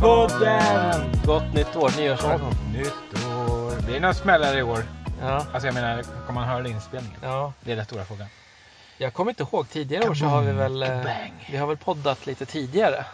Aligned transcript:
Jättepodden! 0.00 1.12
Gott 1.24 1.54
nytt 1.54 1.76
år, 1.76 1.92
nyårsafton. 1.96 2.54
Nytt 2.72 3.24
år. 3.26 3.86
Det 3.86 3.96
är 3.96 4.00
några 4.00 4.14
smällar 4.14 4.58
i 4.58 4.62
år. 4.62 4.84
Ja. 5.20 5.46
Alltså 5.52 5.66
jag 5.66 5.74
menar, 5.74 6.02
kommer 6.02 6.40
man 6.40 6.48
höra 6.48 6.68
inspelningen? 6.68 7.18
ja. 7.22 7.52
Det 7.60 7.72
är 7.72 7.76
den 7.76 7.84
stora 7.84 8.04
frågan. 8.04 8.26
Jag 8.98 9.14
kommer 9.14 9.30
inte 9.30 9.42
ihåg, 9.42 9.68
tidigare 9.68 10.08
år 10.08 10.14
så 10.14 10.24
har 10.24 10.42
vi 10.42 10.52
väl, 10.52 10.82
eh, 10.82 10.88
Kabang. 10.88 11.46
vi 11.50 11.56
har 11.56 11.66
väl 11.66 11.76
poddat 11.76 12.26
lite 12.26 12.46
tidigare. 12.46 13.04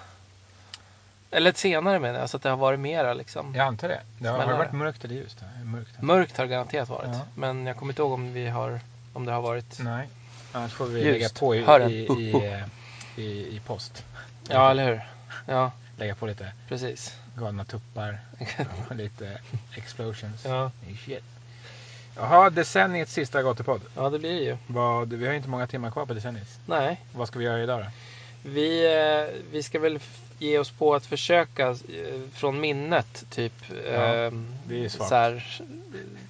Eller 1.30 1.52
senare 1.52 1.98
menar 1.98 2.18
jag, 2.20 2.30
så 2.30 2.36
att 2.36 2.42
det 2.42 2.48
har 2.50 2.56
varit 2.56 2.80
mera 2.80 3.14
liksom. 3.14 3.54
Jag 3.54 3.66
antar 3.66 3.88
det. 3.88 4.00
Det 4.18 4.28
har, 4.28 4.32
har 4.32 4.38
det 4.38 4.44
Smällare. 4.44 4.64
varit 4.64 4.72
mörkt 4.72 5.04
eller 5.04 5.14
ljust? 5.14 5.38
Mörkt. 5.64 6.02
Mörkt 6.02 6.36
har 6.38 6.46
garanterat 6.46 6.88
varit. 6.88 7.08
Ja. 7.12 7.20
Men 7.34 7.66
jag 7.66 7.76
kommer 7.76 7.92
inte 7.92 8.02
ihåg 8.02 8.12
om, 8.12 8.32
vi 8.32 8.48
har, 8.48 8.80
om 9.12 9.24
det 9.26 9.32
har 9.32 9.42
varit... 9.42 9.78
Nej. 9.80 10.08
Annars 10.52 10.72
får 10.72 10.86
vi 10.86 11.00
Ljust. 11.04 11.12
lägga 11.12 11.28
på 11.28 11.54
i, 11.54 11.64
Hör 11.64 11.78
den. 11.80 11.90
i, 11.90 11.94
i, 11.94 12.62
i, 13.22 13.56
i 13.56 13.60
post. 13.66 14.04
Ja, 14.48 14.70
eller 14.70 14.86
hur? 14.86 15.00
Ja, 15.46 15.70
Lägga 15.96 16.14
på 16.14 16.26
lite 16.26 16.52
precis. 16.68 17.14
galna 17.38 17.64
tuppar 17.64 18.20
och 18.90 18.96
lite 18.96 19.38
explosions. 19.76 20.44
Ja, 20.44 20.70
Shit. 21.04 21.24
Jaha, 22.16 22.50
decenniets 22.50 23.12
sista 23.12 23.42
gatupodd. 23.42 23.80
ja 23.96 24.10
det 24.10 24.18
blir 24.18 24.32
det 24.34 24.44
ju. 24.44 24.56
Vad, 24.66 25.12
vi 25.12 25.24
har 25.24 25.32
ju 25.32 25.36
inte 25.36 25.48
många 25.48 25.66
timmar 25.66 25.90
kvar 25.90 26.06
på 26.06 26.14
decenniet. 26.14 26.58
Nej, 26.66 27.00
Vad 27.14 27.28
ska 27.28 27.38
vi 27.38 27.44
göra 27.44 27.62
idag 27.62 27.80
då? 27.80 27.86
vi, 28.50 28.94
eh, 28.96 29.40
vi 29.52 29.62
ska 29.62 29.78
väl 29.80 29.98
ge 30.38 30.58
oss 30.58 30.70
på 30.70 30.94
att 30.94 31.06
försöka 31.06 31.68
eh, 31.68 31.76
från 32.32 32.60
minnet 32.60 33.24
typ 33.30 33.52
Ja, 33.86 34.14
eh, 34.14 34.30
svagt. 34.88 35.08
så 35.08 35.14
här, 35.14 35.60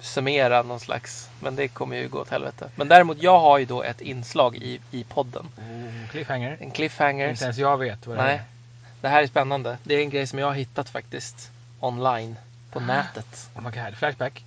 summera 0.01 0.63
någon 0.63 0.79
slags. 0.79 1.29
Men 1.39 1.55
det 1.55 1.67
kommer 1.67 1.95
ju 1.97 2.07
gå 2.07 2.19
åt 2.19 2.29
helvete. 2.29 2.69
Men 2.75 2.87
däremot 2.87 3.21
jag 3.21 3.39
har 3.39 3.57
ju 3.57 3.65
då 3.65 3.83
ett 3.83 4.01
inslag 4.01 4.55
i, 4.55 4.79
i 4.91 5.03
podden. 5.03 5.47
Oh, 5.57 6.09
cliffhanger. 6.11 6.57
En 6.61 6.71
cliffhanger. 6.71 7.29
Inte 7.29 7.43
ens 7.43 7.57
jag 7.57 7.77
vet 7.77 8.07
vad 8.07 8.17
det 8.17 8.23
Nej, 8.23 8.35
är. 8.35 8.41
Det 9.01 9.07
här 9.07 9.23
är 9.23 9.27
spännande. 9.27 9.77
Det 9.83 9.95
är 9.95 9.99
en 9.99 10.09
grej 10.09 10.27
som 10.27 10.39
jag 10.39 10.47
har 10.47 10.53
hittat 10.53 10.89
faktiskt 10.89 11.51
online 11.79 12.35
på 12.71 12.79
nätet. 12.79 13.49
Oh 13.55 13.61
my 13.63 13.69
god, 13.69 13.97
flashback. 13.97 14.43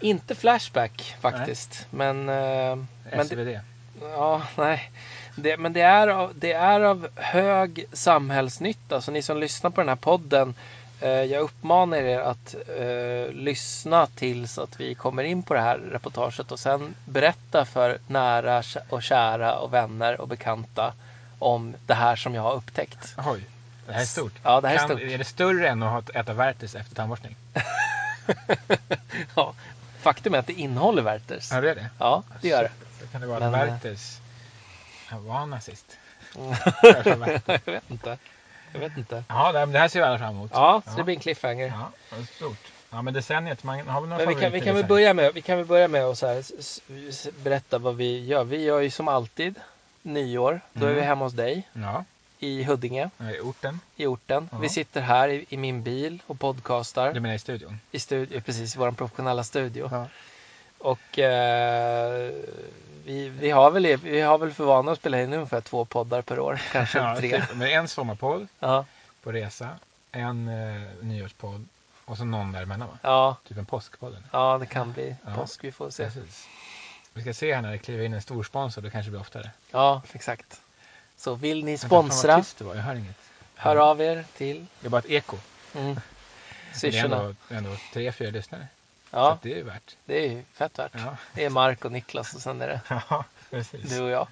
Inte 0.00 0.34
Flashback 0.34 1.16
faktiskt, 1.20 1.86
men, 1.90 2.28
eh, 2.28 2.76
men 2.76 2.86
det, 3.10 3.24
SvD. 3.24 3.60
ja, 4.00 4.42
nej. 4.56 4.90
Det, 5.36 5.56
men 5.56 5.72
det 5.72 5.80
är, 5.80 6.08
av, 6.08 6.32
det 6.34 6.52
är 6.52 6.80
av 6.80 7.08
hög 7.16 7.84
samhällsnytta. 7.92 9.00
Så 9.00 9.10
ni 9.10 9.22
som 9.22 9.38
lyssnar 9.38 9.70
på 9.70 9.80
den 9.80 9.88
här 9.88 9.96
podden, 9.96 10.54
eh, 11.00 11.10
jag 11.10 11.42
uppmanar 11.42 11.96
er 11.96 12.18
att 12.18 12.54
eh, 12.78 13.32
lyssna 13.32 14.06
tills 14.06 14.58
att 14.58 14.80
vi 14.80 14.94
kommer 14.94 15.24
in 15.24 15.42
på 15.42 15.54
det 15.54 15.60
här 15.60 15.78
reportaget 15.78 16.52
och 16.52 16.58
sen 16.58 16.94
berätta 17.04 17.64
för 17.64 17.98
nära 18.06 18.62
och 18.88 19.02
kära 19.02 19.58
och 19.58 19.74
vänner 19.74 20.20
och 20.20 20.28
bekanta 20.28 20.92
om 21.38 21.74
det 21.86 21.94
här 21.94 22.16
som 22.16 22.34
jag 22.34 22.42
har 22.42 22.54
upptäckt. 22.54 23.14
Oj, 23.26 23.44
det 23.88 23.94
här 23.94 24.00
är 24.02 24.06
stort. 24.06 24.32
Ja, 24.42 24.60
det 24.60 24.68
här 24.68 24.74
är 24.74 24.78
kan, 24.78 24.88
stort. 24.88 25.00
Är 25.00 25.18
det 25.18 25.24
större 25.24 25.68
än 25.68 25.82
att 25.82 26.10
äta 26.10 26.32
Werthers 26.32 26.74
efter 26.74 26.94
tandborstning? 26.94 27.36
Ja, 29.36 29.54
faktum 30.02 30.34
är 30.34 30.38
att 30.38 30.46
det 30.46 30.52
innehåller 30.52 31.02
Werthers. 31.02 31.50
Ja, 31.52 31.60
det 31.60 31.70
är 31.70 31.74
det. 31.74 31.86
Ja, 31.98 32.22
det 32.40 32.48
gör 32.48 32.62
det. 32.62 32.70
Så 33.00 33.12
kan 33.12 33.20
det 33.20 33.26
vara 33.26 33.40
Men, 33.40 33.54
att 33.54 33.68
eh, 33.68 33.72
Werthers 33.72 34.16
han 35.06 35.24
var 35.26 35.34
han 35.34 35.50
nazist. 35.50 35.98
jag 36.82 37.16
vet 37.66 37.90
inte. 37.90 38.18
Jag 38.72 38.80
vet 38.80 38.96
inte. 38.96 39.24
Ja, 39.28 39.66
det 39.66 39.78
här 39.78 39.88
ser 39.88 40.00
vi 40.00 40.06
alla 40.06 40.18
fram 40.18 40.30
emot. 40.34 40.50
Ja, 40.54 40.82
så 40.84 40.90
Ja. 40.90 40.96
det 40.96 41.04
blir 41.04 41.14
en 41.14 41.20
cliffhanger. 41.20 41.66
Ja, 41.66 41.90
det 42.10 42.16
är 42.16 42.22
stort. 42.36 42.72
Ja, 42.90 43.02
men 43.02 43.14
decenniet, 43.14 43.64
man 43.64 43.88
har 43.88 44.00
väl 44.00 44.10
några 44.10 44.24
Men 44.24 44.34
vi 44.34 44.40
kan, 44.40 44.52
vi 44.52 44.60
kan 44.60 44.74
väl 44.74 44.84
börja 44.86 45.14
med, 45.14 45.34
vi 45.34 45.42
kan 45.42 45.56
väl 45.56 45.66
börja 45.66 45.88
med 45.88 46.04
att 46.04 46.18
så 46.18 46.26
här, 46.26 46.42
berätta 47.42 47.78
vad 47.78 47.96
vi 47.96 48.24
gör. 48.26 48.44
Vi 48.44 48.62
gör 48.62 48.80
ju 48.80 48.90
som 48.90 49.08
alltid 49.08 49.54
nyår. 50.02 50.60
Då 50.72 50.86
är 50.86 50.90
vi 50.90 50.94
Mm. 50.96 51.06
hemma 51.08 51.24
hos 51.24 51.32
dig? 51.34 51.68
Ja, 51.72 52.04
i 52.38 52.62
Huddinge, 52.64 53.10
i 53.20 53.40
orten. 53.40 53.80
i 53.96 54.06
orten. 54.06 54.48
Ja. 54.52 54.58
Vi 54.58 54.68
sitter 54.68 55.00
här 55.00 55.28
i, 55.28 55.46
i 55.48 55.56
min 55.56 55.82
bil 55.82 56.22
och 56.26 56.40
podcastar 56.40 57.12
Du 57.12 57.20
menar 57.20 57.34
i 57.34 57.38
studion? 57.38 57.80
i 57.90 57.98
studio, 58.00 58.40
precis 58.40 58.74
i 58.76 58.78
vår 58.78 58.90
professionella 58.92 59.44
studio. 59.44 59.88
Ja. 59.92 60.06
Och 60.78 61.18
eh, 61.18 62.32
vi, 63.04 63.28
vi, 63.28 63.50
har 63.50 63.70
väl, 63.70 63.96
vi 63.96 64.20
har 64.20 64.38
väl 64.38 64.52
för 64.52 64.64
vana 64.64 64.92
att 64.92 64.98
spela 64.98 65.22
in 65.22 65.32
ungefär 65.32 65.60
två 65.60 65.84
poddar 65.84 66.22
per 66.22 66.40
år, 66.40 66.60
kanske 66.72 66.98
Ja, 66.98 67.16
tre. 67.16 67.40
typ, 67.40 67.60
en 67.62 67.88
sommarpodd 67.88 68.48
Ja, 68.60 68.84
på 69.22 69.32
resa, 69.32 69.68
en 70.12 70.48
eh, 70.48 70.82
nyårspodd 71.00 71.66
och 72.04 72.16
så 72.16 72.24
någon 72.24 72.52
däremellan 72.52 72.88
va? 72.88 72.98
ja, 73.02 73.36
Typ 73.48 73.58
en 73.58 73.66
påskpodd. 73.66 74.16
ja, 74.32 74.58
det 74.58 74.66
kan 74.66 74.92
bli 74.92 75.16
påsk. 75.34 75.64
Vi 75.64 75.72
får 75.72 75.90
se. 75.90 76.04
Precis. 76.04 76.48
Vi 77.14 77.22
ska 77.22 77.34
se 77.34 77.54
här 77.54 77.62
när 77.62 77.70
det 77.72 77.78
kliver 77.78 78.04
in 78.04 78.14
en 78.14 78.22
stor 78.22 78.42
sponsor, 78.42 78.82
då 78.82 78.90
kanske 78.90 79.06
det 79.06 79.10
blir 79.10 79.20
oftare. 79.20 79.50
Ja, 79.70 80.02
exakt. 80.12 80.60
Så 81.18 81.34
vill 81.34 81.64
ni 81.64 81.78
sponsra, 81.78 82.44
hör 82.60 83.02
hör 83.54 83.76
av 83.76 84.00
er 84.02 84.24
till 84.36 84.66
Det 84.80 84.86
är 84.86 84.90
bara 84.90 84.98
ett 84.98 85.10
eko. 85.10 85.36
mm, 85.74 86.00
Det 86.80 86.98
är 86.98 87.04
ändå, 87.04 87.34
ändå 87.50 87.76
tre, 87.92 88.12
fyra 88.12 88.30
lyssnare. 88.30 88.66
Så 89.10 89.16
Ja, 89.16 89.32
att 89.32 89.42
det 89.42 89.52
är 89.52 89.56
ju 89.56 89.62
värt. 89.62 89.96
det 90.04 90.24
är 90.26 90.30
ju 90.30 90.42
fett 90.54 90.78
värt. 90.78 90.92
Ja, 90.94 91.16
Det 91.34 91.44
är 91.44 91.50
Mark 91.50 91.84
och 91.84 91.92
Niklas 91.92 92.34
och 92.34 92.40
sen 92.40 92.60
är 92.62 92.68
det 92.68 92.80
ja 93.10 93.24
du 93.90 94.00
och 94.00 94.10
jag. 94.10 94.28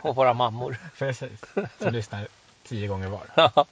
Och 0.00 0.16
våra 0.16 0.34
mammor. 0.34 0.76
Precis. 0.98 1.40
Som 1.78 1.92
lyssnar 1.92 2.28
tio 2.66 2.88
gånger 2.88 3.08
var. 3.08 3.22
Ja. 3.34 3.50
Ja, 3.54 3.64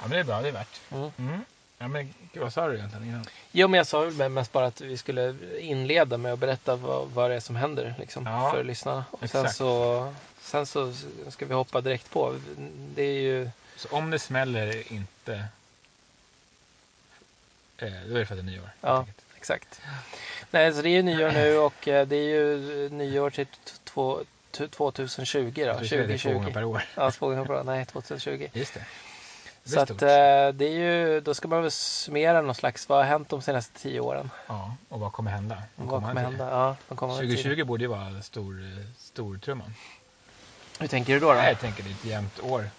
men 0.00 0.10
det 0.10 0.18
är 0.18 0.24
bra, 0.24 0.42
det 0.42 0.48
är 0.48 0.52
värt. 0.52 0.80
Mm. 0.90 1.10
Mm. 1.18 1.44
Ja, 1.78 1.88
men 1.88 2.14
vad 2.34 2.52
sa 2.52 2.68
du 2.68 2.74
egentligen 2.76 3.06
innan? 3.08 3.26
Jo, 3.52 3.68
men 3.68 3.78
jag 3.78 3.86
sa 3.86 4.00
väl 4.00 4.28
mest 4.28 4.52
bara 4.52 4.66
att 4.66 4.80
vi 4.80 4.96
skulle 4.96 5.34
inleda 5.60 6.16
med 6.18 6.32
att 6.32 6.38
berätta 6.38 6.76
vad, 6.76 7.08
vad 7.08 7.30
det 7.30 7.36
är 7.36 7.40
som 7.40 7.56
händer 7.56 7.94
liksom, 7.98 8.26
Ja, 8.26 8.50
för 8.50 8.64
lyssnarna. 8.64 9.04
Och 9.10 9.18
sen 9.18 9.40
exakt. 9.40 9.56
så, 9.56 10.14
sen 10.42 10.66
så 10.66 10.92
ska 11.28 11.46
vi 11.46 11.54
hoppa 11.54 11.80
direkt 11.80 12.10
på. 12.10 12.38
Det 12.94 13.02
är 13.02 13.20
ju... 13.20 13.50
Så 13.76 13.88
om 13.88 14.10
det 14.10 14.18
smäller 14.18 14.92
inte, 14.92 15.32
eh, 17.78 17.92
då 18.08 18.14
är 18.14 18.18
det 18.18 18.26
för 18.26 18.34
att 18.34 18.40
det 18.46 18.50
är 18.50 18.52
nyår. 18.56 18.70
Ja. 18.80 19.06
Exakt. 19.36 19.80
Nej, 20.50 20.72
så 20.74 20.82
det 20.82 20.88
är 20.88 20.90
ju 20.90 21.02
nyår 21.02 21.30
nu 21.30 21.58
och 21.58 21.88
eh, 21.88 22.06
det 22.06 22.16
är 22.16 22.28
ju 22.28 22.88
nyår 22.88 23.30
till 23.30 23.46
t- 23.46 23.72
två- 23.84 24.24
t- 24.50 24.68
2020 24.68 25.52
då. 25.56 25.84
Kör 25.84 26.06
det 26.06 26.18
två 26.18 26.30
gånger 26.32 26.44
2020. 26.44 26.52
per 26.52 26.64
år. 26.64 26.82
Ja, 26.94 27.10
två 27.10 27.28
gånger 27.28 27.44
per 27.44 27.54
år. 27.54 27.64
Nej, 27.64 27.84
2020. 27.86 28.48
Just 28.52 28.74
det. 28.74 28.84
Det 29.64 29.70
Så 29.70 29.80
att 29.80 29.90
eh, 29.90 29.96
det 30.54 30.64
är 30.64 30.78
ju, 30.78 31.20
då 31.20 31.34
ska 31.34 31.48
man 31.48 31.62
väl 31.62 31.70
summera 31.70 32.40
någon 32.40 32.54
slags, 32.54 32.88
vad 32.88 32.98
har 32.98 33.04
hänt 33.04 33.28
de 33.28 33.42
senaste 33.42 33.78
tio 33.80 34.00
åren? 34.00 34.30
Ja, 34.46 34.74
och 34.88 35.00
vad 35.00 35.12
kommer 35.12 35.30
hända? 35.30 35.62
Vad 35.76 35.88
kommer 35.88 36.08
tiden? 36.08 36.24
hända? 36.24 36.50
Ja, 36.50 36.76
tiden. 36.88 36.98
2020 37.16 37.64
borde 37.64 37.84
ju 37.84 37.88
vara 37.88 38.22
stor, 38.22 38.62
stortrumman. 38.98 39.74
Hur 40.78 40.88
tänker 40.88 41.14
du 41.14 41.20
då? 41.20 41.28
då? 41.28 41.34
Nej, 41.34 41.48
jag 41.48 41.58
tänker 41.60 41.82
det 41.82 41.90
är 41.90 41.94
ett 41.94 42.04
jämnt 42.04 42.40
år. 42.40 42.70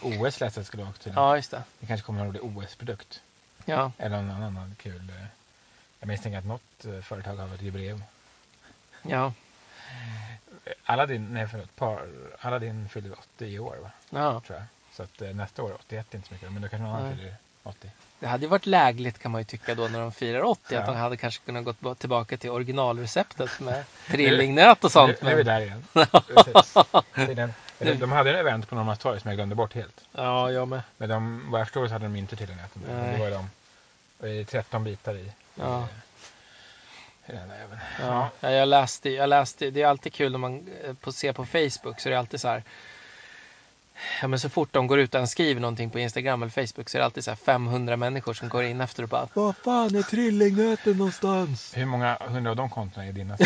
OS 0.00 0.40
läste 0.40 0.60
jag 0.60 0.66
skulle 0.66 0.82
vara 0.82 0.92
till. 0.92 1.12
Ja, 1.16 1.36
just 1.36 1.50
det. 1.50 1.62
Det 1.78 1.86
kanske 1.86 2.06
kommer 2.06 2.20
en 2.20 2.26
rolig 2.26 2.44
OS-produkt. 2.44 3.22
Ja, 3.64 3.92
Eller 3.98 4.22
någon 4.22 4.42
annan 4.42 4.74
kul. 4.82 5.10
eh, 5.10 5.26
Jag 6.00 6.06
misstänker 6.08 6.38
att 6.38 6.44
något 6.46 6.84
eh, 6.84 7.00
företag 7.00 7.36
har 7.36 7.54
ett 7.54 7.62
jubileum. 7.62 8.02
ja, 9.02 9.32
Aladdin, 10.84 11.28
nej 11.34 11.48
förlåt, 11.48 11.76
par, 11.76 12.08
Aladdin 12.40 12.88
fyller 12.88 13.12
80 13.18 13.46
i 13.46 13.58
år 13.58 13.76
va? 13.82 13.90
ja. 14.10 14.40
Tror 14.40 14.58
jag. 14.58 14.66
Så 14.92 15.02
att 15.02 15.22
eh, 15.22 15.28
nästa 15.34 15.62
år 15.62 15.72
81 15.74 16.06
är 16.14 16.16
inte 16.16 16.28
så 16.28 16.34
mycket. 16.34 16.52
Men 16.52 16.62
då 16.62 16.68
kanske 16.68 16.86
någon 16.86 16.96
annan 16.96 17.16
fyller 17.16 17.34
80. 17.66 17.90
Det 18.18 18.26
hade 18.26 18.42
ju 18.44 18.48
varit 18.48 18.66
lägligt 18.66 19.18
kan 19.18 19.30
man 19.30 19.40
ju 19.40 19.44
tycka 19.44 19.74
då 19.74 19.88
när 19.88 20.00
de 20.00 20.12
firar 20.12 20.42
80 20.42 20.64
att 20.76 20.86
Ja. 20.86 20.92
de 20.92 20.96
hade 20.96 21.16
kanske 21.16 21.44
kunnat 21.44 21.76
gå 21.80 21.94
tillbaka 21.94 22.36
till 22.36 22.50
originalreceptet 22.50 23.60
med 23.60 23.84
trillingnöt 24.06 24.84
och 24.84 24.92
sånt. 24.92 25.22
Nu, 25.22 25.28
nu 25.28 25.32
är 25.32 25.36
vi 25.36 25.42
där 25.42 25.60
igen. 25.60 25.84
Är 27.14 27.34
den, 27.34 27.52
Nu. 27.78 27.94
de 27.94 28.12
hade 28.12 28.30
en 28.30 28.36
event 28.36 28.68
på 28.68 28.74
Norrmalmstorg 28.74 29.20
som 29.20 29.28
jag 29.28 29.36
glömde 29.38 29.54
bort 29.54 29.74
helt. 29.74 30.04
Ja, 30.12 30.50
jag 30.50 30.68
med. 30.68 30.82
Men 30.96 31.08
de, 31.08 31.50
vad 31.50 31.60
jag 31.60 31.66
förstår 31.66 31.86
så 31.86 31.92
hade 31.92 32.04
de 32.04 32.16
inte 32.16 32.34
ätit 32.34 32.48
det. 32.74 33.18
Var 33.18 33.30
de. 33.30 33.50
Det 34.18 34.28
är 34.40 34.44
13 34.44 34.84
bitar 34.84 35.14
i. 35.14 35.32
Ja. 35.54 35.88
Ja, 38.00 38.30
ja, 38.40 38.50
jag 38.50 38.68
läste, 38.68 39.10
jag 39.10 39.28
läste, 39.28 39.70
det 39.70 39.82
är 39.82 39.86
alltid 39.86 40.12
kul 40.14 40.32
när 40.32 40.38
man 40.38 40.68
eh, 40.84 40.94
på, 40.94 41.12
ser 41.12 41.32
på 41.32 41.44
Facebook 41.46 42.00
så 42.00 42.08
är 42.08 42.10
det 42.10 42.18
alltid 42.18 42.40
så 42.40 42.48
här. 42.48 42.62
Ja, 44.20 44.28
men 44.28 44.40
så 44.40 44.48
fort 44.48 44.68
de 44.72 44.86
går 44.86 44.98
ut 44.98 45.14
och 45.14 45.28
skriver 45.28 45.60
någonting 45.60 45.90
på 45.90 45.98
Instagram 45.98 46.42
eller 46.42 46.66
Facebook 46.66 46.88
så 46.88 46.96
är 46.96 46.98
det 46.98 47.04
alltid 47.04 47.24
så 47.24 47.30
här 47.30 47.36
500 47.36 47.96
människor 47.96 48.34
som 48.34 48.48
går 48.48 48.64
in 48.64 48.80
efter 48.80 49.02
och 49.02 49.08
bara 49.08 49.28
Vad 49.34 49.56
fan 49.56 49.94
är 49.94 50.02
trillingnöten 50.02 50.96
någonstans? 50.96 51.72
Hur 51.76 51.84
många 51.84 52.18
hundra 52.20 52.50
av 52.50 52.56
de 52.56 52.70
kontona 52.70 53.06
är 53.06 53.12
dina? 53.12 53.36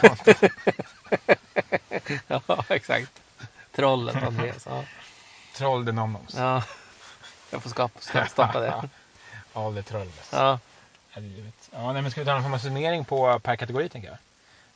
konton? 0.00 0.34
ja, 2.46 2.64
exakt. 2.68 3.10
Trollet 3.74 4.22
Andreas. 4.22 4.66
Ja. 4.66 4.84
Troll 5.56 5.86
the 5.86 5.92
nomnoms. 5.92 6.34
ja. 6.36 6.62
Jag 7.50 7.62
får 7.62 7.70
skapa, 7.70 8.00
skapa, 8.00 8.26
stoppa 8.26 8.60
det. 8.60 8.88
All 9.52 9.74
the 9.74 9.82
trolls. 9.82 10.12
Ja. 10.32 10.58
Ja, 11.72 11.92
nej, 11.92 12.02
men 12.02 12.10
ska 12.10 12.20
vi 12.20 12.24
ta 12.24 12.32
någon 12.32 12.42
form 12.42 12.54
av 12.54 12.58
summering 12.58 13.04
på 13.04 13.38
per 13.38 13.56
kategori 13.56 13.88
tänker 13.88 14.08
jag? 14.08 14.18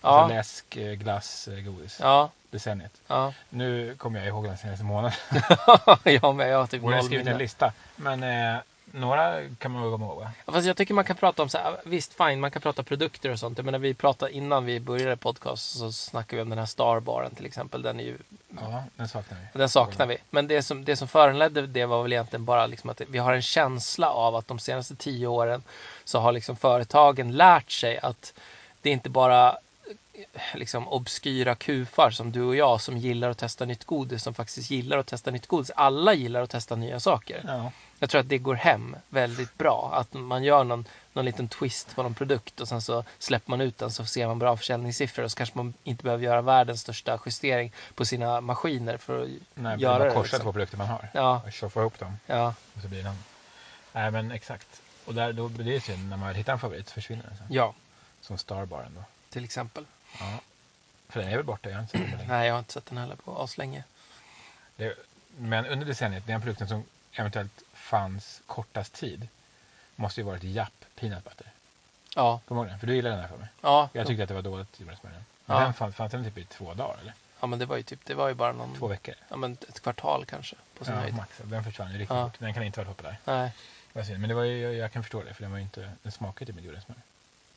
Ja. 0.01 0.09
Alltså 0.09 0.35
läsk, 0.37 0.77
eh, 0.77 0.93
glass, 0.93 1.49
eh, 1.49 1.61
godis. 1.61 1.99
Ja. 2.01 2.31
Decenniet. 2.51 2.93
Ja. 3.07 3.33
Nu 3.49 3.95
kommer 3.97 4.19
jag 4.19 4.29
ihåg 4.29 4.45
den 4.45 4.57
senaste 4.59 4.85
månaden. 4.85 5.19
jag 6.05 6.35
med. 6.35 6.51
Jag 6.51 6.59
har 6.59 6.67
typ 6.67 6.83
Borde 6.83 7.03
skrivit 7.03 7.27
en 7.27 7.39
lista. 7.39 7.73
Men 7.97 8.23
eh, 8.23 8.61
några 8.93 9.49
kan 9.59 9.71
man 9.71 9.83
väl 9.83 9.91
komma 9.91 10.07
ihåg 10.07 10.17
va? 10.21 10.31
Ja, 10.47 10.53
Fast 10.53 10.67
jag 10.67 10.77
tycker 10.77 10.95
man 10.95 11.05
kan 11.05 11.17
prata 11.17 11.43
om 11.43 11.49
så 11.49 11.59
här, 11.59 11.77
visst 11.85 12.15
fine, 12.15 12.41
man 12.41 12.51
kan 12.51 12.63
prata 12.63 12.83
produkter 12.83 13.31
och 13.31 13.39
sånt. 13.39 13.59
Jag 13.59 13.65
menar 13.65 13.79
vi 13.79 13.95
pratade 13.95 14.33
innan 14.33 14.65
vi 14.65 14.81
började 14.81 15.17
podcast 15.17 15.79
så 15.79 15.93
snackade 15.93 16.37
vi 16.37 16.43
om 16.43 16.51
den 16.51 16.59
här 16.59 16.67
Starbaren 16.67 17.35
till 17.35 17.47
exempel. 17.47 17.83
Den 17.83 18.01
är 18.01 18.05
ju, 18.05 18.19
Ja, 18.61 18.85
den 18.97 19.09
saknar 19.09 19.39
vi. 19.53 19.59
den 19.59 19.69
saknar 19.69 20.07
vi. 20.07 20.17
Men 20.31 20.49
det 20.49 20.63
som, 20.63 20.85
det 20.85 20.97
som 20.97 21.09
föranledde 21.09 21.67
det 21.67 21.87
var 21.87 22.03
väl 22.03 22.13
egentligen 22.13 22.45
bara 22.45 22.67
liksom 22.67 22.91
att 22.91 23.01
vi 23.09 23.19
har 23.19 23.33
en 23.35 23.43
känsla 23.43 24.11
av 24.11 24.37
att 24.37 24.49
de 24.49 24.59
senaste 24.59 24.97
tio 24.97 25.27
åren 25.27 25.63
så 26.05 26.19
har 26.19 26.33
liksom 26.33 26.57
företagen 26.57 27.33
lärt 27.33 27.71
sig 27.71 27.99
att 27.99 28.35
det 28.83 28.89
är 28.89 28.93
inte 28.93 29.11
bara 29.11 29.57
liksom 30.55 30.89
obskyra 30.89 31.55
kufar 31.55 32.11
som 32.11 32.33
du 32.33 32.43
och 32.43 32.57
jag 32.57 32.81
som 32.81 32.97
gillar 32.99 33.31
att 33.31 33.39
testa 33.39 33.65
nytt 33.65 33.85
godis 33.85 34.23
som 34.23 34.35
faktiskt 34.35 34.71
gillar 34.71 34.99
att 34.99 35.07
testa 35.07 35.31
nytt 35.31 35.47
godis. 35.47 35.71
Alla 35.77 36.15
gillar 36.15 36.43
att 36.43 36.51
testa 36.51 36.77
nya 36.77 37.01
saker. 37.01 37.41
Ja, 37.47 37.73
Jag 37.99 38.11
tror 38.11 38.21
att 38.21 38.29
det 38.29 38.39
går 38.39 38.55
hem 38.55 38.97
väldigt 39.09 39.59
bra. 39.59 39.91
Att 39.95 40.13
man 40.13 40.45
gör 40.45 40.65
någon, 40.65 40.85
någon 41.13 41.25
liten 41.25 41.49
twist 41.49 41.95
på 41.95 42.03
någon 42.03 42.15
produkt 42.15 42.61
och 42.61 42.69
sen 42.69 42.83
så 42.83 43.05
släpper 43.19 43.51
man 43.51 43.61
ut 43.61 43.79
den 43.79 43.91
så 43.91 44.05
ser 44.05 44.27
man 44.27 44.39
bra 44.39 44.57
försäljningssiffror 44.57 45.25
och 45.25 45.31
så 45.31 45.37
kanske 45.37 45.59
man 45.59 45.75
inte 45.85 46.05
behöver 46.05 46.25
göra 46.25 46.43
världens 46.43 46.81
största 46.81 47.19
justering 47.27 47.73
på 47.95 48.05
sina 48.05 48.41
maskiner 48.41 48.97
för 48.97 49.23
att 49.23 49.29
nej, 49.55 49.81
göra 49.81 50.05
det. 50.05 50.11
korsa 50.11 50.21
liksom. 50.23 50.41
två 50.41 50.53
produkter 50.53 50.77
man 50.79 50.87
har. 50.89 51.09
Ja, 51.15 51.43
Och 51.47 51.53
tjoffa 51.53 51.81
ihop 51.81 51.99
dem. 51.99 52.19
ja, 52.27 52.55
Och 52.75 52.83
så 52.83 52.89
blir 52.89 52.99
det 52.99 53.05
någon. 53.09 53.25
Nej 53.93 54.11
men 54.11 54.31
exakt. 54.31 54.83
Och 55.05 55.15
där, 55.15 55.33
då 55.33 55.49
blir 55.49 55.65
det 55.65 55.81
synd 55.81 56.09
när 56.11 56.17
man 56.17 56.35
hittar 56.35 56.53
en 56.53 56.59
favorit 56.59 56.91
försvinner 56.91 57.25
den 57.25 57.47
ja, 57.51 57.75
Som 58.21 58.39
Starbaren 58.39 58.93
då. 58.95 59.05
Till 59.31 59.45
exempel. 59.45 59.85
Ja. 60.21 60.41
För 61.09 61.21
den 61.21 61.29
är 61.29 61.37
väl 61.37 61.45
borta, 61.47 61.69
jag 61.69 61.77
har 61.77 61.83
inte 61.83 61.99
sett 61.99 62.19
den. 62.19 62.29
Nej, 62.29 62.47
jag 62.47 62.55
har 62.55 62.59
inte 62.59 62.73
sett 62.73 62.87
den 62.87 62.99
heller 62.99 63.17
på 63.17 63.43
aslänge. 63.43 63.85
Det, 64.77 64.95
men 65.39 65.67
under 65.67 65.87
decenniet, 65.87 66.27
den 66.27 66.41
produkten 66.41 66.69
som 66.69 66.85
eventuellt 67.13 67.63
fanns 67.73 68.43
kortast 68.47 68.93
tid 68.95 69.29
måste 69.97 70.21
ju 70.21 70.25
varit 70.25 70.43
Japp 70.45 70.85
Peanut 71.01 71.25
Butter. 71.25 71.47
Ja, 72.15 72.41
Kommer 72.49 72.61
du 72.63 72.65
ihåg 72.65 72.71
den? 72.73 72.81
För 72.81 72.87
du 72.87 72.95
gillade 72.95 73.15
den 73.15 73.23
här 73.23 73.29
för 73.31 73.37
mig. 73.39 73.49
ja, 73.63 73.89
Jag 73.93 74.07
tyckte 74.07 74.23
att 74.23 74.29
det 74.29 74.35
var 74.35 74.43
dåligt 74.43 74.81
jordnötssmör. 74.81 75.13
Men 75.13 75.57
Ja. 75.57 75.61
den 75.65 75.75
fanns, 75.75 75.97
fanns 75.97 76.13
den 76.13 76.25
typ 76.25 76.39
i 76.39 76.45
två 76.45 76.75
dagar 76.75 76.99
eller? 77.01 77.15
ja, 77.41 77.47
men 77.47 77.59
det 77.59 77.67
var 77.67 77.77
ju 77.77 77.83
typ, 77.83 78.01
det 78.05 78.15
var 78.15 78.29
ju 78.29 78.35
bara 78.35 78.53
någon, 78.53 78.75
Två 78.79 78.87
veckor? 78.87 79.15
ja 79.29 79.37
men 79.37 79.53
ett 79.69 79.81
kvartal 79.81 80.25
kanske 80.25 80.57
på 80.79 80.85
sin 80.85 80.95
Ja, 80.95 81.01
höjd. 81.01 81.15
max. 81.15 81.41
Den 81.45 81.65
försvann 81.65 81.93
ju 81.93 81.99
riktigt 81.99 82.17
Ja. 82.17 82.31
fort. 82.31 82.39
Den 82.39 82.55
kan 82.55 82.63
inte 82.63 82.81
ha 82.81 82.85
varit 82.85 82.97
populär. 82.97 83.19
Nej. 83.25 83.51
Men 84.19 84.29
det 84.29 84.35
var 84.35 84.43
ju, 84.43 84.59
jag, 84.63 84.75
jag 84.75 84.93
kan 84.93 85.03
förstå 85.03 85.23
det 85.23 85.35
för 85.35 85.43
den 85.43 85.51
var 85.51 85.59
ju 85.59 85.65
inte, 85.65 85.91
den 86.03 86.13
smakade 86.13 86.47
typ 86.47 86.57
inte 86.57 86.67
jordnötssmör. 86.67 86.97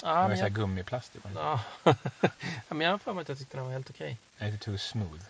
Ja, 0.03 0.21
det 0.23 0.27
var 0.29 0.35
jag, 0.35 0.51
gummiplast 0.51 1.13
typ. 1.13 1.23
ja. 1.35 1.59
ja, 2.21 2.29
men 2.69 2.81
jag 2.81 2.91
har 2.91 2.97
för 2.97 3.13
mig 3.13 3.21
att 3.21 3.29
jag 3.29 3.37
tyckte 3.37 3.57
den 3.57 3.65
var 3.65 3.71
helt 3.73 3.89
okej. 3.89 4.17
Är 4.37 4.51
lite 4.51 4.63
too 4.65 4.77
smooth. 4.77 5.21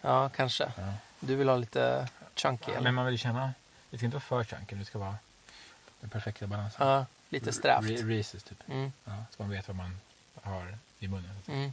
Ja, 0.00 0.28
kanske. 0.28 0.72
Ja. 0.76 0.92
Du 1.20 1.36
vill 1.36 1.48
ha 1.48 1.56
lite 1.56 2.08
chunky 2.36 2.72
Ja, 2.72 2.80
men 2.80 2.94
man 2.94 3.06
vill 3.06 3.18
känna, 3.18 3.52
det 3.90 3.96
ska 3.98 4.04
inte 4.06 4.14
vara 4.14 4.20
för 4.20 4.44
chunky, 4.44 4.76
det 4.76 4.84
ska 4.84 4.98
vara 4.98 5.16
den 6.00 6.10
perfekta 6.10 6.46
balansen. 6.46 6.86
Ja, 6.88 7.06
lite 7.28 7.52
strävt. 7.52 7.84
Re- 7.84 8.02
Reese's 8.02 8.48
typ. 8.48 8.68
Mm, 8.68 8.92
Ja, 9.04 9.12
så 9.36 9.42
man 9.42 9.50
vet 9.50 9.68
vad 9.68 9.76
man 9.76 10.00
har 10.42 10.78
i 10.98 11.08
munnen. 11.08 11.30
mm. 11.48 11.72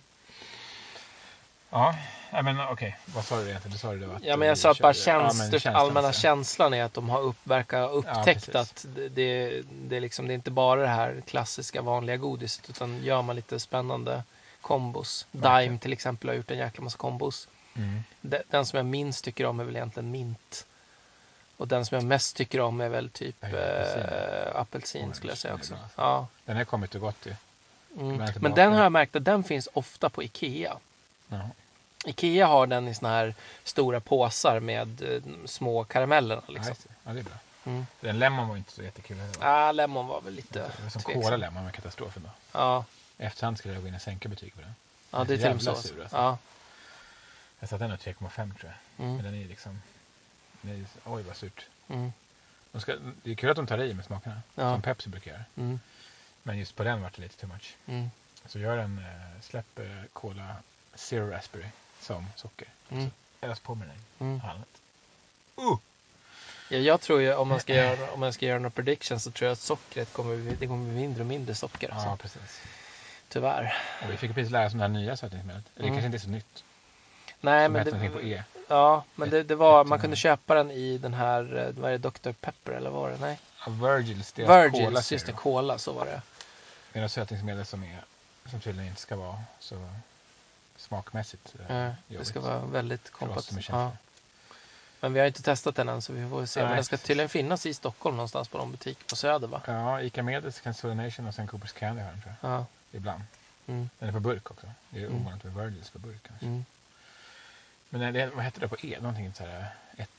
Ja, 2.32 2.42
men 2.42 2.60
okej. 2.70 2.98
Vad 3.06 3.24
sa 3.26 3.36
du 3.42 3.48
egentligen? 3.50 3.72
Du 3.72 3.78
sa 3.78 3.94
ju 3.94 4.00
då 4.00 4.12
att 4.12 4.24
Ja, 4.24 4.38
men 4.38 4.48
jag 4.48 4.58
sa 4.58 4.72
att 4.72 4.80
bara 4.80 4.94
körde- 4.94 5.20
ja, 5.26 5.34
men 5.34 5.52
känslan, 5.52 5.76
allmänna 5.76 6.14
så. 6.14 6.20
känslan 6.20 6.74
är 6.74 6.84
att 6.84 6.94
de 6.94 7.10
har 7.10 7.22
upp, 7.22 7.38
verkar 7.44 7.90
upptäckt 7.92 8.26
precis. 8.46 8.56
att 8.56 8.86
det, 8.96 9.10
det, 9.10 9.62
det, 9.72 9.96
är 9.98 10.02
liksom, 10.02 10.28
det 10.28 10.34
är 10.34 10.36
inte 10.36 10.52
bara 10.52 10.82
det 10.82 10.88
här 10.88 11.22
klassiska 11.28 11.82
vanliga 11.82 12.18
godiset 12.18 12.70
utan 12.70 13.04
gör 13.04 13.22
man 13.22 13.36
lite 13.36 13.60
spännande 13.60 14.24
kombos. 14.62 15.28
Dime 15.32 15.78
till 15.80 15.94
exempel 15.94 16.30
har 16.30 16.36
gjort 16.36 16.52
en 16.52 16.58
jäkla 16.58 16.84
massa 16.84 16.98
kombos. 16.98 17.48
Mm. 17.76 18.04
De- 18.22 18.44
Den 18.50 18.66
som 18.66 18.78
jag 18.78 18.86
minst 18.86 19.26
tycker 19.26 19.46
om 19.46 19.60
är 19.60 19.64
väl 19.64 19.76
egentligen 19.76 20.12
mint. 20.12 20.66
Och 21.58 21.68
den 21.68 21.86
som 21.86 21.96
jag 21.96 22.04
mest 22.06 22.36
tycker 22.36 22.60
om 22.60 22.82
är 22.82 22.90
väl 22.90 23.10
typ 23.10 23.36
Ja, 23.40 23.48
äh, 23.48 24.56
apelsin 24.62 25.02
Orange, 25.02 25.16
skulle 25.16 25.32
jag 25.32 25.38
säga 25.38 25.54
också. 25.54 25.74
bra. 25.74 25.84
Ja, 25.96 26.28
Den 26.46 26.58
har 26.58 26.64
kommit 26.64 26.96
och 26.96 27.02
gått 27.02 27.26
ju. 27.26 27.36
mm. 28.00 28.30
Men 28.40 28.54
den 28.54 28.74
har 28.74 28.84
jag 28.84 28.92
märkt 28.92 29.16
att 29.16 29.26
den 29.26 29.44
finns 29.44 29.70
ofta 29.74 30.10
på 30.10 30.24
Ikea. 30.24 30.78
Ja. 31.28 31.50
Ikea 32.06 32.48
har 32.48 32.68
den 32.68 32.88
i 32.88 32.94
såna 32.94 33.10
här 33.10 33.36
stora 33.64 34.00
påsar 34.00 34.60
med 34.60 35.02
eh, 35.02 35.22
små 35.46 35.84
karamellerna. 35.84 36.42
Liksom. 36.48 36.76
ja, 37.04 37.14
det 37.14 37.20
är 37.20 37.24
bra. 37.24 37.34
Mm. 37.66 37.86
Den 38.02 38.20
lemon 38.20 38.48
var 38.48 38.58
inte 38.58 38.72
så 38.72 38.84
jättekul 38.84 39.18
heller. 39.18 39.36
Ah, 39.40 39.72
lemon 39.72 40.08
var 40.08 40.22
väl 40.22 40.34
lite 40.34 40.60
Det 40.60 40.84
var 40.84 40.90
som 40.90 41.02
tveksam. 41.02 41.22
Cola 41.24 41.38
Lemon 41.38 41.64
var 41.64 41.72
katastrofen 41.72 42.24
då. 42.24 42.30
Ja, 42.52 42.86
Efterhand 43.18 43.58
skulle 43.58 43.74
jag 43.74 43.84
gå 43.84 43.88
in 43.88 43.96
och 43.96 44.02
sänka 44.02 44.30
betyg 44.30 44.54
på 44.56 44.62
den. 44.62 44.76
ja 45.12 45.24
det 45.24 45.34
är 45.34 45.38
till 45.38 45.46
och 45.48 45.52
med 45.56 45.64
jävla 45.64 45.76
så. 45.82 45.88
sur, 45.88 46.02
alltså. 46.02 46.16
Ja, 46.18 46.38
Jag 47.60 47.70
satte 47.70 47.84
den 47.84 47.90
nog 47.90 48.00
3,5 48.00 48.30
tror 48.60 48.72
jag. 48.72 48.74
Men 49.06 49.10
mm, 49.10 49.24
den 49.26 49.36
är 49.42 49.46
liksom... 49.48 49.82
Den 50.62 50.72
är, 50.82 50.86
oj 51.12 51.24
vad 51.24 51.36
surt. 51.36 51.66
mm, 51.88 52.14
De 52.72 52.82
ska, 52.82 52.96
det 53.24 53.32
är 53.32 53.36
kul 53.36 53.50
att 53.50 53.56
de 53.56 53.68
tar 53.68 53.78
i 53.84 53.94
med 53.94 54.06
smakerna. 54.06 54.42
Ja. 54.56 54.74
Som 54.74 54.82
Pepsi 54.82 55.10
brukar 55.10 55.32
göra. 55.32 55.44
mm, 55.58 55.80
Men 56.44 56.58
just 56.58 56.76
på 56.76 56.84
den 56.84 57.02
var 57.02 57.12
det 57.16 57.22
lite 57.22 57.38
too 57.38 57.50
much. 57.54 57.76
mm, 57.86 58.10
Så 58.46 58.60
gör 58.60 58.78
en, 58.78 58.98
eh, 59.00 59.42
släpp 59.42 59.80
eh, 59.80 59.86
Cola 60.14 60.56
Zero 60.96 61.30
Raspberry 61.32 61.66
som 62.06 62.28
socker. 62.36 62.68
mm, 62.90 63.12
Ös 63.42 63.60
på 63.60 63.76
med 63.76 63.88
den. 63.88 64.28
mm. 64.28 64.42
Uh! 65.58 65.78
Ja, 66.70 66.78
jag 66.78 67.02
tror 67.02 67.22
ju 67.22 67.34
om 67.34 67.48
man 67.48 67.60
ska 67.60 67.74
göra, 67.84 68.12
om 68.12 68.20
man 68.20 68.34
ska 68.34 68.46
göra 68.46 68.60
några 68.60 68.70
predictions 68.70 69.24
så 69.24 69.32
tror 69.32 69.46
jag 69.46 69.54
att 69.54 69.60
sockret 69.60 70.14
kommer, 70.14 70.36
det 70.60 70.68
kommer 70.68 70.86
bli 70.86 70.94
mindre 70.94 71.22
och 71.22 71.28
mindre 71.28 71.56
socker. 71.56 71.90
Alltså. 71.94 72.08
Ja, 72.08 72.18
precis. 72.18 72.62
Tyvärr. 73.30 73.78
Och 74.04 74.14
vi 74.14 74.18
fick 74.18 74.34
precis 74.34 74.52
lära 74.52 74.66
oss 74.66 74.74
om 74.74 74.80
det 74.80 74.84
här 74.84 74.90
nya 74.94 75.18
sötningsmedlet. 75.18 75.66
Mm. 75.76 75.86
Det 75.86 75.88
kanske 75.88 76.06
inte 76.06 76.18
är 76.18 76.20
så 76.20 76.30
nytt. 76.30 76.64
Nej, 77.42 77.66
som 77.66 77.74
men 77.74 77.86
det, 77.86 78.10
på 78.10 78.22
E. 78.22 78.44
ja, 78.68 79.04
men 79.16 79.30
det, 79.30 79.44
det 79.44 79.56
var, 79.56 79.84
man 79.84 80.00
kunde 80.00 80.16
köpa 80.16 80.56
den 80.56 80.72
i 80.72 80.98
den 80.98 81.14
här, 81.14 81.58
eh, 81.58 81.82
vad 81.82 81.92
är 81.94 81.98
det, 81.98 82.10
Dr. 82.10 82.32
Pepper 82.32 82.72
eller 82.72 82.90
vad 82.90 83.02
var 83.02 83.10
det? 83.12 83.18
Nej, 83.18 83.40
Ja, 83.66 83.72
Virgils, 83.72 84.32
deras 84.32 84.48
Cola 84.48 84.88
Virgils, 84.88 85.12
just 85.12 85.26
det. 85.26 85.32
Cola, 85.32 85.78
så 85.78 85.94
var 85.94 86.06
det. 86.06 86.22
Det 86.94 87.00
är 87.00 87.04
något 87.04 87.12
sötningsmedel 87.12 87.66
som, 87.66 87.84
är, 87.84 88.04
som 88.50 88.60
tydligen 88.60 88.90
inte 88.90 89.02
ska 89.02 89.16
vara 89.16 89.38
så 89.60 89.90
smakmässigt 90.88 91.56
eh, 91.70 91.78
Eh, 91.88 91.94
Det 92.08 92.26
ska 92.26 92.40
vara 92.40 92.60
väldigt 92.60 93.10
kompatibelt. 93.12 93.70
Ja. 93.70 93.92
Men 95.00 95.14
vi 95.14 95.20
har 95.20 95.28
inte 95.28 95.42
testat 95.44 95.76
den 95.76 95.90
än 95.90 96.02
så 96.02 96.14
vi 96.14 96.30
får 96.30 96.46
se. 96.46 96.60
Nej, 96.60 96.68
Men 96.70 96.76
den 96.76 96.86
ska 96.86 96.98
tydligen 96.98 97.30
finnas 97.30 97.66
i 97.66 97.74
Stockholm 97.74 98.16
någonstans 98.18 98.48
på 98.50 98.58
någon 98.58 98.72
butik 98.72 99.08
på 99.08 99.16
Söder 99.16 99.48
va? 99.48 99.62
Ja, 99.68 100.02
Ica 100.02 100.24
Medis, 100.24 100.62
Consolidation 100.62 101.28
och 101.28 101.34
sen 101.34 101.48
Coopers 101.48 101.72
Candy 101.74 102.02
har 102.02 102.10
den 102.12 102.22
tror 102.22 102.34
jag. 102.42 102.52
Ja. 102.52 102.66
Ibland. 102.92 103.24
Mm, 103.68 103.90
Den 104.00 104.10
är 104.10 104.14
på 104.14 104.20
burk 104.20 104.52
också. 104.52 104.68
Det 104.90 105.00
är 105.00 105.06
Mm. 105.08 105.22
ovanligt 105.22 105.44
med 105.44 105.54
Virgils 105.56 105.90
på 105.90 106.00
burk 106.00 106.24
kanske. 106.28 106.46
mm. 106.46 106.66
Men 107.90 108.14
det- 108.14 108.28
vad 108.36 108.44
hette 108.44 108.60
det 108.60 108.68
på 108.68 108.76
E? 108.86 108.98
Någonting 109.02 109.34
så 109.34 109.44
här 109.46 109.76
1 109.98 110.10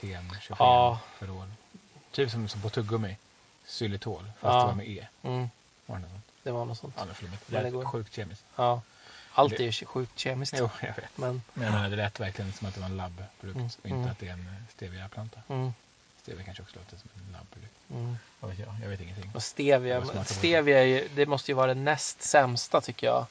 TM 0.00 0.30
25 0.40 0.56
Ja. 0.66 1.00
förråd. 1.18 1.52
Typ 2.10 2.30
som, 2.30 2.48
som 2.48 2.60
på 2.60 2.70
tuggummi. 2.70 3.16
Xylitol. 3.66 4.24
Fast 4.24 4.54
Ja. 4.54 4.60
det 4.60 4.66
var 4.66 4.74
med 4.74 4.88
E. 4.88 5.06
Mm. 5.22 5.50
Var 5.86 5.96
det 5.96 6.02
något 6.02 6.10
sånt? 6.10 6.24
Det 6.42 6.50
var 6.52 6.64
något 6.64 6.78
sånt. 6.78 6.94
Ja, 6.96 7.04
det 7.46 7.70
det 7.70 7.78
är 7.80 7.84
sjukt 7.84 8.14
kemiskt. 8.14 8.44
Ja. 8.56 8.82
Allt 9.36 9.52
är 9.52 9.58
Det- 9.58 9.64
ju 9.80 9.86
sjukt 9.86 10.18
kemiskt. 10.18 10.54
Jo, 10.58 10.70
jag 10.80 10.86
vet. 10.88 11.18
Men, 11.18 11.42
Men 11.54 11.72
menar, 11.72 11.90
det 11.90 11.96
lät 11.96 12.20
verkligen 12.20 12.52
som 12.52 12.68
att 12.68 12.74
det 12.74 12.80
var 12.80 12.86
en 12.86 12.96
labbprodukt. 12.96 13.56
Mm, 13.56 13.66
Och 13.82 13.86
inte 13.86 13.96
mm. 13.96 14.10
att 14.10 14.18
det 14.18 14.28
är 14.28 14.32
en 14.32 14.66
stevia-planta. 14.76 15.40
mm, 15.48 15.72
Stevia 16.22 16.44
kanske 16.44 16.62
också 16.62 16.76
låter 16.76 16.96
som 16.96 17.08
en 17.26 17.32
labbprodukt. 17.32 17.74
mm. 17.90 18.16
Vad 18.40 18.50
vet 18.50 18.58
jag? 18.60 18.74
Jag 18.82 18.88
vet 18.88 19.00
ingenting. 19.00 19.30
Och 19.34 19.42
stevia, 19.42 20.24
stevia 20.24 20.78
är 20.78 20.84
ju, 20.84 21.08
det 21.14 21.26
måste 21.26 21.50
ju 21.50 21.54
vara 21.54 21.66
det 21.74 21.80
näst 21.80 22.22
sämsta 22.22 22.80
tycker 22.80 23.06
jag. 23.06 23.26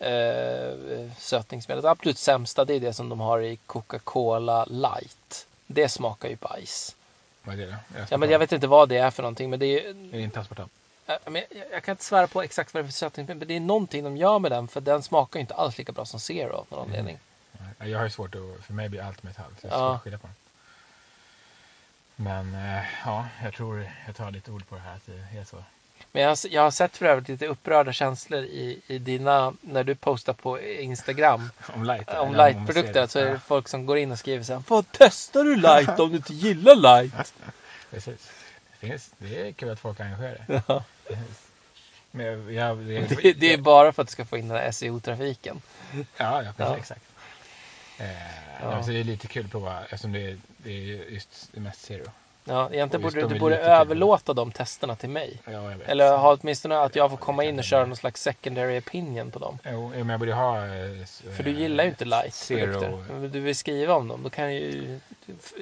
Eh, 0.00 1.10
sötningsmedlet. 1.18 1.82
Det 1.82 1.90
absolut 1.90 2.18
sämsta 2.18 2.64
det 2.64 2.74
är 2.74 2.80
det 2.80 2.92
som 2.92 3.08
de 3.08 3.20
har 3.20 3.40
i 3.40 3.56
Coca-Cola 3.66 4.64
light. 4.64 5.46
Det 5.66 5.88
smakar 5.88 6.28
ju 6.28 6.36
bajs. 6.36 6.96
Vad 7.42 7.60
är 7.60 7.66
det 7.66 7.72
då? 7.94 8.04
Ja, 8.10 8.16
men 8.16 8.30
jag 8.30 8.38
vet 8.38 8.52
inte 8.52 8.66
vad 8.66 8.88
det 8.88 8.96
är 8.96 9.10
för 9.10 9.22
någonting. 9.22 9.50
Men 9.50 9.58
det 9.58 9.66
är, 9.66 9.88
Är 9.90 9.94
det 10.12 10.20
inte 10.20 10.40
aspartam? 10.40 10.68
Men 11.24 11.34
jag, 11.50 11.64
jag 11.72 11.82
kan 11.82 11.92
inte 11.92 12.04
svära 12.04 12.26
på 12.26 12.42
exakt 12.42 12.74
vad 12.74 12.82
det 12.82 12.84
är 12.84 12.88
för 12.88 12.92
sötningsmedel. 12.92 13.38
Men 13.38 13.48
det 13.48 13.56
är 13.56 13.60
någonting 13.60 14.04
de 14.04 14.16
gör 14.16 14.38
med 14.38 14.52
den. 14.52 14.68
För 14.68 14.80
den 14.80 15.02
smakar 15.02 15.38
ju 15.38 15.40
inte 15.40 15.54
alls 15.54 15.78
lika 15.78 15.92
bra 15.92 16.04
som 16.04 16.20
Zero 16.20 16.52
av 16.56 16.66
någon 16.70 16.78
Mm. 16.78 16.88
anledning. 16.90 17.18
Nej, 17.78 17.90
Jag 17.90 17.98
har 17.98 18.04
ju 18.04 18.10
svårt 18.10 18.34
att, 18.34 18.64
för 18.66 18.72
mig 18.72 18.88
blir 18.88 19.02
allt 19.02 19.22
metall. 19.22 19.50
Så 19.60 19.66
jag 19.66 19.72
Ja. 19.80 19.94
att 19.94 20.02
skilja 20.02 20.18
på 20.18 20.26
dem. 20.26 20.34
Men 22.16 22.54
eh, 22.54 22.84
ja, 23.04 23.26
jag 23.42 23.54
tror 23.54 23.88
jag 24.06 24.16
tar 24.16 24.30
lite 24.30 24.50
ord 24.50 24.68
på 24.68 24.74
det 24.74 24.80
här 24.80 24.94
att 24.94 25.06
det 25.06 25.38
är 25.38 25.44
så. 25.44 25.64
Men 26.12 26.22
jag, 26.22 26.28
har- 26.30 26.38
jag 26.50 26.62
har 26.62 26.70
sett 26.70 26.96
för 26.96 27.06
övrigt 27.06 27.28
lite 27.28 27.46
upprörda 27.46 27.92
känslor 27.92 28.40
i, 28.42 28.80
i 28.86 28.98
dina, 28.98 29.52
när 29.60 29.84
du 29.84 29.94
postar 29.94 30.32
på 30.32 30.60
Instagram 30.60 31.50
Om 31.74 31.84
light? 31.84 32.08
om 32.08 32.34
lightprodukter. 32.34 33.06
Så 33.06 33.18
är 33.18 33.24
det 33.24 33.30
Ja, 33.30 33.38
folk 33.38 33.68
som 33.68 33.86
går 33.86 33.98
in 33.98 34.12
och 34.12 34.18
skriver 34.18 34.44
så 34.44 34.52
här. 34.52 34.62
Vad 34.68 34.84
testar 34.92 35.44
du 35.44 35.56
light 35.56 35.98
om 36.00 36.10
du 36.10 36.16
inte 36.16 36.34
gillar 36.34 36.74
light? 36.74 37.34
precis. 37.90 38.30
Det, 38.80 38.86
finns, 38.86 39.10
det 39.18 39.48
är 39.48 39.52
kul 39.52 39.70
att 39.70 39.80
folk 39.80 40.00
engagerar 40.00 40.44
sig. 40.46 40.62
Ja. 40.66 40.84
Men 42.10 42.54
jag, 42.54 42.78
det, 42.78 43.22
Det, 43.22 43.32
det 43.32 43.52
är 43.52 43.58
bara 43.58 43.92
för 43.92 44.02
att 44.02 44.08
du 44.08 44.12
ska 44.12 44.24
få 44.24 44.36
in 44.38 44.48
den 44.48 44.56
här 44.58 44.70
SEO-trafiken. 44.70 45.60
Ja, 45.92 46.42
ja, 46.42 46.52
precis, 46.56 46.58
Ja. 46.58 46.76
exakt. 46.76 47.02
Eh, 47.98 48.06
Ja. 48.62 48.72
ja. 48.72 48.82
så 48.82 48.90
det 48.90 49.00
är 49.00 49.04
lite 49.04 49.26
kul 49.26 49.44
att 49.44 49.50
prova 49.50 49.82
eftersom 49.84 50.12
det 50.12 50.20
är, 50.30 50.38
det 50.56 50.70
är 50.70 51.10
just 51.10 51.48
det 51.52 51.60
mest 51.60 51.80
zero. 51.80 52.04
Ja, 52.44 52.70
egentligen 52.72 53.02
borde 53.02 53.20
de 53.20 53.32
du 53.34 53.40
borde 53.40 53.56
överlåta 53.58 54.32
de 54.34 54.52
testerna 54.52 54.96
till 54.96 55.08
mig. 55.08 55.38
Ja, 55.44 55.50
jag 55.52 55.78
vet. 55.78 55.88
Eller 55.88 56.16
ha 56.16 56.36
åtminstone 56.40 56.78
att 56.78 56.96
jag 56.96 57.10
får 57.10 57.16
komma 57.16 57.44
in 57.44 57.58
och 57.58 57.64
köra 57.64 57.86
någon 57.86 57.96
slags 57.96 58.22
secondary 58.22 58.78
opinion 58.78 59.30
på 59.30 59.38
dem. 59.38 59.58
Jo, 59.64 59.88
men 59.88 60.08
jag 60.08 60.20
borde 60.20 60.34
ha... 60.34 60.66
eh, 60.66 61.00
s- 61.02 61.22
För 61.36 61.42
du 61.44 61.50
eh, 61.50 61.58
gillar 61.60 61.84
ju 61.84 61.90
inte 61.90 62.04
light 62.04 62.34
Zero. 62.34 62.58
produkter. 62.72 63.14
Men 63.14 63.30
Du 63.32 63.40
vill 63.40 63.56
skriva 63.56 63.94
om 63.94 64.08
dem. 64.08 64.22
Då 64.22 64.30
kan 64.30 64.46
du 64.46 64.52
ju 64.52 65.00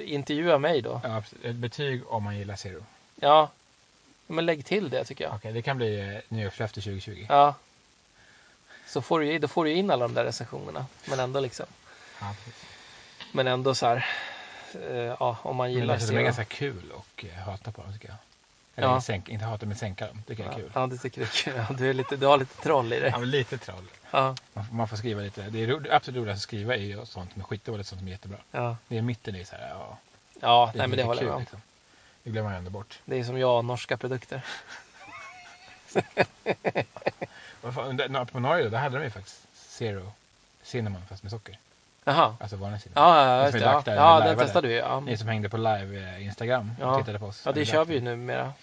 intervjua 0.05 0.57
mig 0.57 0.81
då. 0.81 1.01
Ja, 1.03 1.23
ett 1.43 1.55
betyg 1.55 2.01
om 2.07 2.23
man 2.23 2.37
gillar 2.37 2.55
zero. 2.55 2.83
Ja. 3.15 3.49
Men 4.27 4.45
lägg 4.45 4.65
till 4.65 4.89
det 4.89 5.03
tycker 5.05 5.23
jag. 5.23 5.33
Okej, 5.35 5.53
det 5.53 5.61
kan 5.61 5.77
bli 5.77 5.99
eh, 6.15 6.19
nyårslöfte 6.29 6.81
2020. 6.81 7.25
Ja. 7.29 7.55
Så 8.87 9.01
får 9.01 9.19
du, 9.19 9.39
då 9.39 9.47
får 9.47 9.65
du 9.65 9.71
in 9.73 9.91
alla 9.91 10.07
de 10.07 10.13
där 10.13 10.23
recensionerna. 10.23 10.85
Men 11.05 11.19
ändå 11.19 11.39
liksom. 11.39 11.65
Ja. 12.21 12.35
Men 13.31 13.47
ändå 13.47 13.75
så 13.75 13.85
här. 13.87 14.05
eh, 14.89 14.95
ja, 14.97 15.37
om 15.41 15.55
man 15.55 15.67
Men 15.67 15.73
gillar 15.73 15.93
alltså, 15.93 16.11
de 16.13 16.17
är 16.19 16.23
ganska 16.23 16.45
kul 16.45 16.91
och 16.91 17.25
eh, 17.25 17.39
hata 17.43 17.71
på 17.71 17.81
dem 17.81 17.93
tycker 17.93 18.07
jag. 18.07 18.17
Eller 18.75 18.87
Ja. 18.87 19.01
sänk, 19.01 19.29
inte 19.29 19.45
hata 19.45 19.65
men 19.65 19.75
sänka 19.77 20.07
dem, 20.07 20.23
tycker 20.27 20.43
jag 20.43 20.53
är 20.53 20.57
kul. 20.57 20.71
Ja, 20.73 20.87
du 20.87 20.97
tycker 20.97 21.21
det 21.21 21.27
är 21.27 21.43
kul. 21.43 21.53
Ja, 21.69 21.75
du, 21.77 21.89
är 21.89 21.93
lite, 21.93 22.15
du 22.15 22.25
har 22.25 22.37
lite 22.37 22.61
troll 22.61 22.93
i 22.93 22.99
dig. 22.99 23.09
Ja, 23.09 23.17
men 23.19 23.29
lite 23.31 23.57
troll. 23.57 23.83
Ja, 24.11 24.35
Man 24.53 24.65
får, 24.65 24.75
man 24.75 24.87
får 24.87 24.97
skriva 24.97 25.21
lite. 25.21 25.41
Det 25.41 25.63
är 25.63 25.67
ro, 25.67 25.79
det 25.79 25.95
absolut 25.95 26.21
roligast 26.21 26.39
att 26.39 26.43
skriva 26.43 26.75
är 26.75 26.79
ju 26.79 27.05
sånt 27.05 27.35
med 27.35 27.45
skitdåligt, 27.45 27.89
sånt 27.89 27.99
som 27.99 28.07
är 28.07 28.11
jättebra. 28.11 28.37
ja. 28.51 28.77
Det 28.87 28.97
är 28.97 29.01
mitten 29.01 29.35
i 29.35 29.45
så 29.45 29.55
här, 29.55 29.69
ja. 29.69 29.97
ja 30.41 30.69
Det 30.73 30.77
är 30.77 30.79
nej, 30.79 30.87
men 30.87 30.97
det 30.97 31.03
håller 31.03 31.21
jag 31.21 31.27
med 31.27 31.35
om. 31.35 31.39
liksom. 31.41 31.61
Det 32.27 32.31
glömmer 32.31 32.49
man 32.49 32.57
ändå 32.57 32.69
bort. 32.69 32.99
Det 33.05 33.15
är 33.19 33.23
som 33.23 33.39
jag, 33.39 33.65
norska 33.65 33.97
produkter. 33.97 34.41
På 38.31 38.39
Norge 38.39 38.69
där 38.69 38.77
hade 38.77 38.97
de 38.97 39.03
ju 39.03 39.09
faktiskt 39.09 39.47
Zero 39.53 40.11
Cinnamon 40.63 41.01
fast 41.09 41.23
med 41.23 41.31
socker. 41.31 41.59
Jaha. 42.03 42.35
Alltså 42.39 42.55
vanlig 42.55 42.81
cinnamon. 42.81 43.09
Ja, 43.13 43.25
ja, 43.25 43.37
som 43.37 43.43
just 43.45 43.55
vi 43.55 43.59
det. 43.91 43.95
Ja, 43.95 44.15
ja 44.19 44.19
vi 44.19 44.27
den 44.29 44.37
testade 44.37 44.67
du 44.67 44.73
ju. 44.73 44.79
Ja. 44.79 44.99
Ni 44.99 45.17
som 45.17 45.27
hängde 45.27 45.49
på 45.49 45.57
live 45.57 45.99
eh, 46.15 46.25
Instagram 46.25 46.71
och 46.81 46.87
Ja. 46.87 46.99
tittade 46.99 47.19
på 47.19 47.25
oss. 47.25 47.41
ja, 47.45 47.51
det 47.51 47.65
kör 47.65 47.85
vi 47.85 47.93
ju 47.93 48.01
numera. 48.01 48.53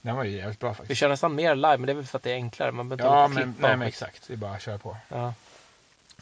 Den 0.00 0.16
var 0.16 0.24
ju 0.24 0.36
jävligt 0.36 0.60
bra 0.60 0.68
Vi 0.70 0.74
faktiskt. 0.74 1.00
kör 1.00 1.08
nästan 1.08 1.34
mer 1.34 1.54
live, 1.54 1.76
men 1.76 1.86
det 1.86 1.92
är 1.92 1.94
väl 1.94 2.06
för 2.06 2.18
att 2.18 2.22
det 2.22 2.30
är 2.30 2.34
enklare. 2.34 2.72
Man 2.72 2.88
behöver 2.88 3.04
inte 3.04 3.16
Ja, 3.18 3.24
och 3.24 3.30
men, 3.30 3.42
klippa 3.54 3.68
nej, 3.68 3.76
men 3.76 3.88
skit. 3.88 3.94
exakt. 3.94 4.26
Det 4.26 4.32
är 4.32 4.36
bara 4.36 4.52
att 4.52 4.62
köra 4.62 4.78
på. 4.78 4.96
Ja. 5.08 5.34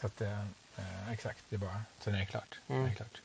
Så 0.01 0.07
att, 0.07 0.21
eh, 0.21 0.41
eh, 0.77 1.13
exakt, 1.13 1.39
det 1.49 1.57
är 1.57 1.61
bara, 1.61 1.83
sen 2.01 2.15
är 2.15 2.19
det 2.19 2.27
klart. 2.27 2.59
Mm. 2.69 2.85
Det 2.85 2.91
är 2.91 2.95
klart. 2.95 3.21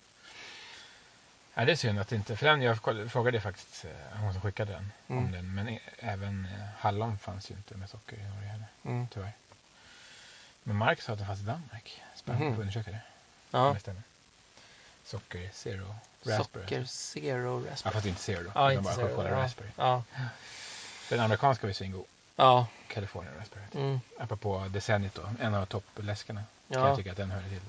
Ja, 1.60 1.66
det 1.66 1.72
är 1.72 1.76
synd 1.76 2.00
att 2.00 2.12
inte, 2.12 2.36
för 2.36 2.46
den, 2.46 2.62
jag 2.62 2.78
frågade 3.12 3.42
faktiskt 3.42 3.86
eh, 3.86 4.18
hon 4.20 4.34
som 4.34 4.42
skickade 4.42 4.72
den 4.72 4.92
om 5.08 5.18
Mm. 5.18 5.32
den, 5.32 5.56
men 5.56 5.70
e- 5.70 5.80
även 6.00 6.46
eh, 6.46 6.66
hallon 6.78 7.18
fanns 7.18 7.52
ju 7.52 7.56
inte 7.56 7.76
med 7.78 7.90
socker 7.90 8.18
i 8.18 8.24
Norge 8.24 8.48
heller, 8.48 8.66
Mm. 8.84 9.08
tyvärr. 9.08 9.32
Men 10.64 10.76
Mark 10.76 11.02
sa 11.02 11.12
att 11.14 11.20
den 11.20 11.28
fanns 11.28 11.40
i 11.40 11.44
Danmark. 11.44 12.02
Spännande, 12.16 12.46
Mhm. 12.46 12.56
får 12.56 12.62
undersöka 12.62 12.92
det. 12.92 13.00
Ja. 13.52 13.68
Om 13.68 13.74
det 13.74 13.80
stämmer. 13.80 14.04
Socker, 15.06 15.50
zero, 15.54 15.96
raspberry. 16.24 16.64
Socker, 16.66 16.84
zero, 16.86 17.64
Ja, 17.66 17.72
raspberry. 17.72 17.94
fast 17.94 18.06
inte 18.06 18.22
zero 18.22 18.44
då. 18.44 18.52
Ja, 18.56 18.72
inte 18.72 18.84
bara 18.84 18.96
zero. 18.96 19.24
Ja. 19.24 19.32
raspberry. 19.32 19.70
Ja. 19.76 20.04
Den 21.10 21.20
amerikanska 21.20 21.62
var 21.68 21.70
ju 21.70 21.74
svingod. 21.74 22.06
Ja. 22.36 22.68
California 22.88 23.32
raspberry. 23.40 23.64
Mm. 23.74 24.00
Apropå 24.20 24.66
decenniet 24.70 25.16
då, 25.16 25.30
en 25.40 25.56
av 25.56 25.66
toppläskarna. 25.66 26.44
Kan 26.72 26.82
Ja. 26.82 26.88
jag 26.88 26.98
tycka 26.98 27.12
att 27.12 27.18
den 27.18 27.32
hör 27.32 27.42
till. 27.42 27.62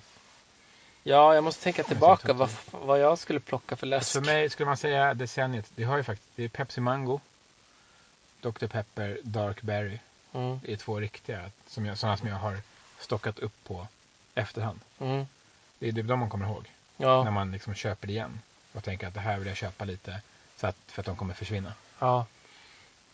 Ja, 1.02 1.35
jag 1.35 1.45
måste 1.45 1.62
tänka 1.64 1.83
tillbaka 1.83 2.33
vad, 2.33 2.50
vad 2.71 3.00
jag 3.00 3.19
skulle 3.19 3.40
plocka 3.40 3.76
för 3.76 3.87
läsk. 3.87 4.12
För 4.12 4.21
mig 4.21 4.50
skulle 4.50 4.66
man 4.66 4.76
säga 4.76 5.14
decenniet, 5.14 5.71
det 5.75 5.85
har 5.85 5.97
ju 5.97 6.02
faktiskt, 6.04 6.28
det 6.37 6.45
är 6.45 6.49
Pepsi 6.49 6.80
Mango, 6.80 7.21
Dr 8.40 8.66
Pepper, 8.66 9.19
Dark 9.23 9.62
Berry. 9.62 9.99
Mm. 10.33 10.61
Det 10.64 10.73
är 10.73 10.76
två 10.76 11.00
riktiga, 11.00 11.50
som 11.66 11.87
jag, 11.87 11.99
sådana 11.99 12.16
som 12.16 12.28
jag 12.28 12.37
har 12.37 12.57
stockat 12.99 13.38
upp 13.38 13.64
på 13.64 13.87
efterhand. 14.35 14.80
Mm. 14.99 15.26
Det 15.78 15.88
är 15.88 15.92
de 15.92 16.19
man 16.19 16.30
kommer 16.30 16.47
ihåg. 16.47 16.71
När 16.97 17.07
Ja. 17.07 17.30
man 17.30 17.52
liksom 17.52 17.75
köper 17.75 18.07
det 18.07 18.12
igen. 18.12 18.40
Och 18.73 18.85
tänker 18.85 19.07
att 19.09 19.14
det 19.14 19.21
här 19.21 19.38
vill 19.38 19.49
jag 19.49 19.57
köpa 19.57 19.85
lite 19.85 20.21
så 20.57 20.66
att, 20.66 20.76
för 20.87 21.02
att 21.02 21.07
de 21.07 21.16
kommer 21.16 21.35
försvinna. 21.35 21.73
Ja. 21.99 22.26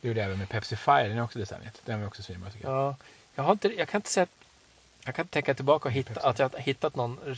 Det 0.00 0.08
gjorde 0.08 0.20
jag 0.20 0.26
även 0.26 0.38
med 0.38 0.48
Pepsi 0.48 0.76
Fire, 0.76 1.08
den 1.08 1.18
är 1.18 1.22
också 1.24 1.38
decenniet. 1.38 1.82
Den 1.84 2.00
var 2.00 2.06
också 2.06 2.22
svinbra 2.22 2.50
tycker 2.50 2.68
jag. 2.68 2.76
ja. 2.76 2.96
Jag, 3.34 3.44
har 3.44 3.52
inte, 3.52 3.68
jag 3.68 3.88
kan 3.88 3.98
inte 3.98 4.10
säga 4.10 4.24
att 4.24 4.45
jag 5.06 5.14
kan 5.14 5.26
tänka 5.26 5.54
tillbaka 5.54 5.88
och 5.88 5.92
hitta, 5.92 6.20
att 6.20 6.38
jag 6.38 6.48
har 6.52 6.58
hittat 6.58 6.96
någon 6.96 7.36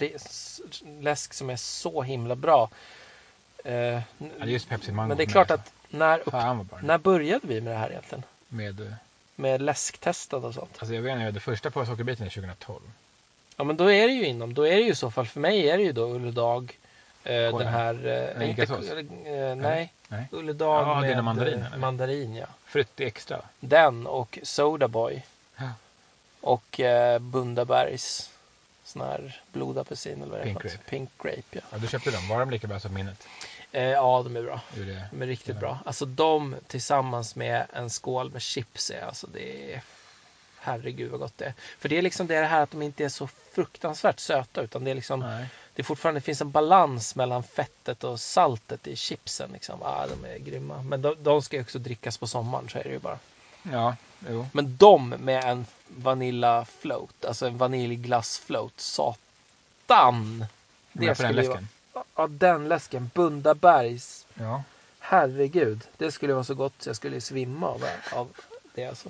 läsk 1.00 1.34
som 1.34 1.50
är 1.50 1.56
så 1.56 2.02
himla 2.02 2.36
bra. 2.36 2.70
Eh, 3.64 4.00
just 4.44 4.68
Pepsi 4.68 4.92
Mango 4.92 5.08
men 5.08 5.16
det 5.16 5.22
är 5.22 5.26
klart 5.26 5.50
att 5.50 5.72
när, 5.88 6.18
upp, 6.18 6.82
när 6.82 6.98
började 6.98 7.46
vi 7.46 7.60
med 7.60 7.72
det 7.72 7.78
här 7.78 7.90
egentligen? 7.90 8.22
Med, 8.48 8.80
eh, 8.80 8.92
Med 9.36 9.62
läsktestande 9.62 10.46
och 10.48 10.54
sånt? 10.54 10.76
alltså 10.78 10.94
jag 10.94 11.02
vet 11.02 11.12
inte, 11.12 11.30
det 11.30 11.40
första 11.40 11.70
på 11.70 11.86
sockerbiten 11.86 12.26
är 12.26 12.30
2012. 12.30 12.80
Ja 13.56 13.64
men 13.64 13.76
då 13.76 13.92
är 13.92 14.06
det 14.06 14.12
ju 14.12 14.26
inom, 14.26 14.54
då 14.54 14.66
är 14.66 14.76
det 14.76 14.82
ju 14.82 14.90
i 14.90 14.94
så 14.94 15.10
fall, 15.10 15.26
för 15.26 15.40
mig 15.40 15.70
är 15.70 15.76
det 15.78 15.82
ju 15.82 15.92
då 15.92 16.08
Ulledag, 16.14 16.78
eh, 17.24 17.50
Kolla. 17.50 17.64
den 17.64 17.72
här, 17.72 17.94
eh, 17.94 18.38
Nej, 18.38 18.50
inte, 18.50 18.62
eh, 19.30 19.54
nej, 19.56 19.92
Nej. 20.08 20.24
Ulledag 20.32 20.82
Ja, 20.82 21.00
med 21.00 21.10
eller? 21.10 21.76
mandarin 21.78 22.34
ja. 22.34 22.46
Frutti 22.64 23.04
extra. 23.04 23.40
Den 23.60 24.06
och 24.06 24.38
Sodaboy. 24.42 25.22
Ja. 25.56 25.70
Och 26.40 26.80
eh, 26.80 27.18
Bundabergs 27.18 28.30
sån 28.84 29.02
här 29.02 29.40
blodapelsin 29.52 30.22
eller 30.22 30.30
vad 30.30 30.40
det 30.40 30.44
Pink 30.44 30.62
grape. 30.62 30.78
Pink 30.78 31.10
grape 31.22 31.42
ja. 31.50 31.60
Ja, 31.70 31.78
du 31.78 31.86
köpte 31.88 32.10
dem. 32.10 32.28
Var 32.28 32.40
de 32.40 32.50
lika 32.50 32.66
bra 32.66 32.80
som 32.80 32.94
minnet? 32.94 33.26
Eh, 33.72 33.82
ja, 33.82 34.22
de 34.22 34.36
är 34.36 34.42
bra. 34.42 34.60
Det... 34.74 35.04
De 35.10 35.22
är 35.22 35.26
riktigt 35.26 35.54
Ja. 35.54 35.60
bra. 35.60 35.78
Alltså 35.84 36.04
de 36.06 36.56
tillsammans 36.66 37.36
med 37.36 37.66
en 37.72 37.90
skål 37.90 38.30
med 38.30 38.42
chips 38.42 38.90
är 38.90 39.00
alltså 39.02 39.26
det 39.26 39.74
är 39.74 39.82
Herregud 40.60 41.10
vad 41.10 41.20
gott 41.20 41.38
det 41.38 41.44
är. 41.44 41.54
För 41.78 41.88
det 41.88 41.98
är 41.98 42.02
liksom 42.02 42.26
det 42.26 42.34
här 42.46 42.62
att 42.62 42.70
de 42.70 42.82
inte 42.82 43.04
är 43.04 43.08
så 43.08 43.28
fruktansvärt 43.52 44.20
söta 44.20 44.60
utan 44.60 44.84
det 44.84 44.90
är 44.90 44.94
liksom 44.94 45.20
Nej. 45.20 45.46
Det 45.74 45.82
är 45.82 45.84
fortfarande 45.84 46.20
det 46.20 46.24
finns 46.24 46.40
en 46.40 46.50
balans 46.50 47.14
mellan 47.14 47.42
fettet 47.42 48.04
och 48.04 48.20
saltet 48.20 48.86
i 48.86 48.96
chipsen. 48.96 49.50
Liksom. 49.52 49.82
Ah, 49.82 50.06
de 50.06 50.24
är 50.28 50.38
grymma. 50.38 50.82
Men 50.82 51.02
de, 51.02 51.16
de 51.22 51.42
ska 51.42 51.56
ju 51.56 51.62
också 51.62 51.78
drickas 51.78 52.18
på 52.18 52.26
sommaren 52.26 52.68
så 52.68 52.78
är 52.78 52.84
det 52.84 52.90
ju 52.90 52.98
bara. 52.98 53.18
Ja, 53.62 53.96
jo. 54.28 54.46
Men 54.52 54.76
de 54.76 55.08
med 55.08 55.44
en 55.44 55.66
vanilla 55.88 56.64
float, 56.64 57.24
alltså 57.24 57.46
en 57.46 57.58
vaniljglass 57.58 58.38
float, 58.38 58.72
satan! 58.80 60.44
Det 60.92 61.14
på 61.16 61.22
den 61.22 61.34
läsken. 61.34 61.68
vara, 61.92 62.04
ja 62.16 62.26
den 62.26 62.68
läsken, 62.68 63.10
Bundabergs, 63.14 64.26
Ja. 64.34 64.62
herregud. 65.00 65.80
Det 65.96 66.12
skulle 66.12 66.32
vara 66.32 66.44
så 66.44 66.54
gott 66.54 66.72
så 66.78 66.88
jag 66.88 66.96
skulle 66.96 67.20
svimma 67.20 67.66
av, 67.68 67.84
av 68.12 68.28
det 68.74 68.86
alltså. 68.86 69.08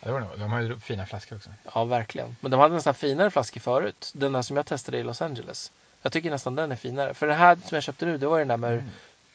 ja, 0.00 0.10
det. 0.12 0.36
De 0.36 0.52
har 0.52 0.60
ju 0.60 0.78
fina 0.80 1.06
flaskor 1.06 1.36
också. 1.36 1.50
Ja, 1.74 1.84
verkligen. 1.84 2.36
Men 2.40 2.50
de 2.50 2.60
hade 2.60 2.74
nästan 2.74 2.94
finare 2.94 3.30
flaskor 3.30 3.60
förut. 3.60 4.10
Den 4.14 4.32
där 4.32 4.42
som 4.42 4.56
jag 4.56 4.66
testade 4.66 4.98
i 4.98 5.02
Los 5.02 5.22
Angeles. 5.22 5.72
Jag 6.02 6.12
tycker 6.12 6.30
nästan 6.30 6.54
den 6.54 6.72
är 6.72 6.76
finare. 6.76 7.14
För 7.14 7.26
den 7.26 7.36
här 7.38 7.56
som 7.66 7.74
jag 7.76 7.82
köpte 7.82 8.06
nu, 8.06 8.18
det 8.18 8.26
var 8.26 8.38
den 8.38 8.48
där 8.48 8.56
med 8.56 8.72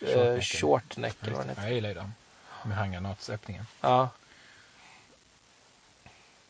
Mm. 0.01 0.19
eh, 0.19 0.33
Short 0.41 0.43
short 0.43 0.97
neck 0.97 1.17
eller 1.21 1.31
vad 1.31 1.41
den 1.41 1.49
heter. 1.49 1.61
Jag 1.63 1.73
gillar 1.73 1.89
ju 1.89 1.95
dem. 1.95 2.13
Med 2.65 2.77
handgranatsöppningen. 2.77 3.67
Ja. 3.81 4.09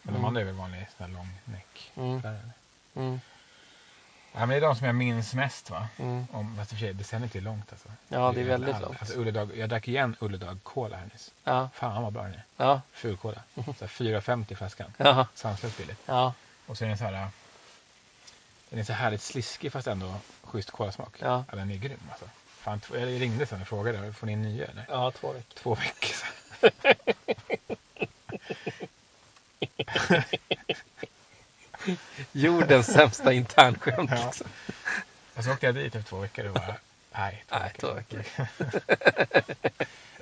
Men 0.01 0.13
de 0.13 0.17
Mm. 0.19 0.25
andra 0.25 0.41
är 0.41 0.45
väl 0.45 0.53
vanlig 0.55 0.87
sån 0.97 1.07
här 1.07 1.13
lång 1.17 1.29
neck. 1.45 1.91
Mm. 1.95 2.21
Mm. 2.95 3.19
Ja, 4.31 4.39
men 4.39 4.49
det 4.49 4.55
är 4.55 4.61
de 4.61 4.75
som 4.75 4.85
jag 4.85 4.95
minns 4.95 5.33
mest 5.33 5.69
va? 5.69 5.87
Mm. 5.97 6.27
Om, 6.31 6.57
fast 6.57 6.71
i 6.71 6.75
och 6.75 6.79
för 6.79 6.85
sig, 6.85 6.93
decenniet 6.93 7.35
är 7.35 7.41
långt 7.41 7.71
alltså. 7.71 7.89
Ja, 8.07 8.31
det 8.35 8.41
är 8.41 8.45
väldigt 8.45 8.75
all- 8.75 8.81
långt. 8.81 8.97
Alltså, 9.01 9.19
Ulledag, 9.19 9.57
jag 9.57 9.69
drack 9.69 9.87
igen 9.87 10.15
Ulledag 10.19 10.59
Cola 10.63 10.97
här 10.97 11.09
nyss. 11.13 11.31
Ja. 11.43 11.69
Fan 11.73 12.03
vad 12.03 12.13
bra 12.13 12.23
den 12.23 12.33
är. 12.33 12.43
Ja. 12.57 12.81
Ful 12.91 13.17
Cola. 13.17 13.41
Så 13.55 13.61
här 13.79 13.87
4,50 13.87 14.55
flaskan. 14.55 14.93
Ja. 14.97 15.27
Sanslöst 15.33 15.77
billigt. 15.77 15.99
Ja. 16.05 16.33
Och 16.65 16.77
så 16.77 16.83
är 16.85 16.89
den 16.89 16.97
så 16.97 17.03
här. 17.03 17.29
Den 18.69 18.79
är 18.79 18.83
så 18.83 18.93
härligt 18.93 19.21
sliskig 19.21 19.71
fast 19.71 19.87
ändå 19.87 20.15
schysst 20.43 20.71
kolasmak. 20.71 21.15
Ja. 21.19 21.43
den 21.51 21.71
är 21.71 21.75
grym 21.75 21.99
alltså. 22.11 22.25
Fan, 22.65 22.81
jag 22.93 23.21
ringde 23.21 23.45
sen 23.45 23.61
och 23.61 23.67
frågade, 23.67 24.13
får 24.13 24.27
ni 24.27 24.33
en 24.33 24.41
ny 24.41 24.61
eller? 24.61 24.85
Ja, 24.89 25.11
två 25.11 25.31
veckor. 25.31 25.53
Två 25.55 25.75
veckor 25.75 26.15
sedan. 26.15 26.31
Jordens 32.31 32.87
sämsta 32.87 33.33
internskämt. 33.33 34.11
Ja. 34.11 34.33
Och 35.35 35.43
så 35.43 35.51
åkte 35.51 35.65
jag 35.65 35.75
dit 35.75 35.95
efter 35.95 36.09
två 36.09 36.19
veckor 36.19 36.45
och 36.45 36.53
bara, 36.53 36.75
nej, 37.11 37.43
två 37.47 37.57
Nej, 37.59 37.73
två 37.79 37.93
veckor. 37.93 38.23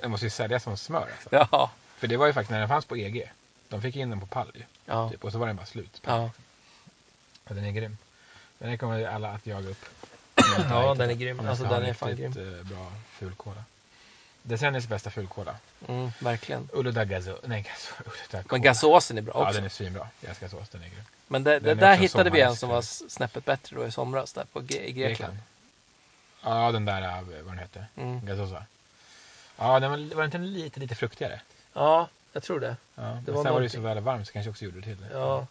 Den 0.00 0.10
måste 0.10 0.26
ju 0.26 0.30
säljas 0.30 0.62
som 0.62 0.76
smör 0.76 1.08
alltså. 1.12 1.28
Ja. 1.30 1.70
För 1.96 2.06
det 2.06 2.16
var 2.16 2.26
ju 2.26 2.32
faktiskt 2.32 2.50
när 2.50 2.58
den 2.58 2.68
fanns 2.68 2.84
på 2.84 2.96
EG. 2.96 3.32
De 3.68 3.82
fick 3.82 3.96
in 3.96 4.10
den 4.10 4.20
på 4.20 4.26
pall 4.26 4.52
ju. 4.54 4.62
Ja. 4.86 5.10
Typ, 5.10 5.24
och 5.24 5.32
så 5.32 5.38
var 5.38 5.46
den 5.46 5.56
bara 5.56 5.66
slut. 5.66 6.02
Ja. 6.04 6.30
Och 7.44 7.54
den 7.54 7.64
är 7.64 7.70
grym. 7.70 7.98
Den 8.58 8.70
här 8.70 8.76
kommer 8.76 9.06
alla 9.06 9.30
att 9.30 9.46
jaga 9.46 9.68
upp. 9.68 9.84
Ja, 10.70 10.94
den 10.94 11.10
är 11.10 11.14
grym. 11.14 11.40
Alltså, 11.48 11.64
den 11.64 11.82
en 11.82 11.88
är 11.88 11.94
fan 11.94 12.08
riktigt, 12.08 12.36
eh, 12.36 12.42
bra 12.62 12.92
fulkola. 13.12 13.64
Decenniets 14.42 14.88
bästa 14.88 15.10
fulkola. 15.10 15.56
Mm, 15.88 16.10
verkligen. 16.18 16.68
Uludda 16.72 17.04
Gazo. 17.04 17.36
Nej, 17.44 17.62
Gazo. 17.62 17.94
Uludda 18.32 18.48
Men 18.50 18.62
gasåsen 18.62 19.18
är 19.18 19.22
bra 19.22 19.32
Ja, 19.36 19.40
också. 19.42 19.54
den 19.54 19.64
är 19.64 19.68
svinbra. 19.68 20.08
Jag 20.20 20.28
älskar 20.30 20.48
sås. 20.48 20.68
Den 20.68 20.82
är 20.82 20.88
grym. 20.88 21.04
Men 21.28 21.44
det, 21.44 21.58
det 21.58 21.74
där 21.74 21.96
hittade 21.96 22.30
vi 22.30 22.40
en 22.40 22.56
som 22.56 22.68
var 22.68 22.82
snäppet 23.08 23.44
bättre 23.44 23.76
då 23.76 23.86
i 23.86 23.90
somras 23.90 24.32
där 24.32 24.44
på 24.52 24.60
G- 24.60 24.88
i 24.88 24.92
Grekland. 24.92 25.36
Ja, 26.42 26.72
den 26.72 26.84
där, 26.84 27.02
eh, 27.02 27.20
vad 27.22 27.44
den 27.46 27.58
hette. 27.58 27.86
Mm. 27.96 28.26
Gazosa. 28.26 28.64
Ja, 29.56 29.80
den 29.80 29.90
var, 29.90 30.14
var 30.14 30.24
inte 30.24 30.38
lite, 30.38 30.80
lite 30.80 30.94
fruktigare? 30.94 31.40
Ja, 31.72 32.08
jag 32.32 32.42
tror 32.42 32.60
det. 32.60 32.76
Ja, 32.94 33.02
men 33.02 33.14
var 33.14 33.20
sen 33.24 33.34
var 33.34 33.42
det 33.42 33.48
ju 33.48 33.50
någonting. 33.50 33.70
så 33.70 33.80
väl 33.80 34.00
varmt 34.00 34.26
så 34.26 34.32
kanske 34.32 34.50
också 34.50 34.64
gjorde 34.64 34.76
det 34.80 34.82
till 34.84 35.00
det. 35.00 35.08
Ja. 35.12 35.46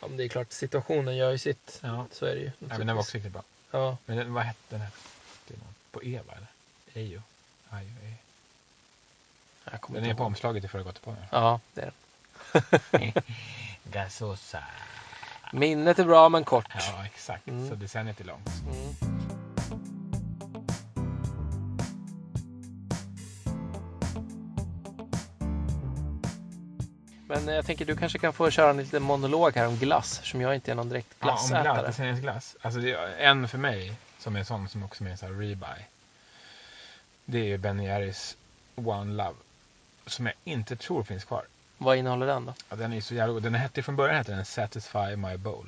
ja 0.00 0.08
men 0.08 0.16
det 0.16 0.24
är 0.24 0.28
klart, 0.28 0.52
situationen 0.52 1.16
gör 1.16 1.30
ju 1.30 1.38
sitt. 1.38 1.78
Ja. 1.82 2.06
Så 2.12 2.26
är 2.26 2.34
det 2.34 2.40
ju. 2.40 2.50
Ja, 2.58 2.66
men 2.78 2.86
den 2.86 2.96
var 2.96 3.02
också 3.02 3.14
riktigt 3.16 3.32
bra. 3.32 3.42
Ja. 3.70 3.96
Men 4.06 4.34
vad 4.34 4.42
hette 4.44 4.58
den? 4.68 4.80
Här? 4.80 4.90
På 5.90 6.02
Eva 6.04 6.32
eller? 6.32 6.46
Ejo? 6.94 7.22
Aj, 7.68 7.86
aj. 8.04 8.14
Jag 9.72 9.80
kommer 9.80 10.00
Den 10.00 10.04
inte 10.04 10.14
är 10.14 10.16
på 10.16 10.22
ihåg. 10.22 10.26
omslaget 10.26 10.64
i 10.64 10.68
Före 10.68 10.82
gott 10.82 11.02
på 11.02 11.10
den. 11.10 11.24
Ja, 11.30 11.60
det 11.74 11.80
är 11.82 11.92
den. 12.90 13.12
Gazosa. 13.84 14.64
Minnet 15.52 15.98
är 15.98 16.04
bra 16.04 16.28
men 16.28 16.44
kort. 16.44 16.66
Ja, 16.74 17.06
exakt. 17.06 17.46
Mm. 17.48 17.68
Så 17.68 17.74
decenniet 17.74 18.20
är 18.20 18.24
långt. 18.24 18.48
Mm. 18.48 19.09
Men 27.30 27.48
jag 27.54 27.66
tänker 27.66 27.84
du 27.84 27.96
kanske 27.96 28.18
kan 28.18 28.32
få 28.32 28.50
köra 28.50 28.70
en 28.70 28.76
liten 28.76 29.02
monolog 29.02 29.54
här 29.56 29.66
om 29.66 29.76
glass 29.76 30.20
som 30.24 30.40
jag 30.40 30.54
inte 30.54 30.70
är 30.70 30.74
någon 30.74 30.88
direkt 30.88 31.08
Ja, 31.20 31.26
om 31.26 31.28
glass, 31.28 31.48
glassätare. 31.50 31.90
italiensk 31.90 32.22
glass. 32.22 32.56
Alltså 32.62 32.80
en 33.18 33.48
för 33.48 33.58
mig 33.58 33.92
som 34.18 34.36
är 34.36 34.44
sån 34.44 34.68
som 34.68 34.82
också 34.82 35.04
är 35.04 35.16
sån 35.16 35.28
här 35.28 35.40
rebuy. 35.40 35.86
Det 37.24 37.38
är 37.38 37.44
ju 37.44 37.58
Ben 37.58 37.80
Jerrys 37.82 38.36
One 38.74 39.12
Love. 39.24 39.36
Som 40.06 40.26
jag 40.26 40.34
inte 40.44 40.76
tror 40.76 41.02
finns 41.02 41.24
kvar. 41.24 41.44
Vad 41.78 41.96
innehåller 41.96 42.26
den 42.26 42.46
då? 42.46 42.54
Ja, 42.68 42.76
den 42.76 42.92
är 42.92 43.00
så 43.00 43.14
jävla 43.14 43.32
god. 43.32 43.42
Den 43.42 43.54
hette 43.54 43.82
från 43.82 43.96
början 43.96 44.16
hette 44.16 44.32
den 44.32 44.44
Satisfy 44.44 45.16
My 45.16 45.36
Bowl. 45.36 45.66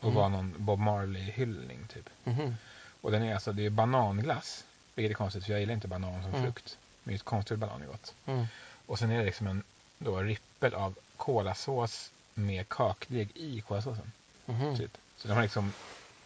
Och 0.00 0.04
Mm. 0.10 0.14
var 0.14 0.28
någon 0.28 0.54
Bob 0.58 0.78
Marley-hyllning 0.78 1.86
typ. 1.94 2.08
Mhm. 2.24 2.56
Och 3.00 3.10
den 3.10 3.22
är 3.22 3.34
alltså, 3.34 3.52
det 3.52 3.66
är 3.66 3.70
bananglass. 3.70 4.64
Vilket 4.94 5.10
är 5.10 5.14
konstigt 5.14 5.44
för 5.44 5.50
jag 5.52 5.60
gillar 5.60 5.74
inte 5.74 5.88
banan 5.88 6.22
som 6.22 6.30
Mm. 6.30 6.42
frukt. 6.42 6.78
Men 7.02 7.12
just 7.12 7.24
konstgjord 7.24 7.58
banan 7.58 7.82
är 7.82 7.86
gott. 7.86 8.14
Mm. 8.26 8.46
Och 8.86 8.98
sen 8.98 9.10
är 9.10 9.18
det 9.18 9.24
liksom 9.24 9.46
en 9.46 9.62
då, 9.98 10.18
rippel 10.20 10.74
av 10.74 10.94
kolasås 11.16 12.10
med 12.34 12.68
kakdeg 12.68 13.28
i 13.34 13.60
kolasåsen. 13.60 14.12
Mhm. 14.46 14.78
Typ. 14.78 14.98
Så 15.16 15.28
de 15.28 15.34
har 15.34 15.42
liksom 15.42 15.72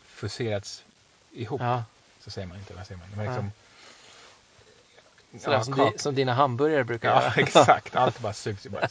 fuserats 0.07 0.85
ihop. 1.33 1.61
Ja, 1.61 1.85
Så 2.21 2.31
säger 2.31 2.47
man 2.49 2.59
inte, 2.59 2.75
vad 2.75 2.87
säger 2.87 2.99
man? 2.99 3.09
De 3.11 3.17
har 3.17 3.25
Ja. 3.25 3.31
liksom... 3.31 3.53
sådär 5.41 5.63
som, 5.63 5.75
kak- 5.75 5.93
di, 5.93 5.99
som 5.99 6.15
dina 6.15 6.35
hamburgare 6.35 6.85
brukar 6.85 7.09
Ja, 7.09 7.23
göra. 7.23 7.33
exakt. 7.37 7.97
Allt 7.97 8.21
bara 8.21 8.33
sugs 8.33 8.67
bara. 8.67 8.89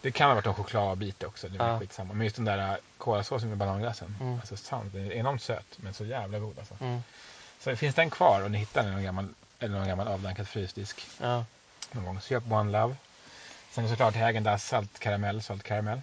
Det 0.00 0.10
kan 0.10 0.28
ha 0.28 0.34
varit 0.34 0.46
en 0.46 0.54
chokladbit 0.54 1.22
också, 1.24 1.48
det 1.48 1.58
är 1.64 1.68
Ja. 1.68 1.78
skitsamma. 1.80 2.14
Men 2.14 2.24
just 2.24 2.36
den 2.36 2.44
där 2.44 2.58
äh, 2.70 2.76
kolasåsen 2.98 3.48
med 3.48 3.58
bananglassen. 3.58 4.16
Mm. 4.20 4.34
Alltså 4.34 4.56
sant, 4.56 4.92
den 4.92 5.06
är 5.06 5.12
enormt 5.12 5.42
söt 5.42 5.66
men 5.76 5.94
så 5.94 6.04
jävla 6.04 6.38
god 6.38 6.58
alltså. 6.58 6.74
Mm. 6.80 7.00
Så 7.60 7.76
finns 7.76 7.94
den 7.94 8.10
kvar 8.10 8.42
och 8.42 8.50
ni 8.50 8.58
hittar 8.58 8.82
den 8.82 8.90
i 8.92 8.94
någon 8.94 9.04
gammal, 9.04 9.28
eller 9.58 9.78
någon 9.78 9.88
gammal 9.88 10.08
avdankad 10.08 10.48
frysdisk 10.48 11.06
Ja. 11.20 11.44
någon 11.92 12.04
gång, 12.04 12.20
så 12.20 12.28
köp 12.28 12.52
One 12.52 12.72
Love. 12.80 12.96
Sen 13.78 13.88
såklart 13.88 14.14
Häagen-Dazs 14.14 14.64
saltkaramell, 14.68 15.42
saltkaramell. 15.42 16.00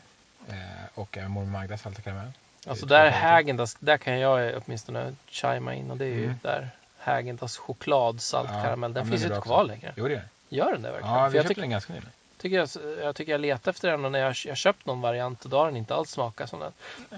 Eh, 0.49 0.55
och 0.93 1.17
eh, 1.17 1.27
mormor 1.27 1.51
Magdas 1.51 1.81
saltkaramell. 1.81 2.31
Alltså 2.67 2.85
där 2.85 3.11
två 3.11 3.17
Häagen-Dazs, 3.17 3.77
där 3.79 3.97
kan 3.97 4.19
jag 4.19 4.61
åtminstone 4.65 5.15
chima 5.27 5.73
in 5.75 5.91
och 5.91 5.97
det 5.97 6.05
är 6.05 6.09
ju 6.09 6.23
Mm. 6.23 6.39
där 6.41 6.69
Häagen-Dazs 6.99 7.57
choklad, 7.57 8.21
saltkaramell, 8.21 8.93
den 8.93 9.05
ja, 9.05 9.11
finns 9.11 9.23
ju 9.23 9.27
inte 9.27 9.41
kvar 9.41 9.63
längre. 9.63 9.93
Jo 9.97 10.07
det. 10.07 10.21
Gör 10.49 10.71
den 10.71 10.81
det 10.81 10.91
verkligen? 10.91 11.15
Ja, 11.15 11.27
vi 11.27 11.37
jag 11.37 11.43
köpte 11.43 11.47
tycker, 11.47 11.61
den 11.61 11.69
ganska 11.69 11.93
nyligen. 11.93 12.11
tycker 12.37 12.57
jag, 12.57 12.69
jag 13.03 13.15
tycker 13.15 13.31
jag 13.31 13.41
letar 13.41 13.71
efter 13.71 13.91
den 13.91 14.05
och 14.05 14.11
när 14.11 14.19
jag, 14.19 14.35
jag 14.45 14.57
köpt 14.57 14.85
någon 14.85 15.01
variant 15.01 15.43
och 15.43 15.49
då 15.49 15.57
har 15.57 15.65
den 15.65 15.77
inte 15.77 15.95
alls 15.95 16.11
smakat 16.11 16.49
som 16.49 16.59
den. 16.59 16.71
Ja. 17.09 17.17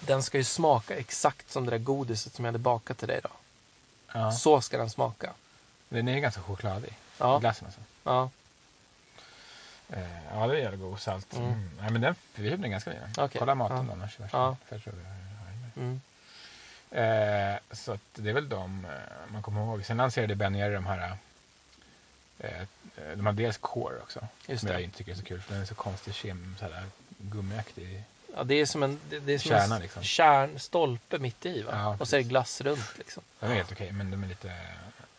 Den 0.00 0.22
ska 0.22 0.38
ju 0.38 0.44
smaka 0.44 0.96
exakt 0.96 1.50
som 1.50 1.64
det 1.64 1.70
där 1.70 1.78
godiset 1.78 2.34
som 2.34 2.44
jag 2.44 2.52
hade 2.52 2.58
bakat 2.62 2.98
till 2.98 3.08
dig 3.08 3.20
då. 3.22 3.30
Ja. 4.12 4.32
Så 4.32 4.60
ska 4.60 4.78
den 4.78 4.90
smaka. 4.90 5.30
Den 5.88 6.08
är 6.08 6.18
ganska 6.18 6.40
chokladig. 6.40 6.92
Ja, 7.18 7.38
Glassen 7.38 7.66
alltså. 7.66 7.80
ja, 8.04 8.30
ja, 10.32 10.46
det 10.46 10.60
är 10.62 10.76
god 10.76 11.00
salt. 11.00 11.32
Mm. 11.34 11.46
Mm. 11.46 11.70
Nej, 11.80 11.90
men 11.90 12.00
den, 12.00 12.14
vi 12.34 12.48
köpte 12.50 12.62
den 12.62 12.70
ganska 12.70 12.90
nyligen. 12.90 13.10
Okej, 13.18 13.38
Kolla 13.38 13.54
maten 13.54 13.86
ja. 13.86 13.92
annars. 13.92 14.16
Ja. 14.32 14.56
För 14.68 14.76
jag 14.76 14.82
tror 14.82 14.92
vi 14.94 15.04
har- 15.04 15.84
mm, 15.86 16.00
Eh, 16.94 17.56
så 17.70 17.92
att 17.92 18.00
det 18.14 18.30
är 18.30 18.34
väl 18.34 18.48
de 18.48 18.84
eh, 18.84 18.90
man 19.32 19.42
kommer 19.42 19.60
ihåg. 19.62 19.84
Sen 19.84 19.96
lanserade 19.96 20.34
Ben 20.34 20.54
Jerry 20.54 20.74
de 20.74 20.86
här 20.86 21.16
eh, 22.38 22.60
eh, 22.60 22.66
de 23.16 23.26
har 23.26 23.32
dels 23.32 23.58
Core 23.58 23.98
också. 24.02 24.20
just 24.46 24.60
som 24.60 24.70
jag 24.70 24.78
det. 24.80 24.84
inte 24.84 24.98
tycker 24.98 25.12
är 25.12 25.16
så 25.16 25.22
kul 25.24 25.40
för 25.40 25.52
den 25.52 25.62
är 25.62 25.66
så 25.66 25.74
konstig 25.74 26.14
kem, 26.14 26.56
så 26.58 26.64
här 26.64 26.84
gummiaktig. 27.18 28.04
Ja, 28.36 28.44
det 28.44 28.54
är 28.54 28.66
som 28.66 28.82
en, 28.82 29.00
det, 29.24 29.32
är 29.32 29.38
som 29.38 29.48
Kärna, 29.48 29.76
en 29.76 29.82
liksom. 29.82 30.02
kärnstolpe 30.02 31.18
mitt 31.18 31.46
i 31.46 31.62
va? 31.62 31.70
Ja, 31.74 31.96
och 32.00 32.08
så 32.08 32.16
är 32.16 32.20
det 32.20 32.28
glass 32.28 32.60
runt 32.60 32.98
liksom. 32.98 33.22
De 33.40 33.46
är 33.50 33.54
helt 33.54 33.72
okej 33.72 33.92
men 33.92 34.10
de 34.10 34.24
är 34.24 34.28
lite 34.28 34.52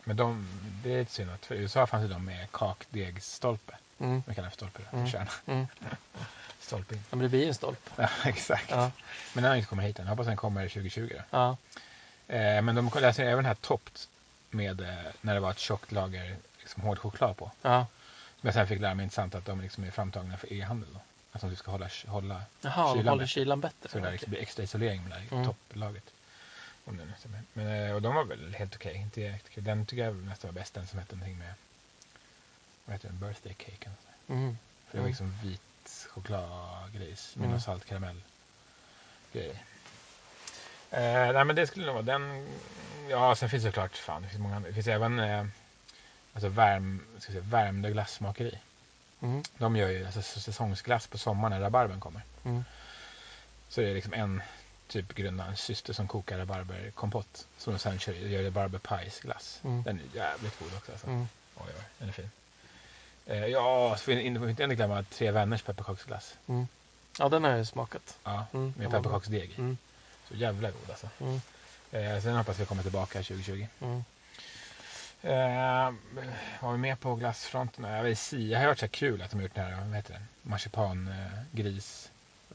men 0.04 0.18
de, 0.18 0.48
det 0.84 0.94
är 0.94 1.00
lite 1.00 1.12
synd 1.14 1.32
att 1.32 1.46
för 1.46 1.56
i 1.56 1.58
USA 1.58 1.88
fanns 1.88 2.04
ju 2.04 2.08
de 2.14 2.26
med 2.26 2.52
kakdegsstolpe. 2.52 3.74
Mm, 4.04 4.24
Man 4.26 4.36
det 4.36 4.44
för 4.44 4.50
stolpe 4.52 4.82
då, 4.92 4.98
Mm. 4.98 5.10
kärna. 5.10 5.32
mm. 5.46 5.68
Stolpe. 6.60 6.96
Ja, 6.96 7.02
men 7.10 7.20
det 7.20 7.30
blir 7.30 7.42
ju 7.42 7.48
en 7.48 7.54
stolpe. 7.54 7.90
Ja, 7.96 8.10
exakt. 8.30 8.70
Ja, 8.70 8.92
Men 9.34 9.44
den 9.44 9.50
har 9.52 9.56
inte 9.58 9.70
kommit 9.70 9.86
hit 9.86 10.00
än. 10.00 10.06
Jag 10.06 10.10
hoppas 10.12 10.28
den 10.28 10.38
kommer 10.38 10.68
2020 10.70 11.10
då. 11.18 11.24
ja, 11.30 11.58
Eh, 12.28 12.62
men 12.62 12.76
de 12.76 12.92
läser 13.02 13.26
även 13.26 13.46
här 13.46 13.54
toppt 13.56 14.10
med 14.50 14.82
eh, 14.82 14.88
när 15.22 15.34
det 15.34 15.40
var 15.40 15.52
ett 15.52 15.60
tjockt 15.60 15.92
lager 15.92 16.36
liksom, 16.60 16.84
hård 16.84 17.00
choklad 17.00 17.38
på. 17.38 17.52
ja. 17.62 17.78
Men 18.42 18.48
jag 18.48 18.54
sen 18.54 18.68
fick 18.68 18.82
lära 18.82 18.94
mig 18.94 19.04
intressant 19.04 19.36
att 19.36 19.46
de 19.46 19.62
liksom 19.62 19.84
är 19.84 19.92
framtagna 19.92 20.38
för 20.38 20.54
e-handel. 20.54 20.90
Då. 20.94 21.00
Att 21.32 21.42
de 21.42 21.56
ska 21.56 21.72
hålla, 21.72 21.90
hålla 22.08 22.42
Jaha, 22.62 22.94
Kylan 22.94 23.08
håller 23.08 23.26
kylan 23.26 23.62
bättre. 23.62 23.90
så 23.90 23.98
det 23.98 24.02
där 24.02 24.02
Okej. 24.08 24.12
liksom 24.12 24.30
blir 24.30 24.42
extra 24.42 24.64
isolering 24.64 25.02
med 25.04 25.12
det 25.12 25.16
här 25.16 25.28
Mm. 25.32 25.46
topplagret. 25.46 26.04
Om 26.86 26.98
det 26.98 27.06
nu. 27.06 27.12
Men, 27.54 27.88
eh, 27.88 27.96
och 27.96 28.02
de 28.02 28.16
var 28.16 28.24
väl 28.24 28.54
helt 28.56 28.76
okej. 28.76 28.96
Inte 28.96 29.22
jättekul. 29.22 29.64
Den 29.64 29.86
tycker 29.86 30.04
jag 30.06 30.16
nästan 30.16 30.48
var 30.54 30.62
bäst. 30.62 30.74
Den 30.74 30.88
som 30.88 31.00
hette 31.00 31.16
någonting 31.16 31.38
med 31.40 31.54
vad 32.86 32.94
heter 32.96 33.08
den? 33.08 33.20
Birthday 33.20 33.54
cake. 33.54 33.90
Mm. 34.28 34.58
För 34.88 34.92
det 34.92 34.98
var 34.98 35.00
Mm. 35.00 35.08
liksom 35.08 35.38
vit 35.44 36.08
chokladgrejs 36.14 37.36
med 37.36 37.42
Mm. 37.44 37.52
någon 37.52 37.62
saltkaramell 37.62 38.22
grej. 39.34 39.64
Eh, 40.92 41.34
nej 41.34 41.46
men 41.46 41.56
det 41.56 41.68
skulle 41.68 41.86
nog 41.86 41.94
vara 41.96 42.04
den. 42.20 42.48
Ja 43.10 43.36
sen 43.36 43.50
finns 43.50 43.64
det 43.64 43.70
såklart 43.70 43.98
fan 43.98 44.22
det 44.22 44.28
finns 44.30 44.42
många 44.42 44.56
andra. 44.56 44.68
Det 44.70 44.74
finns 44.74 44.88
även 44.88 45.20
eh, 45.20 45.46
alltså 46.34 46.50
värm, 46.50 47.06
ska 47.20 47.32
säga, 47.32 47.44
värmde 47.44 47.92
glassmakeri. 47.92 48.60
Mm. 49.22 49.44
De 49.58 49.76
gör 49.76 49.90
ju 49.90 50.06
alltså, 50.06 50.22
säsongsglass 50.22 51.08
på 51.08 51.18
sommaren 51.18 51.52
när 51.52 51.60
rabarbern 51.60 52.00
kommer. 52.00 52.22
Mm. 52.44 52.64
Så 53.70 53.82
är 53.82 53.86
det 53.86 53.94
liksom 53.94 54.14
en 54.14 54.42
typ 54.88 55.14
grundar 55.14 55.48
en 55.48 55.58
syster 55.58 55.94
som 55.94 56.08
kokar 56.08 56.38
rabarberkompott. 56.38 57.48
Som 57.58 57.74
de 57.74 57.80
sen 57.80 58.00
kör, 58.00 58.14
gör 58.14 58.44
rabarberpajsglass. 58.44 59.60
Mm. 59.64 59.84
Den 59.84 60.00
är 60.00 60.18
jävligt 60.18 60.60
god 60.60 60.74
också 60.78 60.92
alltså. 60.92 61.08
Mm. 61.08 61.28
Oj, 61.56 61.66
oj, 61.78 61.84
den 62.00 62.08
är 62.10 62.14
fin. 62.14 62.32
Eh, 63.28 63.46
ja, 63.46 63.96
så 63.98 64.04
får 64.04 64.12
vi 64.12 64.22
inte 64.24 64.76
glömma 64.76 65.04
tre 65.04 65.32
vänners 65.32 65.62
pepparkaksglass. 65.62 66.36
Ja, 67.20 67.30
den 67.30 67.44
har 67.44 67.52
jag 67.52 67.68
smakat. 67.68 68.18
Ja, 68.24 68.46
Mm. 68.54 68.74
med 68.78 68.92
pepparkaksdeg. 68.92 69.56
Mm. 69.58 69.78
Så 70.30 70.36
jävla 70.36 70.72
god 70.72 70.90
alltså. 70.90 71.10
Mm. 71.20 71.42
Eh, 71.92 72.22
sen 72.24 72.36
hoppas 72.36 72.60
vi 72.60 72.66
kommer 72.66 72.84
tillbaka 72.84 73.20
2020. 73.24 73.68
Mm. 73.82 74.04
Eh, 75.22 75.94
vad 76.62 76.70
har 76.70 76.72
vi 76.72 76.78
med 76.78 77.00
på 77.00 77.16
glassfronten? 77.16 77.84
Jag 77.84 78.04
vet 78.04 78.20
si, 78.20 78.52
jag 78.52 78.60
har 78.60 78.66
hört 78.68 78.80
så 78.80 78.88
kul 78.88 79.22
att 79.22 79.30
de 79.32 79.36
har 79.38 79.44
gjort 79.44 79.56
den 79.56 79.66
här, 79.66 79.86
vad 79.86 79.96
heter 79.96 80.14
den? 80.14 80.28
Marsipan, 80.42 81.08
eh, 81.08 81.68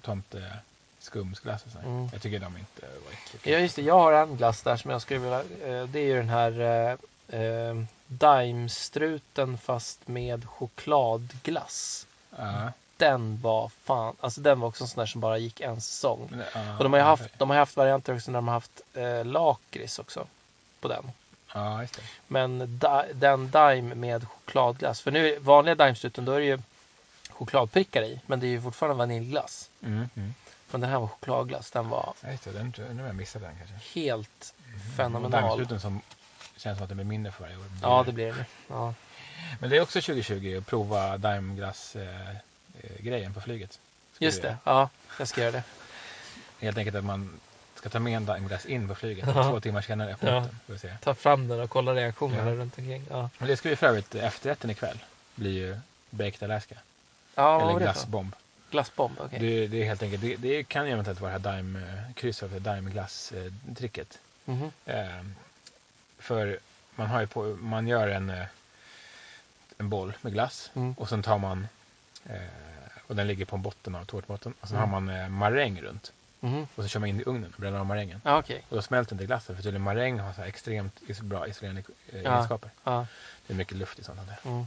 tomte, 0.02 0.52
skumsglass 0.98 1.64
och 1.66 1.72
sånt. 1.72 1.85
Mm. 1.85 2.09
Jag 2.12 2.22
tycker 2.22 2.38
de 2.38 2.57
inte 2.57 2.83
var 2.83 3.12
okej. 3.35 3.52
Ja, 3.52 3.59
just 3.59 3.76
det. 3.76 3.83
Jag 3.83 3.94
har 3.98 4.12
en 4.12 4.37
glass 4.37 4.62
där 4.62 4.76
som 4.76 4.90
jag 4.90 5.02
skulle 5.02 5.20
vilja... 5.20 5.40
Eh, 5.40 5.85
det 5.88 5.98
är 6.00 6.04
ju 6.07 6.16
den 6.16 6.28
här 6.28 6.61
eh, 6.61 7.40
eh, 7.40 7.74
Daimstruten 8.09 9.59
fast 9.59 10.09
med 10.09 10.49
chokladglass. 10.49 12.07
Ja, 12.38 12.73
Den 12.97 13.40
var 13.40 13.68
fan... 13.85 14.16
Alltså 14.21 14.40
den 14.40 14.61
var 14.61 14.68
också 14.68 14.85
en 14.85 14.88
sån 14.88 14.99
där 14.99 15.07
som 15.07 15.21
bara 15.21 15.38
gick 15.38 15.61
en 15.61 15.81
säsong. 15.81 16.42
ja, 16.55 16.77
Och 16.79 16.85
de 16.85 16.92
har 16.92 17.01
ju 17.01 17.05
haft, 17.07 17.38
de 17.38 17.51
har 17.51 17.57
haft 17.57 17.77
varianter 17.77 18.14
också 18.14 18.31
när 18.31 18.38
de 18.38 18.49
har 18.49 18.55
haft 18.55 18.81
eh, 18.94 19.25
lakrits 19.25 19.99
också. 19.99 20.27
På 20.81 20.88
den. 20.88 21.11
Det. 21.53 22.03
Men 22.27 22.79
da, 22.79 23.05
den 23.14 23.51
Daim 23.51 23.88
med 23.88 24.29
chokladglass. 24.29 25.01
För 25.01 25.11
nu 25.11 25.38
vanliga 25.38 25.75
Daimstruten 25.75 26.25
då 26.25 26.33
är 26.33 26.38
det 26.40 26.47
ju 26.47 26.59
chokladprickar 27.31 28.03
i. 28.03 28.21
Men 28.27 28.40
det 28.40 28.47
är 28.47 28.49
ju 28.49 28.61
fortfarande 28.62 28.99
vaniljglass. 28.99 29.71
Mm, 29.83 30.09
mm. 30.16 30.35
Men 30.71 30.81
den 30.81 30.90
här 30.90 30.99
var 30.99 31.07
chokladglass. 31.07 31.71
Den 31.71 31.88
var. 31.88 32.14
Den, 32.44 32.75
nu 32.92 33.01
har 33.01 33.07
jag 33.07 33.16
missat 33.16 33.42
den 33.42 33.57
kanske. 33.59 34.01
helt 34.01 34.55
Mm. 34.68 34.81
fenomenal. 34.97 35.44
Och 35.44 35.57
Daimsluten 35.57 36.01
känns 36.59 36.79
som 36.79 36.83
att 36.85 36.88
den 36.88 36.97
blir 36.97 37.05
mindre 37.07 37.33
för 37.33 37.44
varje 37.44 37.57
år. 37.57 37.64
Ja, 37.83 38.03
det 38.07 38.12
blir 38.12 38.27
det. 38.33 38.44
Ja. 38.68 38.94
Men 39.61 39.71
det 39.71 39.77
är 39.77 39.81
också 39.81 40.01
2020 40.01 40.59
att 40.59 40.66
prova 40.66 41.18
Daimglass-grejen 41.18 42.37
eh, 42.83 43.05
grejen 43.05 43.35
på 43.35 43.40
flyget. 43.40 43.79
Ska 44.14 44.25
Just 44.25 44.42
det. 44.42 44.57
Ja, 44.64 44.88
jag 45.18 45.29
ska 45.29 45.40
göra 45.40 45.53
det. 45.53 45.62
Helt 46.61 46.79
enkelt 46.79 46.97
att 46.97 47.05
man 47.05 47.40
ska 47.75 47.88
ta 47.88 47.99
med 47.99 48.16
en 48.16 48.27
Daimglass 48.27 48.66
in 48.66 48.88
på 48.88 48.94
flyget. 48.94 49.29
Ja. 49.35 49.51
Två 49.51 49.61
timmar 49.61 49.83
senare 49.83 50.12
öppna 50.12 50.49
Ja. 50.66 50.79
se. 50.79 50.97
Ta 51.03 51.14
fram 51.14 51.49
den 51.49 51.61
och 51.61 51.71
kolla 51.71 51.94
reaktionerna 51.94 52.51
Ja. 52.51 52.57
runt 52.57 52.79
omkring. 52.79 53.05
Ja, 53.11 53.31
Men 53.38 53.49
det 53.49 53.57
ska 53.57 53.68
vi 53.68 53.77
för 53.77 53.87
övrigt, 53.87 54.14
efterrätten 54.14 54.71
ikväll 54.71 54.99
blir 55.35 55.53
ju 55.53 55.79
Baked 56.11 56.42
Alaska. 56.51 56.75
ja 57.35 57.57
eller 57.61 57.66
det 57.66 57.73
för? 57.73 57.81
glassbomb. 57.81 58.35
Glassbomb, 58.71 59.16
okej. 59.21 59.38
Det, 59.38 59.66
det 59.66 59.81
är 59.83 59.85
helt 59.85 60.03
enkelt, 60.03 60.23
det, 60.23 60.37
det 60.37 60.64
kan 60.64 60.87
ju 60.87 60.92
eventuellt 60.92 61.21
vara 61.21 61.38
det 61.38 61.49
här 61.51 61.57
Daim, 61.57 61.79
kryss 62.14 62.42
över 62.42 62.61
Daimglass-tricket. 62.61 64.18
Mhm. 64.44 64.71
Eh, 64.87 65.25
för 66.18 66.59
man 66.94 67.07
har 67.07 67.26
på, 67.26 67.42
man 67.61 67.87
gör 67.88 68.09
en, 68.09 68.31
eh, 68.31 68.44
en 69.78 69.88
boll 69.88 70.12
med 70.20 70.33
glass 70.33 70.70
Mm. 70.74 70.92
och 70.98 71.09
sen 71.09 71.22
tar 71.22 71.38
man 71.38 71.68
eh, 72.24 72.37
och 73.07 73.16
den 73.16 73.26
ligger 73.26 73.44
på 73.44 73.57
botten 73.57 73.94
av 73.94 74.04
tårtbotten 74.04 74.54
och 74.61 74.68
sen 74.68 74.76
Mm. 74.76 74.90
har 74.90 75.00
man 75.00 75.16
eh, 75.16 75.28
maräng 75.28 75.81
runt 75.83 76.12
Mhm. 76.40 76.66
och 76.74 76.83
så 76.85 76.88
kör 76.88 77.00
man 77.00 77.09
in 77.09 77.20
i 77.20 77.24
ugnen 77.26 77.52
och 77.57 77.61
bränner 77.61 77.78
av 77.78 77.87
marängen. 77.87 78.20
Ja, 78.24 78.38
okej. 78.38 78.64
Och 78.68 78.76
då 78.76 78.83
smälter 78.83 79.12
inte 79.14 79.26
glassen 79.26 79.57
för 79.57 79.62
tydligen 79.62 79.83
maräng 79.83 80.18
har 80.18 80.33
så 80.33 80.40
här 80.40 80.48
extremt 80.48 81.00
is- 81.07 81.20
bra 81.20 81.46
isolerande 81.48 81.83
Ja. 82.12 82.18
egenskaper. 82.18 82.70
Ja. 82.85 83.07
Det 83.46 83.52
är 83.52 83.57
mycket 83.57 83.76
luft 83.76 83.98
i 83.98 84.04
sånt 84.04 84.20
här. 84.20 84.37
Mm. 84.50 84.66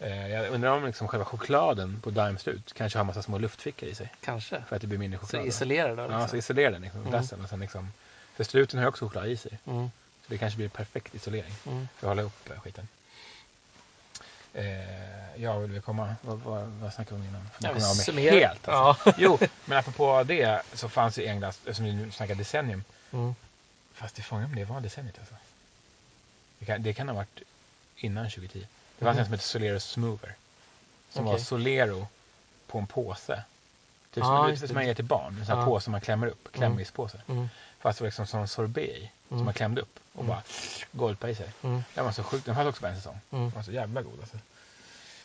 Eh, 0.00 0.28
jag 0.28 0.52
undrar 0.52 0.70
om 0.70 0.86
liksom 0.86 1.08
själva 1.08 1.24
chokladen 1.24 2.00
på 2.00 2.10
Daimstrut 2.10 2.72
kanske 2.72 2.98
har 2.98 3.04
massa 3.04 3.22
små 3.22 3.38
luftfickor 3.38 3.88
i 3.88 3.94
sig 3.94 4.12
Kanske. 4.20 4.62
för 4.68 4.76
att 4.76 4.82
det 4.82 4.88
blir 4.88 4.98
mindre 4.98 5.18
Så 5.20 5.26
choklad. 5.26 5.42
då. 5.42 5.46
isolera 5.48 5.94
då. 5.94 6.02
Ja, 6.02 6.06
Liksom. 6.08 6.28
så 6.28 6.36
isolerar 6.36 6.70
den 6.72 6.82
liksom, 6.82 7.00
Mm. 7.00 7.10
glassen 7.10 7.40
och 7.40 7.48
sen 7.48 7.60
liksom 7.60 7.92
för 8.36 8.44
struten 8.44 8.78
har 8.78 8.84
ju 8.84 8.88
också 8.88 9.04
choklad 9.08 9.26
i 9.26 9.36
sig. 9.36 9.58
Mm. 9.66 9.90
Det 10.28 10.38
kanske 10.38 10.56
blir 10.56 10.68
perfekt 10.68 11.14
isolering 11.14 11.54
Mm. 11.66 11.88
för 11.96 12.06
att 12.06 12.10
hålla 12.10 12.22
upp 12.22 12.50
eh, 12.50 12.60
skiten. 12.60 12.88
Eh, 14.54 15.42
ja, 15.42 15.58
vill 15.58 15.70
vi 15.70 15.80
komma? 15.80 16.14
Vad, 16.22 16.38
vad, 16.38 16.66
vad 16.66 16.94
snackade 16.94 17.20
vi 17.20 17.28
om 17.28 17.28
innan? 17.34 17.48
Nu 17.58 17.68
kommer 17.68 17.80
jag 17.80 17.90
av 18.08 18.14
mig 18.14 18.30
helt. 18.40 18.68
Alltså. 18.68 19.02
Ja. 19.08 19.14
Jo, 19.18 19.38
men 19.64 19.78
apropå 19.78 20.22
det 20.22 20.62
så 20.72 20.88
fanns 20.88 21.14
det 21.14 21.26
en 21.26 21.38
glass, 21.38 21.60
som 21.72 21.84
vi 21.84 21.92
nu 21.92 22.10
snackar 22.10 22.34
decennium. 22.34 22.84
Mm. 23.12 23.34
Fast 23.94 24.14
det 24.14 24.22
frågan 24.22 24.44
om 24.44 24.54
det 24.54 24.64
var 24.64 24.80
decenniet 24.80 25.18
alltså. 25.18 25.34
Det 26.58 26.64
kan, 26.66 26.82
det 26.82 26.94
kan 26.94 27.08
ha 27.08 27.14
varit 27.14 27.40
innan 27.96 28.24
2010. 28.30 28.66
Det 28.98 29.04
fanns 29.04 29.14
Mhm. 29.14 29.18
en 29.20 29.24
som 29.24 29.32
hette 29.32 29.44
Solero 29.44 29.80
Smoother. 29.80 30.34
Som 31.10 31.24
var 31.24 31.32
Okej. 31.34 31.44
Solero 31.44 32.06
på 32.66 32.78
en 32.78 32.86
påse. 32.86 33.42
Typ 34.14 34.24
som, 34.24 34.46
lite 34.46 34.58
som 34.58 34.68
det. 34.68 34.74
man 34.74 34.86
ger 34.86 34.94
till 34.94 35.04
barn. 35.04 35.36
En 35.40 35.46
sån 35.46 35.54
här 35.56 35.62
Ja. 35.62 35.66
påse 35.66 35.90
man 35.90 36.00
klämmer 36.00 36.26
upp. 36.26 36.52
Klämmispåse. 36.52 37.20
Mm. 37.28 37.48
Fast 37.78 37.98
det 37.98 38.02
var 38.02 38.06
liksom 38.08 38.26
som 38.26 38.40
en 38.40 38.48
sorbet 38.48 38.84
i. 38.84 39.10
Som 39.28 39.36
Mm. 39.36 39.44
man 39.44 39.54
klämde 39.54 39.80
upp 39.80 39.98
och 40.12 40.24
Mm. 40.24 40.28
bara 40.28 40.42
golpade 40.92 41.32
i 41.32 41.36
sig. 41.36 41.50
Mm. 41.62 41.82
Den 41.94 42.04
var 42.04 42.12
så 42.12 42.22
sjukt. 42.22 42.44
Den 42.46 42.54
fanns 42.54 42.68
också 42.68 42.80
på 42.80 42.86
en 42.86 42.96
säsong. 42.96 43.20
Mm. 43.30 43.44
Den 43.44 43.50
var 43.54 43.62
så 43.62 43.72
jävla 43.72 44.02
god 44.02 44.20
alltså. 44.20 44.36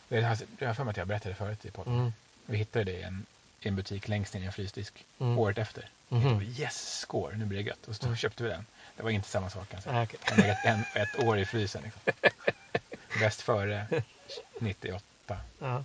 Det 0.07 0.21
har 0.21 0.37
jag 0.59 0.75
för 0.75 0.83
mig 0.83 0.91
att 0.91 0.97
jag 0.97 1.07
berättade 1.07 1.35
förut 1.35 1.65
i 1.65 1.71
podden. 1.71 1.93
Mm. 1.99 2.13
Vi 2.45 2.57
hittade 2.57 2.85
det 2.85 2.91
i 2.99 3.01
en, 3.03 3.25
i 3.59 3.67
en 3.67 3.75
butik 3.75 4.07
längst 4.07 4.33
ner 4.33 4.41
i 4.41 4.45
en 4.45 4.53
frysdisk. 4.53 5.05
Mm. 5.19 5.39
Året 5.39 5.57
efter. 5.57 5.89
Mhm. 6.09 6.35
Och 6.35 6.43
yes, 6.43 6.99
score, 6.99 7.35
nu 7.37 7.45
blir 7.45 7.59
det 7.63 7.69
gött. 7.69 7.87
Och 7.87 7.95
så 7.95 8.05
Mm. 8.05 8.17
köpte 8.17 8.43
vi 8.43 8.49
den. 8.49 8.65
Det 8.97 9.03
var 9.03 9.09
inte 9.09 9.29
samma 9.29 9.49
sak 9.49 9.69
kan 9.69 9.77
jag 9.77 9.83
säga. 9.83 9.99
Ah, 9.99 10.03
okej. 10.03 10.19
Den 10.27 10.35
har 10.37 10.43
legat 10.43 10.65
en, 10.65 11.01
ett 11.01 11.19
år 11.27 11.37
i 11.39 11.45
frysen. 11.45 11.81
Liksom. 11.83 12.31
Bäst 13.19 13.41
före 13.41 13.87
98. 14.59 15.03
Ja. 15.59 15.83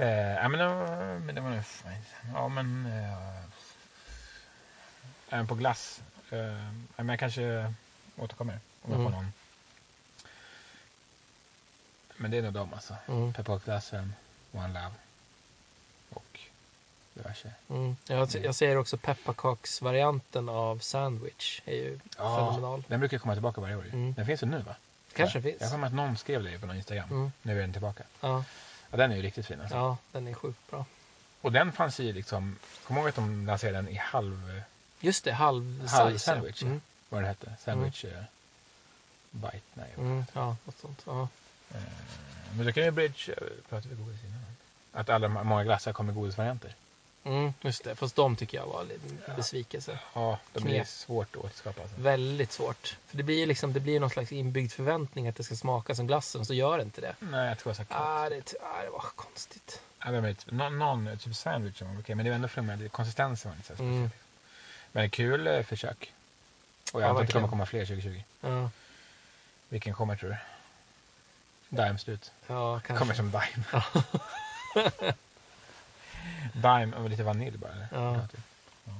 Eh, 0.00 0.08
ja, 0.34 0.48
men, 0.48 0.58
det 0.60 0.66
var- 0.68 1.18
men 1.18 1.34
det 1.34 1.40
var 1.40 1.50
nog. 1.50 1.62
Ja, 2.34 2.48
men... 2.48 2.86
Eh, 2.86 3.42
även 5.28 5.46
på 5.46 5.54
glass. 5.54 6.00
Eh, 6.30 6.38
ja, 6.38 6.62
men 6.96 7.08
jag 7.08 7.18
kanske 7.18 7.74
återkommer 8.16 8.58
om 8.82 8.92
jag 8.92 9.00
får 9.00 9.00
Mm. 9.08 9.12
någon. 9.12 9.32
Men 12.16 12.30
det 12.30 12.38
är 12.38 12.42
nog 12.42 12.52
de 12.52 12.74
alltså. 12.74 12.96
Mm. 13.08 13.32
Pepparkaksglassen, 13.32 14.14
One 14.52 14.68
Love 14.68 14.94
och 16.10 16.40
diverse. 17.14 17.52
Mm. 17.68 17.96
Jag, 18.06 18.28
jag 18.34 18.54
säger 18.54 18.76
också 18.76 18.96
pepparkaksvarianten 18.98 20.48
av 20.48 20.78
sandwich. 20.78 21.62
är 21.64 21.74
ju 21.74 21.98
fenomenal. 22.16 22.84
Den 22.88 23.00
brukar 23.00 23.18
komma 23.18 23.34
tillbaka 23.34 23.60
varje 23.60 23.76
år. 23.76 23.84
Mm. 23.92 24.14
Den 24.14 24.26
finns 24.26 24.42
ju 24.42 24.46
nu 24.46 24.58
va? 24.58 24.76
Kanske 25.12 25.38
jag, 25.38 25.42
finns. 25.44 25.60
Jag 25.60 25.80
mig 25.80 25.86
att 25.86 25.94
någon 25.94 26.16
skrev 26.16 26.44
det 26.44 26.58
på 26.58 26.66
någon 26.66 26.76
Instagram. 26.76 27.10
Mm. 27.10 27.32
Nu 27.42 27.56
är 27.56 27.60
den 27.60 27.72
tillbaka. 27.72 28.02
Ja, 28.20 28.44
Ja, 28.90 28.96
den 28.96 29.12
är 29.12 29.16
ju 29.16 29.22
riktigt 29.22 29.46
fin 29.46 29.60
alltså. 29.60 29.76
ja, 29.76 29.96
den 30.12 30.28
är 30.28 30.34
sjukt 30.34 30.70
bra. 30.70 30.84
Och 31.40 31.52
den 31.52 31.72
fanns 31.72 32.00
ju 32.00 32.12
liksom, 32.12 32.56
kommer 32.84 33.00
ihåg 33.00 33.08
att 33.08 33.14
de 33.14 33.46
lanserade 33.46 33.78
den 33.78 33.88
i 33.88 33.94
halv, 33.94 34.62
Just 35.00 35.24
det, 35.24 35.32
halv, 35.32 35.86
halv 35.88 36.12
size, 36.12 36.24
sandwich. 36.24 36.62
Ja. 36.62 36.66
Mm. 36.66 36.80
Vad 37.08 37.22
det 37.22 37.26
hette? 37.26 37.52
Sandwich 37.64 38.04
eh, 38.04 38.22
bite? 39.30 39.60
Nej. 39.74 39.88
Mm. 39.98 40.24
ja, 40.32 40.56
något 40.64 40.78
sånt. 40.78 41.02
Ja. 41.06 41.28
Eh, 41.74 41.80
men 42.56 42.66
då 42.66 42.72
kan 42.72 42.82
ju 42.82 42.90
Bridge, 42.90 43.32
eh, 43.32 43.48
pratade 43.68 43.94
vi 43.94 44.02
godis 44.02 44.24
innan? 44.24 44.40
Att 44.92 45.08
alla, 45.08 45.28
många 45.28 45.64
glassar 45.64 45.92
kommer 45.92 46.12
i 46.12 46.16
godisvarianter. 46.16 46.74
Mm, 47.28 47.52
just 47.60 47.84
det, 47.84 47.94
fast 47.96 48.16
de 48.16 48.36
tycker 48.36 48.58
jag 48.58 48.66
var 48.66 48.80
en 49.28 49.36
besvikelse. 49.36 49.98
Ja, 50.14 50.38
de 50.52 50.58
är 50.66 50.68
Knep. 50.68 50.88
svårt 50.88 51.36
att 51.36 51.44
återskapa. 51.44 51.82
Alltså. 51.82 51.96
Väldigt 52.00 52.52
svårt. 52.52 52.96
För 53.06 53.16
det 53.16 53.22
blir 53.22 53.38
ju 53.38 53.46
liksom, 53.46 53.72
det 53.72 53.80
blir 53.80 54.00
någon 54.00 54.10
slags 54.10 54.32
inbyggd 54.32 54.72
förväntning 54.72 55.28
att 55.28 55.36
det 55.36 55.44
ska 55.44 55.56
smaka 55.56 55.94
som 55.94 56.06
glassen, 56.06 56.44
så 56.44 56.54
gör 56.54 56.76
det 56.78 56.82
inte 56.82 57.00
det. 57.00 57.14
Nej, 57.20 57.48
jag 57.48 57.58
tror 57.58 57.70
jag 57.70 57.76
sagt. 57.76 57.90
Ah, 57.94 58.28
det, 58.28 58.54
ah, 58.62 58.82
det 58.82 58.90
var 58.90 59.00
konstigt. 59.16 59.80
Ja, 60.04 60.10
de 60.10 60.24
är 60.24 60.28
lite- 60.28 60.54
någon, 60.54 60.78
någon 60.78 61.18
typ 61.18 61.36
sandwich 61.36 61.82
var 61.82 62.00
okej, 62.00 62.14
men 62.14 62.24
det 62.24 62.30
var 62.30 62.34
ändå 62.36 62.48
flummigt. 62.48 62.92
Konsistensen 62.92 63.50
var 63.50 63.56
inte 63.56 63.68
så 63.68 63.74
speciell. 63.74 63.92
Mm. 63.92 64.10
Men 64.92 65.10
kul 65.10 65.46
eh, 65.46 65.62
försök. 65.62 66.12
Och 66.92 67.00
jag 67.00 67.06
Ja, 67.06 67.10
antar 67.10 67.22
att 67.22 67.28
det 67.28 67.32
kommer 67.32 67.48
komma 67.48 67.66
fler 67.66 67.86
2020. 67.86 68.22
Ja, 68.40 68.70
Vilken 69.68 69.94
kommer 69.94 70.16
tror 70.16 70.30
du? 70.30 70.36
Dime 71.76 71.98
slut. 71.98 72.32
ja 72.46 72.80
kanske. 72.86 72.98
Kommer 72.98 73.14
som 73.14 73.30
Dime. 73.30 73.64
Ja. 73.72 73.82
Dime 76.52 76.96
och 76.96 77.10
lite 77.10 77.22
vanilj 77.22 77.56
bara. 77.58 77.70
Ja. 77.92 78.26
typ. 78.28 78.40
ja. 78.84 78.92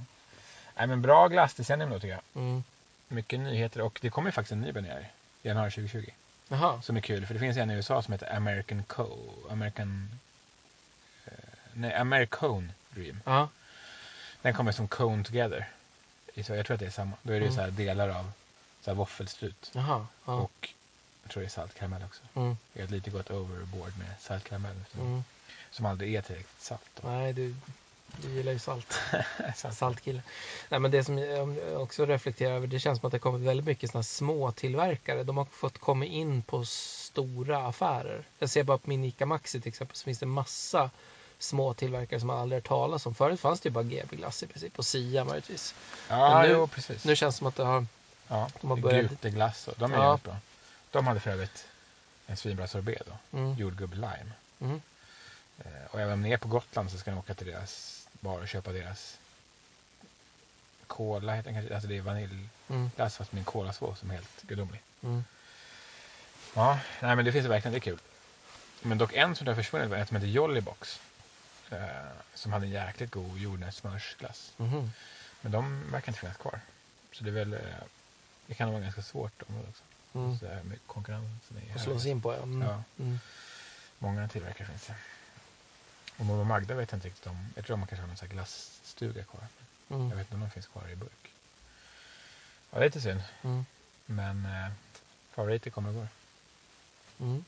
Nej, 0.77 0.87
men 0.87 1.03
bra 1.03 1.29
glassdecennium 1.29 1.91
då 1.91 1.99
tycker 2.01 2.13
jag. 2.15 2.43
Mm. 2.43 2.65
Mycket 3.09 3.41
nyheter 3.41 3.81
och 3.81 3.99
det 4.03 4.11
kommer 4.11 4.29
ju 4.29 4.33
faktiskt 4.33 4.53
en 4.53 4.61
ny 4.61 4.73
premiär 4.73 5.09
i 5.43 5.49
januari 5.49 5.71
2020. 5.71 6.11
Jaha. 6.49 6.83
Som 6.83 6.97
är 6.97 7.01
kul 7.01 7.27
för 7.27 7.35
det 7.35 7.41
finns 7.41 7.57
en 7.57 7.71
i 7.71 7.75
USA 7.75 8.03
som 8.03 8.13
heter 8.13 8.37
American 8.37 8.83
Co. 8.83 9.19
American... 9.51 10.19
Eh, 11.27 11.33
nej, 11.73 11.95
Americone 11.95 12.69
Dream. 12.91 13.21
Ja. 13.25 13.49
Den 14.43 14.55
kommer 14.55 14.73
som 14.73 14.89
Cone 14.89 15.25
Together. 15.25 15.69
Jag 16.35 16.47
tror 16.47 16.73
att 16.73 16.81
det 16.81 16.87
är 16.87 16.91
samma. 16.91 17.13
Då 17.23 17.33
är 17.33 17.41
det 17.41 17.47
Mm. 17.47 17.55
så 17.57 17.61
här 17.61 17.71
delar 17.71 18.09
av 18.09 18.33
så 18.81 18.91
här 18.91 18.95
våffelstrut. 18.97 19.71
Jaha. 19.75 20.07
Ja. 20.25 20.33
Och 20.35 20.69
jag 21.29 21.33
tror 21.33 21.41
det 21.41 21.47
är 21.47 21.51
saltkaramell 21.51 22.03
också. 22.05 22.23
Mm. 22.35 22.57
Jag 22.73 22.83
har 22.83 22.89
lite 22.89 23.11
gått 23.11 23.31
overboard 23.31 23.93
med 23.99 24.09
saltkaramell. 24.21 24.77
Mm. 25.01 25.25
Som 25.71 25.87
aldrig 25.87 26.15
är 26.15 26.23
tillräckligt 26.23 26.61
salt. 26.63 26.81
Då. 27.03 27.09
Nej, 27.09 27.33
du, 27.33 27.55
du 28.17 28.31
gillar 28.31 28.53
ju 28.53 28.59
salt. 28.59 28.99
Salt. 29.57 29.77
Saltkille. 29.77 30.23
Nej, 30.69 30.81
men 30.81 30.91
det 30.91 31.05
som 31.05 31.19
jag 31.19 31.59
också 31.83 32.07
reflekterar 32.07 32.55
över, 32.55 32.67
det 32.67 32.81
känns 32.81 32.99
som 33.01 33.07
att 33.07 33.11
det 33.13 33.17
har 33.17 33.21
kommit 33.21 33.49
väldigt 33.49 33.67
mycket 33.67 33.91
såna 33.91 34.03
små 34.03 34.53
tillverkare. 34.53 35.25
De 35.25 35.37
har 35.37 35.45
fått 35.45 35.79
komma 35.79 36.05
in 36.05 36.43
på 36.43 36.65
stora 36.65 37.67
affärer. 37.67 38.23
Jag 38.39 38.51
ser 38.51 38.63
bara 38.63 38.79
på 38.79 38.89
min 38.91 39.05
Ica 39.05 39.27
Maxi 39.27 39.61
till 39.61 39.69
exempel 39.69 39.97
så 39.97 40.05
finns 40.05 40.19
det 40.19 40.27
massa 40.27 40.91
små 41.39 41.75
tillverkare 41.75 42.21
som 42.21 42.27
man 42.27 42.39
aldrig 42.39 42.57
hört 42.63 42.69
talas 42.69 43.07
om. 43.07 43.15
Förut 43.15 43.41
fanns 43.41 43.61
det 43.61 43.67
ju 43.69 43.73
bara 43.73 43.85
GB 43.85 44.17
Glass 44.17 44.43
i 44.43 44.47
princip 44.47 44.79
och 44.79 44.87
Sia 44.87 45.25
möjligtvis. 45.25 45.75
Ja, 46.09 46.35
Men 46.41 46.49
nu- 46.49 46.55
jo 46.55 46.67
precis. 46.67 47.05
Nu 47.05 47.17
känns 47.17 47.35
det 47.35 47.39
som 47.39 47.47
att 47.47 47.57
det 47.57 47.65
har... 47.65 47.87
ja, 48.29 48.49
de 48.61 48.71
har 48.71 48.77
börjat- 48.77 49.11
Guteglass 49.11 49.69
och 49.69 49.75
de 49.79 49.93
är 49.93 49.97
Ja. 49.97 50.19
bra. 50.25 50.37
De 50.91 51.07
hade 51.07 51.21
för 51.21 51.31
övrigt 51.31 51.69
en 52.27 52.37
svinbra 52.37 52.67
sorbet 52.67 53.03
då. 53.07 53.39
Mm, 53.39 53.55
Jordgubb 53.55 53.95
lime. 53.95 54.33
mm, 54.61 54.81
Eh, 55.65 55.85
och 55.91 56.01
även 56.01 56.13
om 56.13 56.23
ni 56.23 56.31
är 56.33 56.37
på 56.37 56.49
Gotland 56.49 56.91
så 56.91 56.99
ska 56.99 57.11
ni 57.11 57.17
åka 57.19 57.35
till 57.35 57.47
deras 57.47 58.07
bar 58.21 58.41
och 58.41 58.49
köpa 58.49 58.73
deras 58.73 59.19
Cola 60.87 61.35
heter 61.35 61.51
den 61.53 61.55
kanske. 61.61 61.75
Alltså 61.75 61.89
det 61.89 61.97
är 61.97 62.01
vaniljglass 62.03 62.51
mm, 62.69 62.91
fast 63.11 63.33
med 63.33 63.39
en 63.39 63.45
kolasås 63.45 63.99
som 63.99 64.11
är 64.11 64.15
helt 64.15 64.43
gudomlig. 64.43 64.83
mm. 65.03 65.25
Ja, 66.55 66.79
nej 67.03 67.17
men 67.17 67.25
det 67.25 67.33
finns 67.33 67.47
verkligen, 67.47 67.73
det 67.73 67.79
är 67.79 67.81
kul. 67.81 67.99
Men 68.83 68.99
dock 68.99 69.13
en 69.13 69.37
som 69.37 69.47
har 69.47 69.55
försvunnit 69.55 69.91
var 69.91 69.97
en 69.97 70.07
som 70.07 70.17
heter 70.17 70.29
Jollybox. 70.29 71.01
Eh, 71.71 72.09
som 72.35 72.53
hade 72.53 72.67
en 72.67 72.71
jäkligt 72.71 73.11
god 73.11 73.39
jordnötssmörsglass. 73.39 74.53
mhm. 74.57 74.91
Men 75.41 75.53
de 75.53 75.91
verkar 75.91 76.09
inte 76.09 76.21
finnas 76.21 76.37
kvar. 76.37 76.61
Så 77.13 77.25
det 77.25 77.31
är 77.31 77.35
väl, 77.35 77.53
eh, 77.53 77.61
det 78.47 78.55
kan 78.55 78.73
vara 78.73 78.83
ganska 78.83 79.03
svårt 79.03 79.43
också. 79.43 79.83
Mm. 80.15 80.39
Så 80.39 80.47
här 80.47 80.63
med 80.63 80.79
konkurrensen 80.87 81.57
är 81.71 81.75
Och 81.75 81.81
slå 81.81 82.01
sig 82.01 82.11
in 82.11 82.23
på 82.23 82.33
ja. 82.33 82.43
Mm. 82.43 82.63
Ja. 82.69 82.83
Mm. 82.99 83.19
Många 83.99 84.29
tillverkare 84.29 84.69
finns 84.69 84.87
det. 84.87 84.95
Och 86.17 86.25
Momo 86.27 86.45
Magda 86.45 86.75
vet 86.75 86.91
jag 86.93 86.97
inte 86.97 87.09
riktigt 87.09 87.27
om. 87.27 87.49
Jag 87.57 87.65
tror 87.65 87.77
de 87.77 87.87
kanske 87.87 88.03
har 88.03 88.09
någon 88.09 88.17
sån 88.17 88.29
här 88.29 88.35
glassstuga 88.35 89.25
kvar. 89.25 89.47
Jag 89.89 89.97
Mm. 89.97 90.11
vet 90.11 90.19
inte 90.21 90.35
om 90.35 90.41
de 90.41 90.51
finns 90.51 90.67
kvar 90.67 90.89
i 90.89 90.97
burk. 90.97 91.33
Ja, 92.71 92.79
det 92.79 92.85
är 92.85 92.89
lite 92.89 93.01
synd. 93.01 93.23
Mm. 93.43 93.67
Men 94.07 94.47
eh, 94.47 94.71
favoriter 95.31 95.71
kommer 95.71 95.89
och 95.89 95.95
går. 95.95 96.09
Mm. 97.21 97.45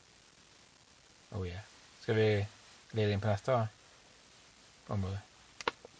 Oh 1.29 1.47
yeah. 1.47 1.61
Ska 1.99 2.13
vi 2.13 2.47
leda 2.91 3.11
in 3.11 3.21
på 3.21 3.27
nästa 3.27 3.67
område? 4.87 5.19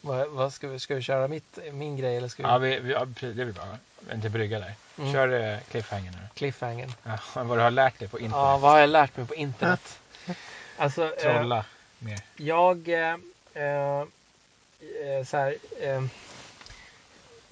Vad, 0.02 0.30
vad 0.30 0.54
ska, 0.54 0.68
vi, 0.68 0.80
ska 0.80 0.96
vi 0.96 1.02
köra 1.02 1.28
mitt, 1.28 1.58
min 1.74 1.98
grej 1.98 2.18
eller 2.18 2.28
ska 2.28 2.44
vi... 2.44 2.50
Ja, 2.50 2.58
vi, 2.58 2.80
vi, 2.80 2.92
ja 2.92 3.06
det 3.06 3.34
blir 3.34 3.52
bra. 3.52 3.78
Inte 4.14 4.30
brygga 4.30 4.60
där. 4.60 4.74
Mm. 4.98 5.14
Kör 5.14 5.54
eh, 5.54 5.60
cliffhanger 5.72 6.12
nu. 6.12 6.18
Cliffhanger. 6.34 6.90
Ja, 7.04 7.44
vad 7.44 7.58
du 7.58 7.62
har 7.62 7.72
lärt 7.72 8.00
dig 8.00 8.08
på 8.08 8.20
internet. 8.20 8.38
Ja, 8.38 8.58
vad 8.58 8.72
har 8.72 8.80
jag 8.80 8.90
lärt 8.90 9.18
mig 9.18 9.26
på 9.28 9.36
internet? 9.36 10.00
Alltså, 10.78 11.04
eh, 11.04 11.22
Trolla 11.22 11.66
mer. 12.00 12.20
jag... 12.38 12.90
Eh, 12.90 13.16
eh, 13.54 14.00
eh, 14.02 15.26
så 15.26 15.38
här, 15.38 15.56
eh, 15.82 16.04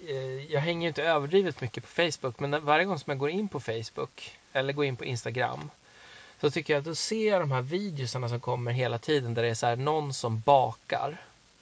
eh, 0.08 0.52
jag 0.52 0.62
hänger 0.62 0.82
ju 0.82 0.88
inte 0.88 1.04
överdrivet 1.04 1.62
mycket 1.62 1.84
på 1.84 1.90
Facebook, 1.90 2.40
men 2.40 2.66
varje 2.66 2.86
gång 2.86 3.00
som 3.00 3.12
jag 3.12 3.18
går 3.18 3.30
in 3.30 3.48
på 3.48 3.60
Facebook 3.60 4.38
eller 4.54 4.74
går 4.74 4.86
in 4.86 4.96
på 4.96 5.06
Instagram 5.06 5.70
så 6.42 6.52
tycker 6.52 6.74
jag 6.74 6.80
att 6.80 6.86
då 6.86 6.96
ser 6.96 7.28
jag 7.32 7.42
de 7.42 7.52
här 7.52 7.62
videosarna 7.62 8.30
som 8.30 8.40
kommer 8.40 8.72
hela 8.72 8.98
tiden 8.98 9.34
där 9.34 9.42
det 9.44 9.50
är 9.50 9.54
så 9.54 9.68
här 9.68 9.76
någon 9.76 10.14
som 10.14 10.40
bakar 10.40 11.18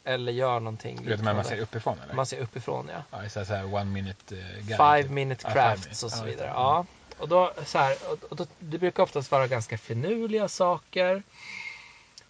eller 0.08 0.32
gör 0.32 0.60
någonting. 0.60 1.00
Du 1.04 1.10
vet, 1.10 1.24
man 1.24 1.44
ser 1.44 1.60
uppifrån 1.60 1.98
eller? 2.04 2.14
man 2.14 2.26
ser 2.26 2.40
uppifrån, 2.40 2.90
ja. 2.94 3.04
Ja, 3.24 3.30
så 3.30 3.40
här, 3.40 3.46
så 3.46 3.54
här 3.54 3.74
one 3.74 3.86
minute 3.86 4.36
uh, 4.36 4.42
guide. 4.68 5.04
Five 5.04 5.14
minute 5.14 5.52
crafts 5.52 6.04
och 6.04 6.12
så 6.12 6.24
vidare. 6.24 6.48
Ja. 6.48 6.86
Och 7.18 7.28
då, 7.28 7.54
så 7.66 7.78
här, 7.78 7.98
och, 8.12 8.24
och 8.24 8.36
då, 8.36 8.46
det 8.60 8.78
brukar 8.78 9.04
oftast 9.04 9.32
vara 9.32 9.48
ganska 9.48 9.78
finurliga 9.78 10.48
saker. 10.48 11.24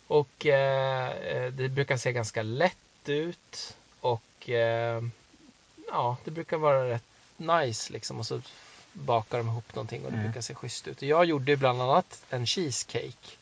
Och 0.07 0.45
eh, 0.45 1.09
eh, 1.11 1.51
det 1.51 1.69
brukar 1.69 1.97
se 1.97 2.11
ganska 2.11 2.43
lätt 2.43 2.77
ut. 3.05 3.75
Och 4.01 4.49
eh, 4.49 5.01
ja, 5.91 6.17
det 6.23 6.31
brukar 6.31 6.57
vara 6.57 6.89
rätt 6.89 7.03
nice 7.37 7.93
liksom. 7.93 8.19
Och 8.19 8.25
så 8.25 8.41
bakar 8.93 9.37
de 9.37 9.47
ihop 9.47 9.75
någonting 9.75 10.05
och 10.05 10.11
det 10.11 10.17
Mm. 10.17 10.27
brukar 10.27 10.41
se 10.41 10.55
schysst 10.55 10.87
ut. 10.87 10.97
Och 10.97 11.07
jag 11.07 11.25
gjorde 11.25 11.51
ju 11.51 11.55
bland 11.57 11.81
annat 11.81 12.23
en 12.29 12.45
cheesecake. 12.45 13.37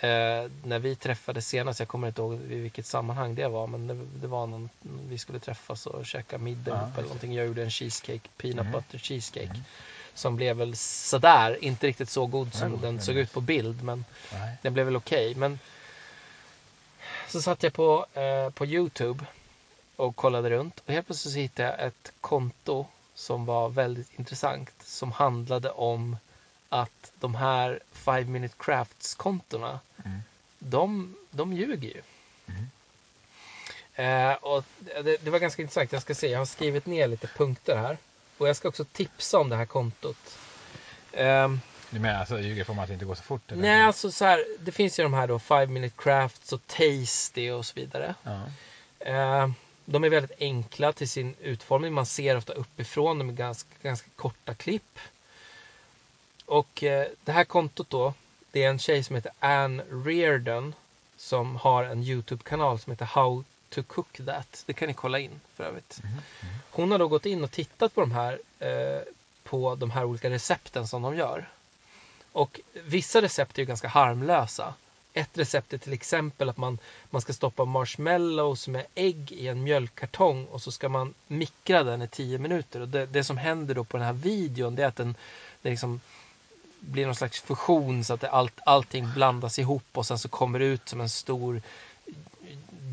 Eh, 0.00 0.50
när 0.64 0.78
vi 0.78 0.96
träffades 0.96 1.48
senast, 1.48 1.78
jag 1.80 1.88
kommer 1.88 2.08
inte 2.08 2.20
ihåg 2.20 2.34
i 2.34 2.54
vilket 2.60 2.86
sammanhang 2.86 3.34
det 3.34 3.48
var, 3.48 3.66
men 3.66 3.86
det, 3.86 3.94
det 4.20 4.26
var 4.26 4.46
någon, 4.46 4.68
vi 5.08 5.18
skulle 5.18 5.38
träffas 5.40 5.86
och 5.86 6.06
käka 6.06 6.38
middag 6.38 6.70
Ja, 6.70 6.76
ihop 6.82 6.94
eller 6.94 7.02
någonting. 7.02 7.34
Jag 7.34 7.46
gjorde 7.46 7.62
en 7.62 7.70
cheesecake, 7.70 8.28
peanut 8.36 8.64
Mhm. 8.66 8.72
butter 8.72 8.98
cheesecake. 8.98 9.46
Mhm. 9.48 9.64
Som 10.14 10.36
blev 10.36 10.56
väl 10.56 10.76
sådär, 10.76 11.64
inte 11.64 11.86
riktigt 11.86 12.10
så 12.10 12.26
god 12.26 12.54
som 12.54 12.72
Ja, 12.72 12.78
den 12.80 13.00
såg 13.00 13.16
ut 13.16 13.32
på 13.32 13.40
bild, 13.40 13.82
men 13.82 14.04
den 14.62 14.72
blev 14.74 14.86
väl 14.86 14.96
okej. 14.96 15.34
Men 15.34 15.58
så 17.28 17.42
satt 17.42 17.62
jag 17.62 17.72
på, 17.72 18.06
eh, 18.14 18.50
på 18.50 18.66
Youtube 18.66 19.24
och 19.96 20.16
kollade 20.16 20.50
runt 20.50 20.80
och 20.86 20.92
helt 20.92 21.06
plötsligt 21.06 21.34
hittade 21.36 21.68
jag 21.68 21.86
ett 21.86 22.12
konto 22.20 22.86
som 23.14 23.44
var 23.46 23.68
väldigt 23.68 24.18
intressant 24.18 24.70
som 24.84 25.12
handlade 25.12 25.70
om 25.70 26.16
att 26.68 27.12
de 27.20 27.34
här 27.34 27.80
5 27.92 28.32
minute 28.32 28.54
crafts 28.58 29.14
kontona 29.14 29.80
Mm. 30.04 30.20
de, 30.58 31.14
de 31.30 31.52
ljuger 31.52 31.88
ju. 31.88 32.02
Mm. 32.46 32.66
Eh, 33.94 34.36
och 34.36 34.64
det, 34.80 35.24
det 35.24 35.30
var 35.30 35.38
ganska 35.38 35.62
intressant. 35.62 35.92
Jag 35.92 36.02
ska 36.02 36.14
se, 36.14 36.28
jag 36.28 36.38
har 36.38 36.46
skrivit 36.46 36.86
ner 36.86 37.08
lite 37.08 37.26
punkter 37.26 37.76
här. 37.76 37.98
Och 38.38 38.48
jag 38.48 38.56
ska 38.56 38.68
också 38.68 38.84
tipsa 38.84 39.38
om 39.38 39.48
det 39.48 39.56
här 39.56 39.66
kontot. 39.66 40.38
Ehm, 41.12 41.60
Du 41.90 42.00
menar 42.00 42.20
alltså 42.20 42.40
ljuger 42.40 42.64
på 42.64 42.72
att 42.72 42.86
det 42.88 42.92
inte 42.92 43.04
går 43.04 43.14
så 43.14 43.22
fort? 43.22 43.52
Eller? 43.52 43.62
nej, 43.62 43.82
alltså 43.82 44.10
så 44.10 44.24
här, 44.24 44.44
det 44.60 44.72
finns 44.72 44.98
ju 44.98 45.02
de 45.02 45.14
här 45.14 45.26
då 45.26 45.38
5 45.38 45.72
minute 45.72 45.94
crafts 45.98 46.52
och 46.52 46.66
tasty 46.66 47.50
och 47.50 47.66
så 47.66 47.72
vidare. 47.74 48.14
Ja. 48.22 48.40
Eh, 48.98 49.50
de 49.84 50.04
är 50.04 50.08
väldigt 50.08 50.40
enkla 50.40 50.92
till 50.92 51.08
sin 51.08 51.34
utformning. 51.40 51.92
Man 51.92 52.06
ser 52.06 52.36
ofta 52.36 52.52
uppifrån. 52.52 53.18
De 53.18 53.28
är 53.28 53.32
ganska, 53.32 53.68
ganska 53.82 54.08
korta 54.16 54.54
klipp. 54.54 54.98
Och 56.46 56.82
eh, 56.82 57.08
det 57.24 57.32
här 57.32 57.44
kontot 57.44 57.90
då. 57.90 58.14
Det 58.50 58.62
är 58.62 58.68
en 58.68 58.78
tjej 58.78 59.04
som 59.04 59.16
heter 59.16 59.32
Anne 59.38 59.82
Reardon. 59.90 60.74
Som 61.16 61.56
har 61.56 61.84
en 61.84 62.02
YouTube-kanal 62.02 62.78
som 62.78 62.90
heter 62.90 63.04
How 63.04 63.44
to 63.68 63.82
cook 63.82 64.20
that. 64.26 64.62
Det 64.66 64.72
kan 64.72 64.88
ni 64.88 64.94
kolla 64.94 65.18
in 65.18 65.40
för 65.54 65.64
övrigt. 65.64 66.00
Mhm. 66.02 66.12
Mhm. 66.12 66.22
Hon 66.70 66.90
har 66.90 66.98
då 66.98 67.08
gått 67.08 67.26
in 67.26 67.44
och 67.44 67.50
tittat 67.50 67.94
på 67.94 68.00
de 68.00 68.12
här 68.12 68.38
eh, 68.58 69.02
på 69.42 69.74
de 69.74 69.90
här 69.90 70.04
olika 70.04 70.30
recepten 70.30 70.88
som 70.88 71.02
de 71.02 71.16
gör. 71.16 71.48
Och 72.32 72.60
vissa 72.72 73.22
recept 73.22 73.58
är 73.58 73.62
ju 73.62 73.66
ganska 73.66 73.88
harmlösa. 73.88 74.74
Ett 75.12 75.38
recept 75.38 75.72
är 75.72 75.78
till 75.78 75.92
exempel 75.92 76.48
att 76.48 76.56
man, 76.56 76.78
man 77.10 77.22
ska 77.22 77.32
stoppa 77.32 77.64
marshmallows 77.64 78.68
med 78.68 78.86
ägg 78.94 79.32
i 79.32 79.48
en 79.48 79.62
mjölkkartong 79.62 80.46
och 80.46 80.62
så 80.62 80.72
ska 80.72 80.88
man 80.88 81.14
mikra 81.26 81.82
den 81.82 82.02
i 82.02 82.08
10 82.08 82.38
minuter. 82.38 82.80
Och 82.80 82.88
det, 82.88 83.06
det 83.06 83.24
som 83.24 83.36
händer 83.36 83.74
då 83.74 83.84
på 83.84 83.96
den 83.96 84.06
här 84.06 84.12
videon 84.12 84.74
det 84.74 84.82
är 84.82 84.86
att 84.86 84.96
den, 84.96 85.14
det 85.62 85.70
liksom 85.70 86.00
blir 86.80 87.06
någon 87.06 87.14
slags 87.14 87.40
fusion 87.40 88.04
så 88.04 88.14
att 88.14 88.24
allt, 88.24 88.60
allting 88.66 89.12
blandas 89.14 89.58
ihop 89.58 89.84
och 89.92 90.06
sen 90.06 90.18
så 90.18 90.28
kommer 90.28 90.58
det 90.58 90.64
ut 90.64 90.88
som 90.88 91.00
en 91.00 91.08
stor 91.08 91.62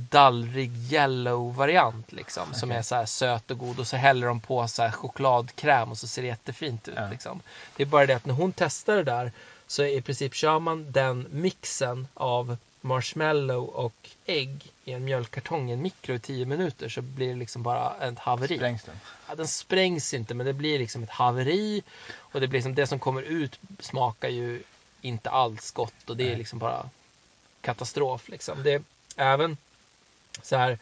dallrig 0.10 0.94
yellow 0.94 1.56
variant 1.56 2.12
liksom 2.12 2.54
som 2.54 2.70
Okej. 2.70 2.78
är 2.78 2.82
så 2.82 2.96
här 2.96 3.06
söt 3.06 3.52
och 3.52 3.58
god 3.58 3.80
och 3.80 3.88
så 3.88 3.98
häller 3.98 4.28
de 4.28 4.40
på 4.42 4.68
så 4.68 4.84
här 4.84 4.92
chokladkräm 4.92 5.92
och 5.92 5.98
så 5.98 6.08
ser 6.08 6.22
det 6.22 6.28
jättefint 6.28 6.88
ut 6.88 6.94
Ja. 6.98 7.10
liksom. 7.10 7.42
Det 7.76 7.84
är 7.84 7.88
bara 7.88 8.06
det 8.06 8.14
att 8.14 8.26
när 8.26 8.34
hon 8.34 8.54
testar 8.54 8.96
det 8.96 9.04
där 9.04 9.32
så 9.68 9.86
i 9.86 10.02
princip 10.02 10.34
kör 10.34 10.60
man 10.60 10.92
den 10.92 11.28
mixen 11.32 12.08
av 12.14 12.58
marshmallow 12.82 13.66
och 13.70 14.10
ägg 14.26 14.72
i 14.86 14.92
en 14.92 15.06
mjölkkartong 15.06 15.70
i 15.70 15.74
en 15.74 15.82
mikro 15.82 16.16
i 16.16 16.20
10 16.20 16.46
minuter 16.46 16.90
så 16.90 17.02
blir 17.02 17.28
det 17.28 17.36
liksom 17.36 17.64
bara 17.64 17.96
ett 18.08 18.20
haveri. 18.20 18.56
Sprängs 18.56 18.84
den? 18.84 18.96
Ja, 19.30 19.36
den 19.36 19.48
sprängs 19.48 20.14
inte 20.14 20.34
men 20.34 20.46
det 20.46 20.54
blir 20.54 20.80
liksom 20.80 21.04
ett 21.04 21.10
haveri 21.10 21.84
och 22.16 22.42
det 22.42 22.48
blir 22.48 22.60
liksom 22.60 22.76
det 22.76 22.88
som 22.88 23.00
kommer 23.00 23.22
ut 23.22 23.60
smakar 23.80 24.30
ju 24.30 24.64
inte 25.02 25.30
alls 25.30 25.72
gott 25.72 26.10
och 26.10 26.18
det 26.18 26.24
är 26.24 26.28
Nej. 26.28 26.38
liksom 26.38 26.60
bara 26.60 26.90
katastrof 27.62 28.30
liksom. 28.30 28.64
Det 28.64 28.74
är 28.74 28.82
även 29.16 29.58
så 30.42 30.56
här 30.56 30.80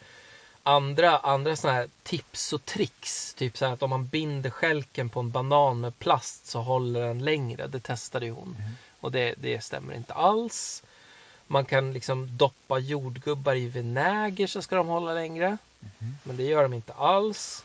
andra, 0.62 1.18
andra 1.18 1.56
såna 1.56 1.74
här 1.74 1.88
tips 2.02 2.52
och 2.52 2.64
tricks. 2.64 3.34
Typ 3.34 3.56
så 3.56 3.64
att 3.64 3.82
om 3.82 3.90
man 3.90 4.06
binder 4.06 4.50
skälken 4.50 5.08
på 5.08 5.20
en 5.20 5.30
banan 5.30 5.80
med 5.80 5.98
plast 5.98 6.46
så 6.46 6.60
håller 6.60 7.00
den 7.00 7.24
längre. 7.24 7.66
Det 7.66 7.80
testade 7.80 8.26
ju 8.26 8.32
hon. 8.32 8.48
Mhm. 8.48 8.70
Och 9.00 9.12
det, 9.12 9.34
det 9.38 9.64
stämmer 9.64 9.94
inte 9.94 10.14
alls. 10.14 10.82
Man 11.46 11.64
kan 11.64 11.92
liksom 11.92 12.36
doppa 12.36 12.78
jordgubbar 12.78 13.54
i 13.54 13.68
vinäger 13.68 14.46
så 14.46 14.62
ska 14.62 14.76
de 14.76 14.88
hålla 14.88 15.14
längre. 15.14 15.58
Mhm. 15.80 16.16
Men 16.22 16.36
det 16.36 16.42
gör 16.42 16.62
de 16.62 16.72
inte 16.72 16.92
alls. 16.92 17.64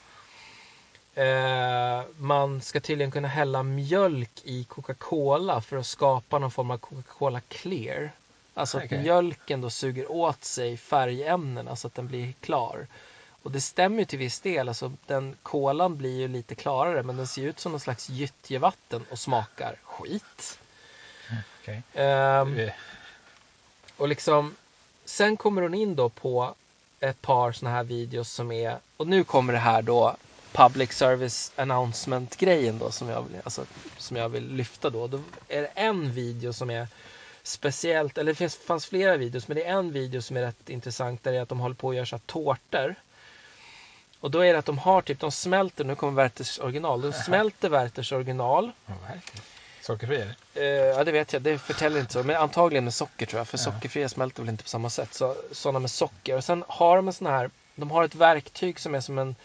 Eh, 1.15 2.01
man 2.17 2.61
ska 2.61 2.79
tydligen 2.79 3.11
kunna 3.11 3.27
hälla 3.27 3.63
mjölk 3.63 4.41
i 4.43 4.63
Coca-Cola 4.63 5.61
för 5.61 5.77
att 5.77 5.87
skapa 5.87 6.39
någon 6.39 6.51
form 6.51 6.71
av 6.71 6.77
Coca-Cola 6.77 7.39
clear. 7.39 8.11
Alltså 8.57 8.77
att 8.77 8.83
Okej. 8.85 8.99
mjölken 9.01 9.61
då 9.61 9.69
suger 9.69 10.11
åt 10.11 10.43
sig 10.43 10.77
färgämnena 10.77 11.75
så 11.75 11.87
att 11.87 11.95
den 11.95 12.07
blir 12.07 12.33
klar. 12.41 12.87
Och 13.43 13.51
det 13.51 13.61
stämmer 13.61 13.99
ju 13.99 14.05
till 14.05 14.19
viss 14.19 14.39
del. 14.39 14.67
Alltså 14.67 14.91
den 15.05 15.35
kolan 15.43 15.97
blir 15.97 16.19
ju 16.19 16.27
lite 16.27 16.55
klarare 16.55 17.03
men 17.03 17.17
den 17.17 17.27
ser 17.27 17.41
ut 17.43 17.59
som 17.59 17.71
någon 17.71 17.79
slags 17.79 18.09
gyttjevatten 18.09 19.05
och 19.11 19.19
smakar 19.19 19.75
skit. 19.83 20.59
Okej. 21.61 21.81
Ehm, 21.93 22.59
Eh, 22.59 22.71
och 23.97 24.07
liksom, 24.07 24.55
sen 25.05 25.37
kommer 25.37 25.61
hon 25.61 25.73
in 25.73 25.95
då 25.95 26.09
på 26.09 26.55
ett 26.99 27.21
par 27.21 27.51
såna 27.51 27.71
här 27.71 27.83
videos 27.83 28.31
som 28.31 28.51
är, 28.51 28.77
och 28.97 29.07
nu 29.07 29.23
kommer 29.23 29.53
det 29.53 29.59
här 29.59 29.81
då 29.81 30.15
public 30.51 30.91
service 30.93 31.51
announcement 31.55 32.37
grejen 32.37 32.79
då 32.79 32.91
som 32.91 33.09
jag, 33.09 33.21
vill- 33.21 33.41
alltså, 33.43 33.65
som 33.97 34.17
jag 34.17 34.29
vill 34.29 34.47
lyfta 34.55 34.89
då. 34.89 35.07
Då 35.07 35.21
är 35.47 35.61
det 35.61 35.67
en 35.75 36.11
video 36.11 36.53
som 36.53 36.69
är 36.69 36.87
speciellt, 37.47 38.17
eller 38.17 38.31
det 38.31 38.35
finns, 38.35 38.55
fanns 38.55 38.85
flera 38.85 39.17
videos, 39.17 39.47
men 39.47 39.57
det 39.57 39.63
är 39.65 39.73
en 39.73 39.91
video 39.91 40.21
som 40.21 40.37
är 40.37 40.41
rätt 40.41 40.69
intressant 40.69 41.23
där 41.23 41.31
det 41.31 41.37
är 41.37 41.41
att 41.41 41.49
de 41.49 41.59
håller 41.59 41.75
på 41.75 41.89
att 41.89 41.95
göra 41.95 42.05
så 42.05 42.17
tårtor. 42.19 42.95
Och 44.19 44.31
då 44.31 44.39
är 44.39 44.53
det 44.53 44.59
att 44.59 44.65
de 44.65 44.77
har 44.77 45.01
typ, 45.01 45.19
de 45.19 45.31
smälter, 45.31 45.83
nu 45.83 45.95
kommer 45.95 46.13
Werthers 46.13 46.59
original, 46.59 47.01
de 47.01 47.13
smälter 47.13 47.69
Werthers 47.69 48.11
original. 48.11 48.71
Sockerfri 49.81 50.15
eller? 50.15 50.35
Eh, 50.55 50.63
ja 50.97 51.03
det 51.03 51.11
vet 51.11 51.33
jag, 51.33 51.41
det 51.41 51.57
förtäller 51.57 51.99
inte 51.99 52.13
så. 52.13 52.23
Men 52.23 52.35
antagligen 52.35 52.83
med 52.83 52.93
socker 52.93 53.25
tror 53.25 53.39
jag. 53.39 53.47
För 53.47 53.57
Ja. 53.57 53.63
sockerfria 53.63 54.09
smälter 54.09 54.41
väl 54.43 54.49
inte 54.49 54.63
på 54.63 54.69
samma 54.69 54.89
sätt. 54.89 55.13
Så, 55.13 55.35
sådana 55.51 55.79
med 55.79 55.91
socker. 55.91 56.35
Och 56.37 56.43
sen 56.43 56.63
har 56.67 56.95
de 56.95 57.07
en 57.07 57.13
sån 57.13 57.27
här, 57.27 57.49
de 57.75 57.91
har 57.91 58.03
ett 58.03 58.15
verktyg 58.15 58.79
som 58.79 58.95
är 58.95 59.01
som 59.01 59.17
en, 59.19 59.35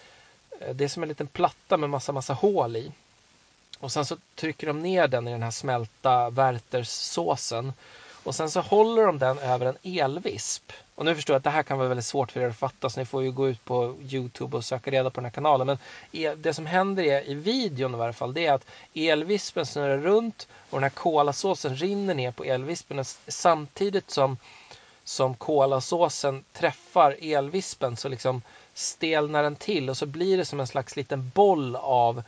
eh, 0.61 0.75
det 0.75 0.85
är 0.85 0.89
som 0.89 1.03
en 1.03 1.09
liten 1.09 1.27
platta 1.27 1.77
med 1.77 1.91
massa 1.91 2.13
massa 2.13 2.33
hål 2.33 2.77
i. 2.77 2.93
Och 3.83 3.93
sen 3.93 4.07
så 4.07 4.17
trycker 4.35 4.67
de 4.67 4.81
ner 4.81 5.09
den 5.09 5.29
i 5.29 5.31
den 5.31 5.43
här 5.43 5.51
smälta 5.51 6.31
Wertherssåsen. 6.31 7.73
Och 8.25 8.35
sen 8.35 8.51
så 8.51 8.61
håller 8.61 9.07
de 9.07 9.19
den 9.19 9.39
över 9.39 9.67
en 9.67 10.01
elvisp. 10.01 10.73
Och 10.95 11.05
nu 11.05 11.15
förstår 11.15 11.35
jag 11.35 11.39
att 11.39 11.45
det 11.45 11.51
här 11.51 11.63
kan 11.63 11.79
vara 11.79 11.89
väldigt 11.89 12.07
svårt 12.07 12.33
för 12.33 12.41
er 12.41 12.49
att 12.49 12.57
fatta 12.57 12.91
så 12.91 13.01
ni 13.01 13.07
får 13.07 13.23
ju 13.23 13.33
gå 13.33 13.49
ut 13.49 13.65
på 13.65 13.95
Youtube 14.01 14.57
och 14.57 14.65
söka 14.65 14.91
reda 14.91 15.11
på 15.11 15.21
den 15.21 15.25
här 15.25 15.33
kanalen. 15.33 15.67
Men 15.67 15.79
e, 16.13 16.35
det 16.35 16.55
som 16.55 16.67
händer 16.67 17.03
är, 17.03 17.29
i 17.29 17.35
videon 17.35 17.95
i 17.95 17.99
varje 17.99 18.13
fall 18.13 18.35
det 18.35 18.47
är 18.47 18.53
att 18.53 18.67
elvispen 18.95 19.67
snurrar 19.67 19.99
runt 19.99 20.49
och 20.71 20.77
den 20.77 20.83
här 20.83 20.91
kolasåsen 20.91 21.77
rinner 21.77 22.15
ner 22.15 22.33
på 22.33 22.45
elvispen 22.45 23.05
samtidigt 23.29 24.11
som, 24.11 24.37
som 25.05 25.35
kolasåsen 25.35 26.45
träffar 26.53 27.17
elvispen 27.21 27.97
så 27.97 28.09
liksom 28.09 28.43
stelnar 28.75 29.43
den 29.43 29.57
till 29.57 29.91
och 29.91 29.97
så 29.97 30.07
blir 30.07 30.37
det 30.37 30.45
som 30.45 30.61
en 30.61 30.67
slags 30.67 30.97
liten 30.97 31.31
boll 31.35 31.77
av 31.77 32.23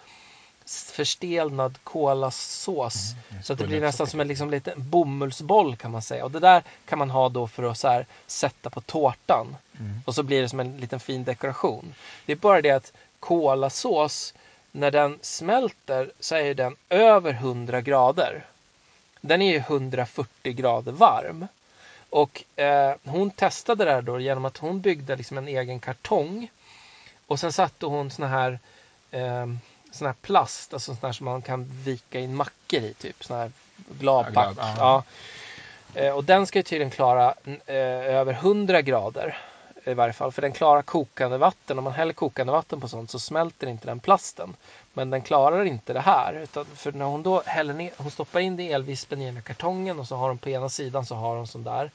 förstelnad 0.66 1.79
kolasås. 1.85 3.14
Mm, 3.31 3.42
Så 3.42 3.53
att 3.53 3.59
det 3.59 3.66
blir 3.66 3.81
nästan 3.81 4.07
som 4.07 4.20
en 4.20 4.29
liksom 4.29 4.50
liten 4.50 4.74
bomullsboll 4.77 5.77
kan 5.77 5.90
man 5.90 6.03
säga. 6.03 6.24
Och 6.24 6.31
det 6.31 6.40
där 6.40 6.62
kan 6.87 6.98
man 6.98 7.11
ha 7.11 7.29
då 7.29 7.48
för 7.48 7.62
att 7.62 7.79
så 7.79 7.88
här 7.88 8.07
sätta 8.27 8.70
på 8.70 8.81
tårtan. 8.81 9.57
Mm. 9.81 10.00
Och 10.05 10.14
så 10.14 10.22
blir 10.22 10.42
det 10.42 10.48
som 10.48 10.61
en 10.61 10.77
liten 10.77 11.00
fin 11.00 11.24
dekoration. 11.24 11.94
Det 12.27 12.33
är 12.33 12.37
bara 12.37 12.62
det 12.62 12.70
att 12.70 12.92
kolasås, 13.20 14.35
när 14.72 14.90
den 14.90 15.18
smälter 15.22 16.11
så 16.20 16.35
är 16.35 16.55
den 16.55 16.77
över 16.88 17.33
100 17.33 17.81
grader. 17.81 18.44
Den 19.20 19.42
är 19.42 19.53
ju 19.53 19.59
140 19.59 20.53
grader 20.53 20.92
varm. 20.92 21.46
Och 22.11 22.44
eh, 22.57 22.94
hon 23.05 23.31
testade 23.31 23.85
det 23.85 23.90
här 23.90 24.03
då 24.03 24.20
genom 24.20 24.44
att 24.44 24.57
hon 24.57 24.81
byggde 24.81 25.16
liksom 25.16 25.38
en 25.38 25.48
egen 25.48 25.81
kartong. 25.81 26.50
Och 27.27 27.40
sen 27.40 27.53
satte 27.53 27.87
hon 27.87 28.11
såna 28.11 28.29
här 28.29 28.59
eh, 29.11 29.46
sån 29.94 30.07
här 30.07 30.14
plast, 30.22 30.74
alltså 30.74 30.94
sån 30.94 31.07
här 31.07 31.12
som 31.12 31.24
man 31.24 31.42
kan 31.42 31.70
vika 31.85 32.20
in 32.20 32.37
mackor 32.37 32.80
i 32.80 32.94
typ. 32.94 33.24
Sån 33.24 33.37
här 33.37 33.52
gladpack. 34.00 34.35
Ja, 34.37 34.52
glad, 34.52 34.74
ja. 34.78 35.02
Eh, 36.00 36.12
Och 36.16 36.24
den 36.24 36.46
ska 36.46 36.59
ju 36.59 36.62
tydligen 36.62 36.90
klara 36.90 37.35
eh, 37.66 37.76
över 38.16 38.33
100 38.33 38.83
grader 38.83 39.38
i 39.85 39.94
varje 39.94 40.12
fall. 40.12 40.33
För 40.33 40.42
den 40.42 40.52
klarar 40.52 40.83
kokande 40.83 41.38
vatten. 41.38 41.78
Om 41.78 41.85
man 41.85 41.92
häller 41.92 42.12
kokande 42.12 42.52
vatten 42.52 42.80
på 42.80 42.88
sånt 42.88 43.11
så 43.11 43.18
smälter 43.18 43.66
inte 43.66 43.87
den 43.87 44.00
plasten. 44.00 44.57
Men 44.92 45.11
den 45.11 45.22
klarar 45.22 45.64
inte 45.64 45.92
det 45.92 46.00
här. 46.00 46.35
Utan 46.35 46.64
för 46.64 46.92
när 46.92 47.04
hon 47.04 47.22
då 47.22 47.42
häller 47.46 47.74
ner, 47.74 47.90
hon 47.96 48.11
stoppar 48.11 48.40
in 48.40 48.57
det 48.57 48.62
i 48.62 48.72
elvispen 48.72 49.22
i 49.22 49.26
den 49.26 49.35
här 49.35 49.42
kartongen 49.42 49.98
och 50.00 50.07
så 50.09 50.16
har 50.16 50.28
hon 50.28 50.38
på 50.38 50.48
ena 50.50 50.68
sidan 50.68 51.07
så 51.07 51.14
har 51.14 51.37
hon 51.37 51.46
sån 51.46 51.64
där. 51.64 51.90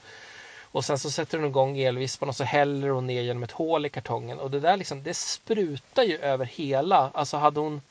Och 0.71 0.85
sen 0.85 0.99
så 0.99 1.11
sätter 1.11 1.37
hon 1.37 1.47
igång 1.47 1.77
elvispan 1.79 2.29
och 2.29 2.35
så 2.35 2.43
häller 2.43 2.89
hon 2.89 3.07
ner 3.07 3.21
genom 3.21 3.43
ett 3.43 3.51
hål 3.51 3.85
i 3.85 3.89
kartongen. 3.89 4.39
Och 4.39 4.51
det 4.51 4.59
där 4.59 4.77
liksom, 4.77 5.03
det 5.03 5.13
sprutar 5.13 6.03
ju 6.03 6.17
över 6.17 6.45
hela. 6.45 7.11
Alltså 7.13 7.37
hade 7.37 7.59
hon, 7.59 7.81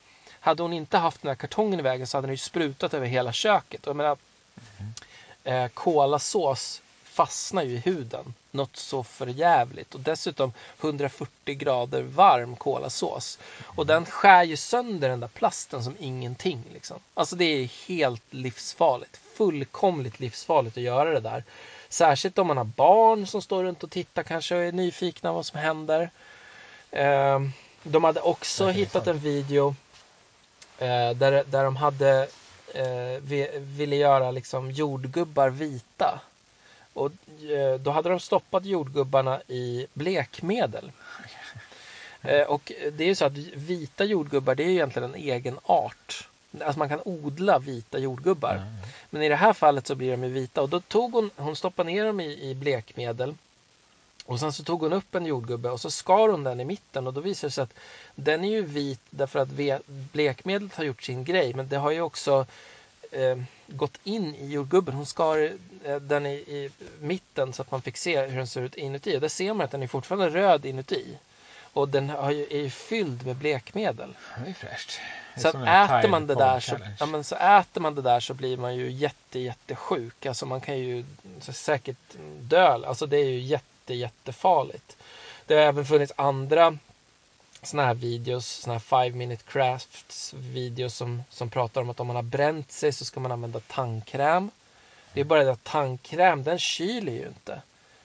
hade 0.41 0.63
hon 0.63 0.73
inte 0.73 0.99
haft 0.99 1.23
den 1.23 1.29
här 1.29 1.37
kartongen 1.37 1.81
i 1.81 1.83
vägen 1.83 2.07
så 2.07 2.17
hade 2.17 2.27
den 2.27 2.35
ju 2.35 2.39
sprutat 2.39 2.95
över 2.95 3.07
hela 3.07 3.33
köket. 3.33 3.87
Och 3.87 3.91
jag 3.91 3.97
menar, 3.97 4.17
eh, 5.45 5.69
kolasås 5.69 6.83
fastnar 7.19 7.63
ju 7.63 7.71
i 7.71 7.79
huden. 7.79 8.35
Något 8.51 8.77
så 8.77 9.05
förjävligt. 9.05 9.95
Och 9.95 10.01
dessutom 10.01 10.53
140 10.81 11.55
grader 11.55 12.03
varm 12.03 12.57
kolasås. 12.57 13.39
Och 13.63 13.87
den 13.87 14.07
skär 14.07 14.43
ju 14.45 14.57
sönder 14.57 15.09
den 15.09 15.21
där 15.21 15.29
plasten 15.29 15.85
som 15.85 15.97
ingenting. 15.99 16.65
Liksom. 16.73 16.97
Alltså 17.15 17.37
det 17.37 17.45
är 17.45 17.89
helt 17.89 18.23
livsfarligt. 18.35 19.21
Fullkomligt 19.37 20.21
livsfarligt 20.21 20.77
att 20.77 20.83
göra 20.83 21.11
det 21.11 21.21
där. 21.21 21.45
Särskilt 21.89 22.39
om 22.39 22.47
man 22.47 22.57
har 22.57 22.65
barn 22.65 23.27
som 23.27 23.43
står 23.43 23.65
runt 23.65 23.83
och 23.83 23.91
tittar 23.91 24.23
kanske 24.23 24.57
och 24.57 24.63
är 24.63 24.73
nyfikna 24.73 25.33
vad 25.33 25.47
som 25.47 25.59
händer. 25.59 26.11
Ehm, 26.91 27.53
de 27.83 28.05
hade 28.05 28.21
också 28.21 28.69
hittat 28.69 29.07
en 29.07 29.19
video 29.19 29.75
där, 31.15 31.45
där 31.51 31.65
de 31.65 31.77
hade 31.77 32.29
eh, 32.75 33.61
ville 33.61 33.97
göra 33.97 34.31
liksom 34.31 34.71
jordgubbar 34.71 35.49
vita. 35.51 36.21
Och 36.93 37.13
eh, 37.51 37.81
då 37.81 37.91
hade 37.91 38.09
de 38.09 38.21
stoppat 38.21 38.65
jordgubbarna 38.65 39.41
i 39.49 39.87
blekmedel. 39.95 40.93
och 42.49 42.73
det 42.93 43.05
är 43.05 43.09
ju 43.09 43.15
så 43.15 43.25
att 43.25 43.37
vita 43.55 44.05
jordgubbar 44.05 44.55
det 44.55 44.63
är 44.63 44.69
egentligen 44.69 45.15
en 45.15 45.21
egen 45.21 45.59
art. 45.63 46.29
Alltså 46.61 46.79
man 46.79 46.89
kan 46.89 47.01
odla 47.05 47.59
vita 47.59 47.99
jordgubbar. 47.99 48.55
Mm. 48.55 48.69
Men 49.11 49.23
i 49.23 49.29
det 49.29 49.37
här 49.37 49.53
fallet 49.53 49.87
så 49.87 49.95
blir 49.95 50.11
de 50.11 50.25
ju 50.25 50.31
vita 50.31 50.63
och 50.63 50.69
då 50.69 50.81
tog 50.81 51.13
hon, 51.13 51.31
hon 51.37 51.57
stoppade 51.57 51.91
ner 51.91 52.05
dem 52.05 52.21
i, 52.21 52.51
i 52.51 52.55
blekmedel. 52.55 53.35
Och 54.29 54.41
sen 54.41 54.53
så 54.53 54.65
tog 54.65 54.81
hon 54.81 54.93
upp 54.93 55.15
en 55.15 55.27
jordgubbe 55.27 55.71
och 55.71 55.81
så 55.81 55.91
skar 55.91 56.29
hon 56.29 56.45
den 56.45 56.61
i 56.61 56.65
mitten 56.65 57.07
och 57.07 57.15
då 57.15 57.21
visade 57.21 57.49
det 57.49 57.53
sig 57.53 57.63
att 57.63 57.75
den 58.15 58.45
är 58.45 58.49
ju 58.49 58.63
vit 58.63 59.01
därför 59.11 59.39
att 59.39 59.49
blekmedlet 60.13 60.75
har 60.75 60.85
gjort 60.85 61.03
sin 61.03 61.25
grej 61.25 61.55
men 61.55 61.69
det 61.69 61.77
har 61.77 61.91
ju 61.91 62.01
också 62.01 62.47
eh, 63.11 63.39
gått 63.67 63.99
in 64.05 64.35
i 64.35 64.47
jordgubben. 64.47 64.95
Hon 64.95 65.07
skar 65.07 65.53
eh, 65.85 65.97
den 65.97 66.27
i, 66.27 66.35
i, 66.35 66.71
mitten 67.01 67.53
så 67.53 67.63
att 67.63 67.71
man 67.71 67.83
fick 67.83 67.97
se 67.97 68.27
hur 68.27 68.37
den 68.37 68.47
ser 68.47 68.63
ut 68.63 68.75
inuti 68.75 69.17
och 69.17 69.21
där 69.21 69.29
ser 69.29 69.55
man 69.55 69.65
att 69.65 69.71
den 69.71 69.83
är 69.83 69.87
fortfarande 69.87 70.31
röd 70.31 70.67
inuti. 70.67 71.19
Och 71.73 71.89
den 71.89 72.07
ju, 72.09 72.47
är 72.51 72.63
ju 72.63 72.71
fylld 72.71 73.27
med 73.27 73.37
blekmedel. 73.37 74.17
Det 74.45 74.51
är 74.51 74.55
fräscht. 74.55 75.01
så 75.37 75.49
att 75.49 75.55
äter 75.55 76.09
man 76.09 76.27
det 76.27 76.35
där 76.35 76.61
så, 76.61 76.77
ja, 76.99 77.07
men 77.07 77.25
så 77.25 77.37
äter 77.37 77.81
man 77.81 77.95
det 77.95 78.03
där 78.03 78.21
så 78.21 78.35
blir 78.35 78.57
man 78.57 78.77
ju 78.77 78.91
jätte 78.91 79.39
jättesjuk. 79.39 80.27
Alltså 80.27 80.47
man 80.47 80.61
kan 80.61 80.79
ju 80.79 81.05
säkert 81.41 82.17
dö. 82.41 82.87
Alltså 82.87 83.07
det 83.07 83.17
är 83.17 83.25
ju 83.25 83.41
jätte 83.41 83.68
jättefarligt. 83.95 84.97
Det 85.47 85.55
har 85.55 85.63
även 85.63 85.85
funnits 85.85 86.13
andra 86.17 86.79
såna 87.63 87.85
här 87.85 87.95
videos, 87.95 88.47
såna 88.47 88.75
här 88.75 89.05
five 89.05 89.17
minute 89.17 89.43
crafts 89.47 90.35
videos 90.35 90.95
som, 90.95 91.23
som 91.31 91.51
pratar 91.51 91.81
om 91.81 91.91
att 91.91 92.01
om 92.01 92.07
man 92.07 92.17
har 92.17 92.23
bränt 92.23 92.73
sig 92.73 92.93
så 92.93 93.05
ska 93.05 93.21
man 93.21 93.33
använda 93.33 93.61
tandkräm. 93.61 94.51
Det 95.13 95.21
är 95.21 95.25
bara 95.25 95.45
det 95.45 95.53
att 95.53 95.65
tandkräm, 95.65 96.43
den 96.43 96.59
kyler 96.59 97.13
ju 97.13 97.27
inte. 97.27 97.63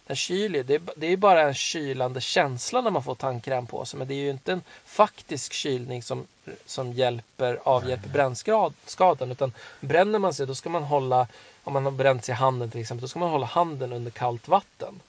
Den 0.08 0.15
kyler, 0.15 0.63
det 0.63 0.76
är, 0.76 0.82
det 0.96 1.08
är 1.08 1.17
bara 1.17 1.41
en 1.41 1.54
kylande 1.54 2.22
känsla 2.22 2.82
när 2.82 2.91
man 2.91 3.04
får 3.04 3.15
tandkräm 3.15 3.67
på 3.67 3.86
sig 3.86 3.98
men 3.98 4.08
det 4.08 4.13
är 4.13 4.24
ju 4.24 4.30
inte 4.30 4.52
en 4.52 4.62
faktisk 4.86 5.54
kylning 5.54 6.04
som, 6.04 6.28
som 6.65 6.93
hjälper, 6.93 7.60
avhjälper 7.63 8.10
brännskadan 8.10 9.32
utan 9.32 9.54
bränner 9.80 10.19
man 10.19 10.34
sig 10.34 10.48
då 10.48 10.56
ska 10.56 10.69
man 10.69 10.84
hålla, 10.84 11.28
om 11.63 11.74
man 11.74 11.86
har 11.86 11.91
bränt 11.91 12.26
sig 12.26 12.34
i 12.34 12.36
handen 12.36 12.72
till 12.72 12.82
exempel, 12.82 13.02
då 13.02 13.08
ska 13.08 13.19
man 13.19 13.30
hålla 13.30 13.46
handen 13.46 13.93
under 13.93 14.12
kallt 14.12 14.48
vatten. 14.48 15.00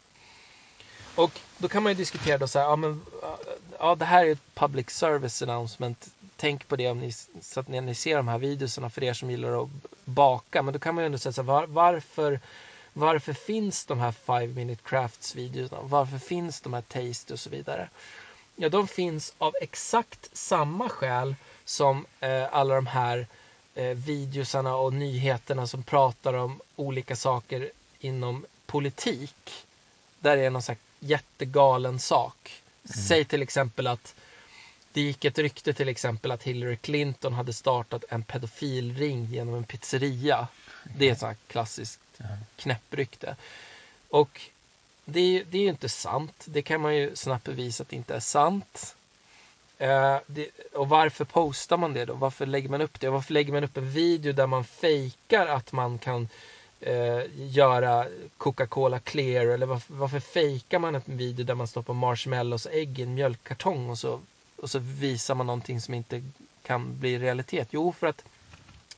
Och 1.15 1.41
då 1.59 1.69
kan 1.69 1.83
man 1.83 1.93
ju 1.93 1.97
diskutera 1.97 2.39
då 2.39 2.49
så 2.49 2.59
här, 2.59 2.67
ja 2.67 2.77
men 2.77 3.03
ja 3.79 3.95
det 3.95 4.05
här 4.05 4.27
är 4.27 4.33
ett 4.33 4.55
public 4.55 4.91
service 4.91 5.43
announcement. 5.43 6.09
Tänk 6.37 6.69
på 6.69 6.77
det 6.77 6.89
om 6.89 6.99
ni, 6.99 7.13
så 7.41 7.61
att 7.61 7.69
när 7.69 7.81
ni 7.81 7.95
ser 7.95 8.17
de 8.17 8.29
här 8.29 8.39
videorna 8.39 8.91
för 8.91 9.05
er 9.05 9.13
som 9.13 9.31
gillar 9.31 9.63
att 9.63 9.69
baka. 10.05 10.63
Men 10.63 10.73
då 10.73 10.79
kan 10.79 10.95
man 10.95 11.05
ju 11.05 11.07
ändå 11.07 11.19
säga 11.19 11.33
så 11.33 11.43
här, 11.43 11.47
var, 11.47 11.67
varför 11.67 12.41
varför 12.97 13.33
finns 13.33 13.85
de 13.85 14.01
här 14.01 14.13
5 14.13 14.55
minute 14.55 14.83
crafts 14.85 15.35
videorna? 15.35 15.83
Varför 15.83 16.19
finns 16.19 16.61
de 16.61 16.73
här 16.73 16.83
taste 16.83 17.33
och 17.33 17.41
så 17.41 17.51
vidare? 17.51 17.89
Ja, 18.57 18.69
de 18.69 18.89
finns 18.89 19.35
av 19.39 19.55
exakt 19.61 20.37
samma 20.37 20.89
skäl 20.89 21.35
som 21.65 22.07
eh, 22.21 22.55
alla 22.55 22.75
de 22.75 22.87
här 22.87 23.27
eh, 23.75 23.97
videosarna 23.97 24.77
och 24.77 24.93
nyheterna 24.93 25.67
som 25.67 25.83
pratar 25.83 26.35
om 26.35 26.61
olika 26.77 27.17
saker 27.17 27.71
inom 28.01 28.47
politik. 28.67 29.67
Där 30.19 30.37
är 30.37 30.51
någon 30.51 30.63
slags 30.63 30.81
jättegalen 31.05 31.99
sak. 31.99 32.63
Mm. 32.85 33.07
Säg 33.07 33.25
till 33.25 33.43
exempel 33.43 33.87
att 33.87 34.15
det 34.93 35.01
gick 35.01 35.25
ett 35.25 35.39
rykte 35.39 35.73
till 35.73 35.89
exempel 35.89 36.31
att 36.31 36.43
Hillary 36.43 36.77
Clinton 36.77 37.33
hade 37.33 37.53
startat 37.53 38.05
en 38.09 38.23
pedofilring 38.23 39.25
genom 39.25 39.55
en 39.55 39.65
pizzeria. 39.65 40.49
Det 40.97 41.09
är 41.09 41.13
ett 41.13 41.19
sånt 41.19 41.39
klassiskt 41.47 42.01
knäpprykte. 42.57 43.37
Och 44.09 44.41
det, 45.05 45.45
det 45.51 45.59
är 45.59 45.63
ju 45.63 45.69
inte 45.69 45.89
sant. 45.89 46.45
Det 46.49 46.63
kan 46.63 46.81
man 46.81 46.97
ju 46.97 47.17
snabbt 47.17 47.45
bevisa 47.45 47.83
att 47.83 47.89
det 47.89 47.97
inte 47.97 48.15
är 48.15 48.21
sant. 48.21 48.97
Uh, 49.81 50.19
det, 50.27 50.49
och 50.73 50.89
varför 50.89 51.25
postar 51.25 51.77
man 51.77 51.93
det 51.93 52.05
då? 52.05 52.15
Varför 52.15 52.47
lägger 52.47 52.69
man 52.69 52.81
upp 52.81 53.01
det? 53.01 53.11
Varför 53.11 53.33
lägger 53.33 53.53
man 53.53 53.65
upp 53.65 53.77
en 53.77 53.91
video 53.91 54.33
där 54.33 54.47
man 54.47 54.65
fejkar 54.65 55.47
att 55.47 55.73
man 55.73 55.99
kan 55.99 56.29
uh, 56.87 57.23
göra 57.37 58.07
Coca-Cola 58.39 58.99
clear? 58.99 59.47
Eller 59.47 59.67
varför, 59.67 59.95
varför 59.95 60.21
fejkar 60.21 60.79
man 60.79 60.95
en 60.95 61.03
video 61.07 61.45
där 61.45 61.55
man 61.55 61.69
stoppar 61.69 61.95
marshmallows 61.95 62.67
och 62.67 62.75
ägg 62.75 62.99
i 62.99 63.03
en 63.03 63.15
mjölkkartong 63.15 63.91
och 63.91 63.99
så, 63.99 64.21
och 64.57 64.71
så 64.71 64.79
visar 64.79 65.35
man 65.35 65.47
någonting 65.47 65.81
som 65.81 65.95
inte 65.95 66.23
kan 66.63 66.99
bli 66.99 67.19
realitet? 67.19 67.69
Jo, 67.71 67.93
för 67.93 68.07
att 68.07 68.25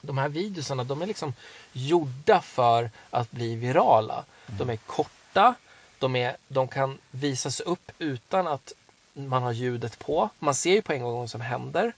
de 0.01 0.19
här 0.19 0.29
videorna 0.29 0.85
de 0.85 1.03
är 1.03 1.07
liksom 1.07 1.35
gjorda 1.73 2.41
för 2.41 2.91
att 3.11 3.31
bli 3.31 3.57
virala. 3.57 4.25
De 4.47 4.71
är 4.71 4.77
korta, 4.77 5.55
de, 5.99 6.17
är, 6.17 6.37
de 6.49 6.69
kan 6.69 6.99
visas 7.11 7.61
upp 7.61 7.93
utan 7.99 8.47
att 8.47 8.73
man 9.13 9.43
har 9.43 9.53
ljudet 9.53 9.99
på. 9.99 10.29
Man 10.39 10.55
ser 10.55 10.73
ju 10.73 10.83
på 10.83 10.93
en 10.93 11.03
gång 11.03 11.19
vad 11.19 11.31
som 11.31 11.41
händer. 11.41 11.93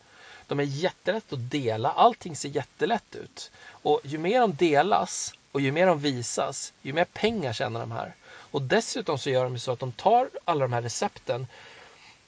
De 0.47 0.61
är 0.61 0.65
jättelätt 0.65 1.33
att 1.33 1.51
dela, 1.51 1.91
allting 1.91 2.37
ser 2.37 2.49
jättelätt 2.49 3.15
ut. 3.15 3.51
Och 3.71 4.01
ju 4.05 4.19
mer 4.19 4.41
de 4.41 4.55
delas 4.55 5.35
och 5.59 5.63
ju 5.63 5.73
mer 5.73 5.87
de 5.87 5.99
visas, 5.99 6.73
ju 6.83 6.93
mer 6.93 7.05
pengar 7.05 7.53
tjänar 7.53 7.81
de 7.81 7.93
här. 7.93 8.15
Och 8.29 8.63
dessutom 8.63 9.19
så 9.19 9.31
gör 9.31 9.45
de 9.45 9.59
så 9.59 9.73
att 9.73 9.79
de 9.79 9.93
tar 9.93 10.31
alla 10.45 10.65
de 10.65 10.73
här 10.73 10.83
recepten 10.83 11.47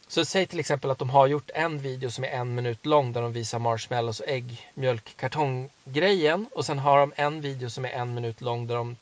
så 0.08 0.24
säg 0.24 0.46
till 0.46 0.60
exempel 0.60 0.90
att 0.90 0.98
de 0.98 1.10
har 1.10 1.26
gjort 1.26 1.50
en 1.54 1.78
video 1.78 2.10
som 2.10 2.24
är 2.24 2.28
en 2.28 2.54
minut 2.54 2.86
lång 2.86 3.12
där 3.12 3.22
de 3.22 3.32
visar 3.32 3.58
marshmallows 3.58 4.20
och 4.20 4.28
ägg, 4.28 4.70
mjölkkartonggrejen 4.74 6.46
och 6.54 6.66
sen 6.66 6.78
har 6.78 6.98
de 6.98 7.12
en 7.16 7.40
video 7.40 7.70
som 7.70 7.84
är 7.84 7.88
en 7.88 8.14
minut 8.14 8.40
lång 8.40 8.66
där 8.66 8.74
de 8.74 8.96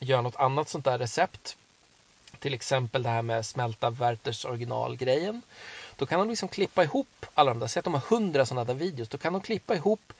gör 0.00 0.22
något 0.22 0.36
annat 0.36 0.68
sånt 0.68 0.84
där 0.84 0.98
recept. 0.98 1.56
Till 2.38 2.54
exempel 2.54 3.02
det 3.02 3.08
här 3.08 3.22
med 3.22 3.46
smälta 3.46 3.90
Werthers 3.90 4.44
originalgrejen. 4.44 5.42
Då 5.96 6.06
kan 6.06 6.18
de 6.18 6.28
liksom 6.28 6.48
klippa 6.48 6.84
ihop 6.84 7.26
alla 7.34 7.50
de 7.50 7.60
där, 7.60 7.66
säg 7.66 7.80
att 7.80 7.84
de 7.84 7.94
har 7.94 8.00
hundra 8.00 8.46
sådana 8.46 8.64
där 8.64 8.74
videos, 8.74 9.08
då 9.08 9.18
kan 9.18 9.32
de 9.32 9.42
klippa 9.42 9.74
ihop 9.74 10.12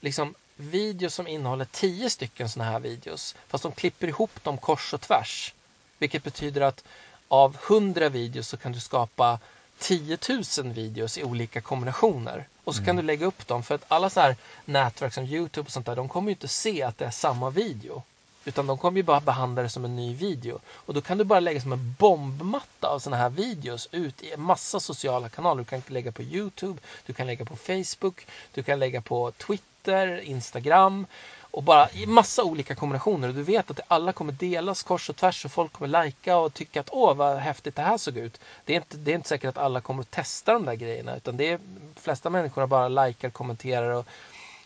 liksom 0.00 0.34
videos 0.58 1.14
som 1.14 1.26
innehåller 1.26 1.64
tio 1.64 2.10
stycken 2.10 2.48
sådana 2.48 2.70
här 2.70 2.80
videos. 2.80 3.34
Fast 3.48 3.62
de 3.62 3.72
klipper 3.72 4.08
ihop 4.08 4.44
dem 4.44 4.58
kors 4.58 4.94
och 4.94 5.00
tvärs. 5.00 5.54
Vilket 5.98 6.24
betyder 6.24 6.60
att 6.60 6.84
av 7.28 7.56
hundra 7.56 8.08
videos 8.08 8.48
så 8.48 8.56
kan 8.56 8.72
du 8.72 8.80
skapa 8.80 9.38
10 9.78 10.18
000 10.58 10.72
videos 10.72 11.18
i 11.18 11.24
olika 11.24 11.60
kombinationer. 11.60 12.48
Och 12.64 12.74
så 12.74 12.78
mm. 12.78 12.86
kan 12.86 12.96
du 12.96 13.02
lägga 13.02 13.26
upp 13.26 13.46
dem 13.46 13.62
för 13.62 13.74
att 13.74 13.84
alla 13.88 14.10
så 14.10 14.20
här 14.20 14.36
nätverk 14.64 15.14
som 15.14 15.24
Youtube 15.24 15.66
och 15.66 15.72
sånt 15.72 15.86
där, 15.86 15.96
de 15.96 16.08
kommer 16.08 16.28
ju 16.28 16.34
inte 16.34 16.48
se 16.48 16.82
att 16.82 16.98
det 16.98 17.04
är 17.04 17.10
samma 17.10 17.50
video. 17.50 18.02
Utan 18.44 18.66
de 18.66 18.78
kommer 18.78 18.96
ju 18.96 19.02
bara 19.02 19.20
behandla 19.20 19.62
det 19.62 19.68
som 19.68 19.84
en 19.84 19.96
ny 19.96 20.14
video. 20.14 20.60
Och 20.68 20.94
då 20.94 21.00
kan 21.00 21.18
du 21.18 21.24
bara 21.24 21.40
lägga 21.40 21.60
som 21.60 21.72
en 21.72 21.96
bombmatta 21.98 22.88
av 22.88 22.98
såna 22.98 23.16
här 23.16 23.30
videos 23.30 23.88
ut 23.92 24.22
i 24.22 24.32
en 24.32 24.40
massa 24.40 24.80
sociala 24.80 25.28
kanaler. 25.28 25.58
Du 25.58 25.64
kan 25.64 25.82
lägga 25.86 26.12
på 26.12 26.22
Youtube, 26.22 26.78
du 27.06 27.12
kan 27.12 27.26
lägga 27.26 27.44
på 27.44 27.56
Facebook, 27.56 28.26
du 28.54 28.62
kan 28.62 28.78
lägga 28.78 29.00
på 29.00 29.30
Twitter, 29.30 29.77
Instagram. 30.22 31.06
Och 31.50 31.62
bara 31.62 31.90
i 31.90 32.06
massa 32.06 32.44
olika 32.44 32.74
kombinationer. 32.74 33.28
Och 33.28 33.34
du 33.34 33.42
vet 33.42 33.70
att 33.70 33.80
alla 33.88 34.12
kommer 34.12 34.32
delas 34.32 34.82
kors 34.82 35.10
och 35.10 35.16
tvärs 35.16 35.44
och 35.44 35.52
folk 35.52 35.72
kommer 35.72 35.88
lajka 35.88 36.36
och 36.36 36.54
tycka 36.54 36.80
att 36.80 36.88
åh 36.92 37.14
vad 37.14 37.36
häftigt 37.36 37.76
det 37.76 37.82
här 37.82 37.98
såg 37.98 38.16
ut. 38.16 38.40
Det 38.64 38.72
är 38.72 38.76
inte, 38.76 38.96
det 38.96 39.10
är 39.10 39.14
inte 39.14 39.28
säkert 39.28 39.48
att 39.48 39.58
alla 39.58 39.80
kommer 39.80 40.02
att 40.02 40.10
testa 40.10 40.52
de 40.52 40.64
där 40.64 40.74
grejerna 40.74 41.16
utan 41.16 41.36
det 41.36 41.48
är 41.48 41.58
de 41.58 42.00
flesta 42.00 42.30
människorna 42.30 42.66
bara 42.66 42.88
likar, 42.88 43.30
kommenterar 43.30 43.90
och 43.90 44.06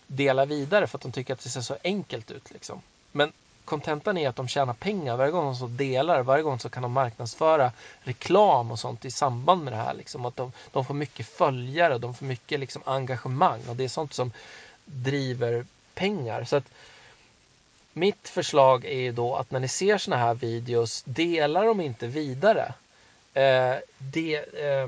delar 0.07 0.47
vidare 0.47 0.87
för 0.87 0.99
att 0.99 1.03
de 1.03 1.13
tycker 1.13 1.35
att 1.35 1.41
det 1.41 1.49
ser 1.49 1.61
så 1.61 1.77
enkelt 1.85 2.31
ut. 2.31 2.51
Liksom. 2.51 2.83
Men 3.13 3.33
kontentan 3.65 4.19
är 4.19 4.29
att 4.29 4.37
de 4.37 4.49
tjänar 4.49 4.75
pengar 4.75 5.17
varje 5.17 5.31
gång 5.31 5.45
de 5.45 5.57
så 5.57 5.67
delar, 5.67 6.23
varje 6.23 6.43
gång 6.43 6.59
så 6.59 6.69
kan 6.69 6.83
de 6.83 6.93
marknadsföra 6.93 7.73
reklam 8.01 8.71
och 8.71 8.79
sånt 8.79 9.05
i 9.05 9.11
samband 9.11 9.65
med 9.65 9.73
det 9.73 9.77
här. 9.77 9.95
Liksom. 9.95 10.25
Att 10.25 10.37
de, 10.37 10.53
de 10.73 10.85
får 10.85 10.95
mycket 10.95 11.27
följare, 11.27 11.99
de 11.99 12.15
får 12.15 12.27
mycket 12.27 12.61
liksom, 12.61 12.83
engagemang 12.85 13.61
och 13.69 13.77
det 13.77 13.85
är 13.85 13.89
sånt 13.89 14.15
som 14.15 14.33
driver 14.85 15.65
pengar. 15.95 16.45
Så 16.45 16.57
att 16.57 16.71
mitt 17.93 18.29
förslag 18.29 18.85
är 18.85 19.13
då 19.13 19.37
att 19.37 19.51
när 19.51 19.61
ni 19.61 19.69
ser 19.69 19.99
såna 19.99 20.17
här 20.17 20.35
videos, 20.35 21.03
dela 21.03 21.65
dem 21.65 21.81
inte 21.81 22.07
vidare. 22.07 22.75
Eh, 23.35 23.75
det, 23.99 24.35
eh, 24.37 24.87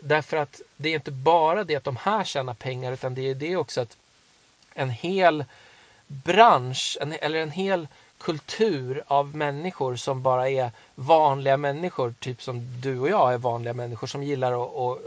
därför 0.00 0.36
att 0.36 0.60
det 0.76 0.88
är 0.88 0.94
inte 0.94 1.10
bara 1.10 1.64
det 1.64 1.76
att 1.76 1.84
de 1.84 1.96
här 1.96 2.24
tjänar 2.24 2.54
pengar 2.54 2.92
utan 2.92 3.14
det 3.14 3.30
är 3.30 3.34
det 3.34 3.56
också 3.56 3.80
att 3.80 3.96
en 4.74 4.90
hel 4.90 5.44
bransch 6.06 6.98
en, 7.00 7.12
eller 7.12 7.38
en 7.38 7.50
hel 7.50 7.88
kultur 8.18 9.02
av 9.06 9.36
människor 9.36 9.96
som 9.96 10.22
bara 10.22 10.50
är 10.50 10.70
vanliga 10.94 11.56
människor, 11.56 12.14
typ 12.18 12.42
som 12.42 12.80
du 12.80 12.98
och 12.98 13.08
jag 13.08 13.34
är 13.34 13.38
vanliga 13.38 13.74
människor 13.74 14.06
som 14.06 14.22
gillar 14.22 14.52
att, 14.52 14.76
att 14.76 14.98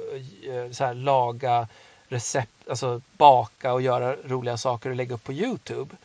att 0.69 0.75
så 0.75 0.83
här, 0.83 0.93
laga 0.93 1.67
recept, 2.09 2.69
alltså 2.69 3.01
baka 3.17 3.73
och 3.73 3.81
göra 3.81 4.15
roliga 4.15 4.57
saker 4.57 4.89
och 4.89 4.95
lägga 4.95 5.15
upp 5.15 5.23
på 5.23 5.33
Youtube. 5.33 5.95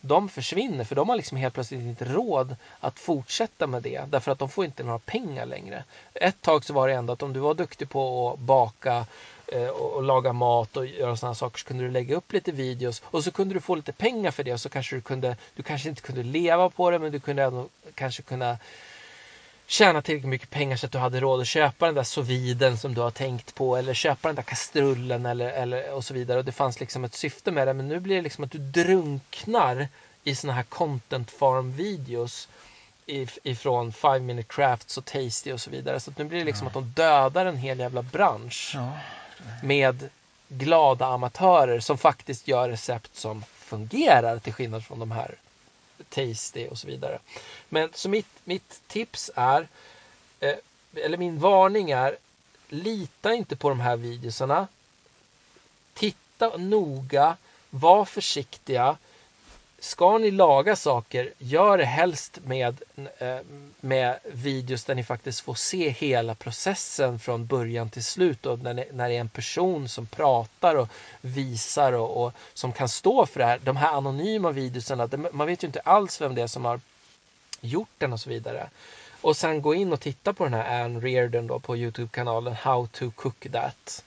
De 0.00 0.28
försvinner 0.28 0.84
för 0.84 0.94
de 0.94 1.08
har 1.08 1.16
liksom 1.16 1.38
helt 1.38 1.54
plötsligt 1.54 1.80
inte 1.80 2.04
råd 2.04 2.56
att 2.80 2.98
fortsätta 2.98 3.66
med 3.66 3.82
det 3.82 4.04
därför 4.08 4.32
att 4.32 4.38
de 4.38 4.48
får 4.48 4.64
inte 4.64 4.82
några 4.82 4.98
pengar 4.98 5.46
längre. 5.46 5.84
Ett 6.14 6.40
tag 6.40 6.64
så 6.64 6.72
var 6.72 6.88
det 6.88 6.94
ändå 6.94 7.12
att 7.12 7.22
om 7.22 7.32
du 7.32 7.40
var 7.40 7.54
duktig 7.54 7.90
på 7.90 8.32
att 8.32 8.38
baka 8.38 9.06
eh, 9.46 9.68
och, 9.68 9.92
och 9.92 10.02
laga 10.02 10.32
mat 10.32 10.76
och 10.76 10.86
göra 10.86 11.16
sådana 11.16 11.34
saker 11.34 11.58
så 11.58 11.66
kunde 11.66 11.84
du 11.84 11.90
lägga 11.90 12.16
upp 12.16 12.32
lite 12.32 12.52
videos 12.52 13.02
och 13.04 13.24
så 13.24 13.30
kunde 13.30 13.54
du 13.54 13.60
få 13.60 13.74
lite 13.74 13.92
pengar 13.92 14.30
för 14.30 14.44
det 14.44 14.52
och 14.52 14.60
så 14.60 14.68
kanske 14.68 14.96
du 14.96 15.00
kunde, 15.00 15.36
du 15.56 15.62
kanske 15.62 15.88
inte 15.88 16.02
kunde 16.02 16.22
leva 16.22 16.70
på 16.70 16.90
det 16.90 16.98
men 16.98 17.12
du 17.12 17.20
kunde 17.20 17.42
ändå 17.42 17.68
kanske 17.94 18.22
kunna 18.22 18.58
tjäna 19.70 20.02
tillräckligt 20.02 20.30
mycket 20.30 20.50
pengar 20.50 20.76
så 20.76 20.86
att 20.86 20.92
du 20.92 20.98
hade 20.98 21.20
råd 21.20 21.40
att 21.40 21.46
köpa 21.46 21.86
den 21.86 21.94
där 21.94 22.02
soviden 22.02 22.78
som 22.78 22.94
du 22.94 23.00
har 23.00 23.10
tänkt 23.10 23.54
på 23.54 23.76
eller 23.76 23.94
köpa 23.94 24.28
den 24.28 24.36
där 24.36 24.42
kastrullen 24.42 25.26
eller, 25.26 25.48
eller 25.48 25.92
och 25.92 26.04
så 26.04 26.14
vidare. 26.14 26.38
Och 26.38 26.44
det 26.44 26.52
fanns 26.52 26.80
liksom 26.80 27.04
ett 27.04 27.14
syfte 27.14 27.50
med 27.50 27.68
det. 27.68 27.74
Men 27.74 27.88
nu 27.88 28.00
blir 28.00 28.16
det 28.16 28.22
liksom 28.22 28.44
att 28.44 28.50
du 28.50 28.58
drunknar 28.58 29.88
i 30.24 30.34
såna 30.34 30.52
här 30.52 30.62
content 30.62 31.30
farm 31.30 31.72
videos 31.72 32.48
ifrån 33.42 33.92
5 33.92 34.26
minute 34.26 34.48
crafts 34.48 34.98
och 34.98 35.04
tasty 35.04 35.52
och 35.52 35.60
så 35.60 35.70
vidare. 35.70 36.00
Så 36.00 36.12
nu 36.16 36.24
blir 36.24 36.38
det 36.38 36.44
liksom 36.44 36.64
ja. 36.64 36.68
att 36.68 36.74
de 36.74 37.02
dödar 37.02 37.46
en 37.46 37.56
hel 37.56 37.78
jävla 37.78 38.02
bransch 38.02 38.72
ja. 38.74 38.92
med 39.62 40.08
glada 40.48 41.06
amatörer 41.06 41.80
som 41.80 41.98
faktiskt 41.98 42.48
gör 42.48 42.68
recept 42.68 43.16
som 43.16 43.42
fungerar 43.42 44.38
till 44.38 44.52
skillnad 44.52 44.84
från 44.84 44.98
de 44.98 45.10
här 45.10 45.34
tasty 46.08 46.68
och 46.68 46.78
så 46.78 46.86
vidare. 46.86 47.18
Men 47.68 47.88
så 47.94 48.08
mitt, 48.08 48.28
mitt 48.44 48.80
tips 48.86 49.30
är, 49.34 49.68
eh, 50.40 50.56
eller 50.94 51.18
min 51.18 51.38
varning 51.38 51.90
är, 51.90 52.16
lita 52.68 53.34
inte 53.34 53.56
på 53.56 53.68
de 53.68 53.80
här 53.80 53.96
videorna. 53.96 54.68
Titta 55.94 56.56
noga, 56.56 57.36
var 57.70 58.04
försiktiga 58.04 58.96
ska 59.78 60.18
ni 60.18 60.30
laga 60.30 60.76
saker, 60.76 61.32
gör 61.38 61.78
det 61.78 61.84
helst 61.84 62.38
med, 62.44 62.82
eh, 63.18 63.38
med 63.80 64.18
videos 64.24 64.84
där 64.84 64.94
ni 64.94 65.04
faktiskt 65.04 65.40
får 65.40 65.54
se 65.54 65.88
hela 65.88 66.34
processen 66.34 67.18
från 67.18 67.46
början 67.46 67.90
till 67.90 68.04
slut 68.04 68.46
och 68.46 68.58
när, 68.58 68.74
ni, 68.74 68.88
när 68.92 69.08
det 69.08 69.16
är 69.16 69.20
en 69.20 69.28
person 69.28 69.88
som 69.88 70.06
pratar 70.06 70.74
och 70.74 70.88
visar 71.20 71.92
och, 71.92 72.24
och, 72.24 72.32
som 72.54 72.72
kan 72.72 72.88
stå 72.88 73.26
för 73.26 73.40
det 73.40 73.46
här. 73.46 73.58
De 73.64 73.76
här 73.76 73.92
anonyma 73.92 74.50
videorna, 74.50 75.08
man 75.32 75.46
vet 75.46 75.62
ju 75.62 75.66
inte 75.66 75.80
alls 75.80 76.20
vem 76.20 76.34
det 76.34 76.42
är 76.42 76.46
som 76.46 76.64
har 76.64 76.80
gjort 77.60 77.92
den 77.98 78.12
och 78.12 78.20
så 78.20 78.30
vidare. 78.30 78.70
Och 79.20 79.36
sen 79.36 79.62
gå 79.62 79.74
in 79.74 79.92
och 79.92 80.00
titta 80.00 80.32
på 80.32 80.44
den 80.44 80.54
här 80.54 80.84
Ann 80.84 81.00
Reardon 81.00 81.46
då 81.46 81.58
på 81.58 81.76
Youtube-kanalen 81.76 82.54
How 82.54 82.86
to 82.86 83.10
cook 83.10 83.46
that. 83.52 84.04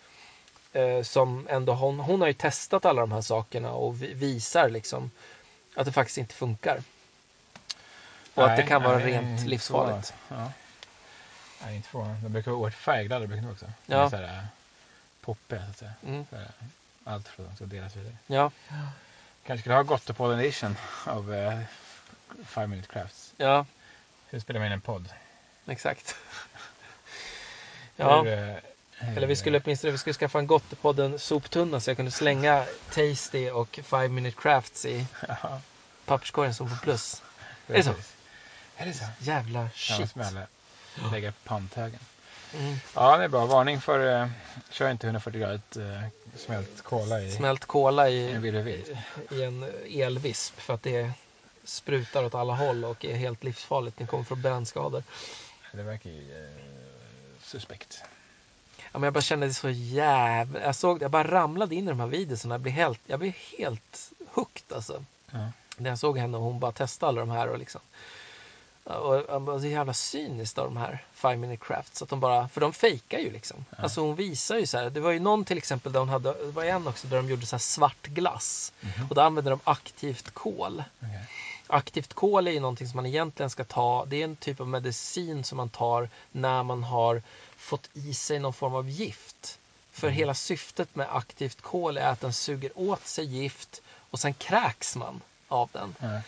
Eh, 0.73 1.01
som 1.03 1.47
ändå 1.49 1.73
hon, 1.73 1.99
hon 1.99 2.21
har 2.21 2.27
ju 2.27 2.33
testat 2.33 2.85
alla 2.85 3.01
de 3.01 3.11
här 3.11 3.21
sakerna 3.21 3.73
och 3.73 4.01
visar 4.01 4.69
liksom 4.69 5.11
att 5.75 5.85
det 5.85 5.91
faktiskt 5.91 6.17
inte 6.17 6.35
funkar. 6.35 6.83
Och 8.33 8.43
nej, 8.43 8.51
att 8.51 8.57
det 8.57 8.63
kan 8.63 8.83
vara 8.83 8.97
nej, 8.97 9.11
rent 9.11 9.47
livsfarligt. 9.47 10.13
Ja. 10.29 10.51
Nej, 11.61 11.75
inte 11.75 11.89
förvånad. 11.89 12.17
De 12.17 12.29
brukar 12.29 12.51
vara 12.51 12.61
oerhört 12.61 12.79
färgglada 12.79 13.27
brukar 13.27 13.43
de 13.43 13.51
också. 13.51 13.65
Ja. 13.85 14.09
Så 14.09 14.15
här, 14.15 14.47
poppiga 15.21 15.65
så 15.65 15.69
att 15.69 15.77
säga. 15.77 15.93
Mm. 16.05 16.25
Så 16.29 16.35
här, 16.35 16.47
allt 17.03 17.27
för 17.27 17.43
att 17.43 17.49
de 17.49 17.55
ska 17.55 17.65
delas 17.65 17.95
vidare. 17.95 18.15
Ja. 18.27 18.51
Kanske 19.43 19.61
skulle 19.61 19.75
ha 19.75 19.83
gått 19.83 20.17
på 20.17 20.33
edition 20.33 20.77
av 21.05 21.31
uh, 21.33 21.59
Five 22.45 22.67
Minute 22.67 22.87
Crafts. 22.87 23.33
Ja. 23.37 23.65
Hur 24.29 24.39
spelar 24.39 24.59
man 24.59 24.67
in 24.67 24.73
en 24.73 24.81
podd? 24.81 25.09
Exakt. 25.67 26.15
ja. 27.95 28.23
Hur, 28.23 28.49
uh, 28.49 28.57
eller 29.15 29.27
vi 29.27 29.35
skulle 29.35 29.61
åtminstone 29.63 29.91
vi 29.91 29.97
skulle 29.97 30.13
skaffa 30.13 30.39
en 30.39 30.47
Gottepodden 30.47 31.19
soptunna 31.19 31.79
så 31.79 31.89
jag 31.89 31.97
kunde 31.97 32.11
slänga 32.11 32.65
Tasty 32.93 33.49
och 33.49 33.79
Five 33.83 34.07
Minute 34.07 34.37
Crafts 34.41 34.85
i 34.85 35.05
papperskorgen 36.05 36.53
som 36.53 36.69
på 36.69 36.75
plus. 36.75 37.21
Är 37.67 37.73
det 37.73 37.83
så? 37.83 37.93
Är 38.77 38.85
det 38.85 38.93
så? 38.93 39.05
Jävla 39.19 39.69
shit. 39.75 40.15
Ja, 40.15 41.11
lägga 41.11 41.33
panthögen. 41.43 41.99
Mm. 42.53 42.75
Ja, 42.95 43.17
det 43.17 43.23
är 43.23 43.27
bra. 43.27 43.45
Varning 43.45 43.81
för, 43.81 44.21
uh, 44.21 44.29
kör 44.69 44.91
inte 44.91 45.07
140 45.07 45.39
gradigt 45.41 45.77
uh, 45.77 46.01
smält 46.35 46.81
kola 46.81 47.21
i, 47.21 47.31
smält 47.31 47.65
kola 47.65 48.09
i, 48.09 48.31
en 48.31 48.45
i 49.29 49.43
en 49.43 49.65
elvisp 49.89 50.59
för 50.59 50.73
att 50.73 50.83
det 50.83 51.11
sprutar 51.63 52.23
åt 52.23 52.35
alla 52.35 52.53
håll 52.53 52.85
och 52.85 53.05
är 53.05 53.15
helt 53.15 53.43
livsfarligt. 53.43 53.99
Ni 53.99 54.07
kommer 54.07 54.23
få 54.23 54.35
brännskador. 54.35 55.03
Det 55.71 55.83
verkar 55.83 56.09
ju 56.09 56.19
uh, 56.19 56.49
suspekt. 57.43 58.03
Ja, 58.91 58.99
men 58.99 59.03
jag 59.03 59.13
bara 59.13 59.21
kände 59.21 59.47
det 59.47 59.53
så 59.53 59.69
jävla... 59.69 60.59
Jag 60.59 60.75
såg 60.75 61.01
Jag 61.01 61.11
bara 61.11 61.31
ramlade 61.31 61.75
in 61.75 61.85
i 61.85 61.87
de 61.87 61.99
här 61.99 62.07
videorna. 62.07 62.53
Jag 62.53 62.61
blev 62.61 62.73
helt, 62.73 62.99
jag 63.05 63.19
blev 63.19 63.33
helt 63.57 64.11
hooked 64.27 64.75
alltså. 64.75 65.05
Ja. 65.31 65.51
När 65.77 65.89
jag 65.89 65.99
såg 65.99 66.17
henne 66.17 66.37
och 66.37 66.43
hon 66.43 66.59
bara 66.59 66.71
testade 66.71 67.09
alla 67.09 67.19
de 67.19 67.29
här 67.29 67.47
och 67.47 67.59
liksom. 67.59 67.81
Och 68.83 69.15
jag 69.15 69.41
bara, 69.41 69.59
så 69.59 69.67
jävla 69.67 69.93
cyniskt 69.93 70.57
av 70.57 70.65
de 70.65 70.77
här 70.77 71.03
Five 71.13 71.35
Minute 71.35 71.65
Crafts. 71.65 72.01
Att 72.01 72.09
de 72.09 72.19
bara, 72.19 72.47
för 72.47 72.61
de 72.61 72.73
fejkar 72.73 73.19
ju 73.19 73.31
liksom. 73.31 73.65
Ja. 73.69 73.83
Alltså 73.83 74.01
hon 74.01 74.15
visar 74.15 74.57
ju 74.57 74.67
så 74.67 74.77
här. 74.77 74.89
Det 74.89 74.99
var 74.99 75.11
ju 75.11 75.19
någon 75.19 75.45
till 75.45 75.57
exempel 75.57 75.91
där 75.91 75.99
hon 75.99 76.09
hade, 76.09 76.45
det 76.45 76.51
var 76.51 76.63
en 76.63 76.87
också 76.87 77.07
där 77.07 77.17
de 77.17 77.29
gjorde 77.29 77.45
så 77.45 77.55
här 77.55 77.59
svart 77.59 78.07
glass. 78.07 78.73
Mm 78.81 78.93
-hmm. 78.93 79.09
Och 79.09 79.15
då 79.15 79.21
använde 79.21 79.49
de 79.49 79.59
aktivt 79.63 80.31
kol. 80.31 80.83
Okay. 80.99 81.19
Aktivt 81.71 82.13
kol 82.13 82.47
är 82.47 82.51
ju 82.51 82.59
någonting 82.59 82.87
som 82.87 82.95
man 82.95 83.05
egentligen 83.05 83.49
ska 83.49 83.63
ta. 83.63 84.05
Det 84.05 84.15
är 84.15 84.23
en 84.23 84.35
typ 84.35 84.59
av 84.59 84.67
medicin 84.67 85.43
som 85.43 85.57
man 85.57 85.69
tar 85.69 86.09
när 86.31 86.63
man 86.63 86.83
har 86.83 87.21
fått 87.57 87.89
i 87.93 88.13
sig 88.13 88.39
någon 88.39 88.53
form 88.53 88.75
av 88.75 88.89
gift. 88.89 89.59
För 89.91 90.07
mm. 90.07 90.17
hela 90.17 90.33
syftet 90.33 90.95
med 90.95 91.15
aktivt 91.15 91.61
kol 91.61 91.97
är 91.97 92.07
att 92.07 92.21
den 92.21 92.33
suger 92.33 92.71
åt 92.75 93.07
sig 93.07 93.25
gift 93.25 93.81
och 94.09 94.19
sen 94.19 94.33
kräks 94.33 94.95
man 94.95 95.21
av 95.51 95.69
den. 95.73 95.95
Mm. 95.99 96.21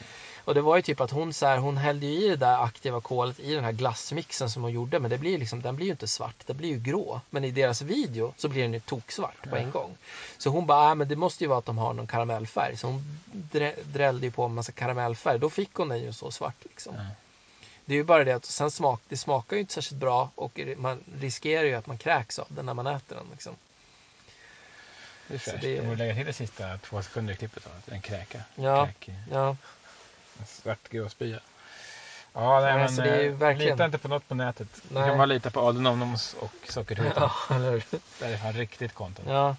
Och 0.45 0.53
det 0.53 0.61
var 0.61 0.75
ju 0.75 0.81
typ 0.81 1.01
att 1.01 1.11
hon 1.11 1.33
så 1.33 1.45
här, 1.45 1.57
hon 1.57 1.77
hällde 1.77 2.05
i 2.05 2.29
det 2.29 2.35
där 2.35 2.63
aktiva 2.63 3.01
kolet 3.01 3.39
i 3.39 3.53
den 3.53 3.63
här 3.63 3.71
glassmixen 3.71 4.49
som 4.49 4.63
hon 4.63 4.71
gjorde. 4.71 4.99
Men 4.99 5.11
det 5.11 5.17
blir 5.17 5.37
liksom, 5.37 5.61
den 5.61 5.75
blir 5.75 5.85
ju 5.85 5.91
inte 5.91 6.07
svart, 6.07 6.35
den 6.45 6.57
blir 6.57 6.69
ju 6.69 6.79
grå. 6.79 7.21
Men 7.29 7.43
i 7.43 7.51
deras 7.51 7.81
video 7.81 8.33
så 8.37 8.49
blir 8.49 8.61
den 8.61 8.73
ju 8.73 8.79
toksvart 8.79 9.49
på 9.49 9.55
en 9.55 9.71
gång. 9.71 9.97
Så 10.37 10.49
hon 10.49 10.65
bara, 10.65 10.89
äh, 10.89 10.95
men 10.95 11.07
det 11.07 11.15
måste 11.15 11.43
ju 11.43 11.47
vara 11.47 11.59
att 11.59 11.65
de 11.65 11.77
har 11.77 11.93
någon 11.93 12.07
karamellfärg. 12.07 12.77
Så 12.77 12.87
hon 12.87 13.19
drällde 13.83 14.25
ju 14.25 14.31
på 14.31 14.43
en 14.43 14.53
massa 14.53 14.71
karamellfärg. 14.71 15.39
Då 15.39 15.49
fick 15.49 15.73
hon 15.73 15.89
den 15.89 16.03
ju 16.03 16.13
så 16.13 16.31
svart 16.31 16.63
liksom. 16.63 16.95
Mm. 16.95 17.07
Det 17.85 17.93
är 17.93 17.97
ju 17.97 18.03
bara 18.03 18.23
det 18.23 18.31
att 18.31 18.45
sen 18.45 18.71
smak, 18.71 19.01
det 19.09 19.17
smakar 19.17 19.55
ju 19.55 19.61
inte 19.61 19.73
särskilt 19.73 19.99
bra 20.01 20.29
och 20.35 20.59
man 20.77 21.03
riskerar 21.19 21.63
ju 21.63 21.73
att 21.73 21.87
man 21.87 21.97
kräks 21.97 22.39
av 22.39 22.47
den 22.49 22.65
när 22.65 22.73
man 22.73 22.87
äter 22.87 23.15
den. 23.15 23.25
Liksom. 23.31 23.55
Det 25.27 25.33
är 25.33 25.37
fräscht. 25.37 25.61
Det... 25.61 25.75
Du 25.75 25.81
borde 25.81 25.95
lägga 25.95 26.15
till 26.15 26.25
de 26.25 26.33
sista 26.33 26.77
två 26.77 27.01
sekunder 27.01 27.33
i 27.33 27.37
klippet. 27.37 27.67
En 27.91 28.01
kräka. 28.01 28.41
Ja. 28.55 28.85
Kräk. 28.85 29.17
ja. 29.31 29.55
En 30.39 30.45
svart 30.45 30.89
grå 30.89 31.09
spya. 31.09 31.39
Ja, 32.33 32.61
nej, 32.61 32.73
men, 32.73 32.95
det 32.95 33.21
ju 33.21 33.29
eh, 33.29 33.35
verkligen... 33.35 33.71
lita 33.71 33.85
inte 33.85 33.97
på 33.97 34.07
något 34.07 34.27
på 34.27 34.35
nätet. 34.35 34.67
Nej. 34.89 35.03
Du 35.03 35.09
kan 35.09 35.17
bara 35.17 35.25
lita 35.25 35.49
på 35.49 35.59
Adenomnoms 35.59 36.35
och 36.39 36.53
Sockertutan. 36.69 37.29
Ja, 37.49 37.55
eller 37.55 37.83
Det 38.19 38.25
är 38.25 38.37
fan 38.37 38.53
riktigt 38.53 38.93
content. 38.93 39.29
Ja. 39.29 39.55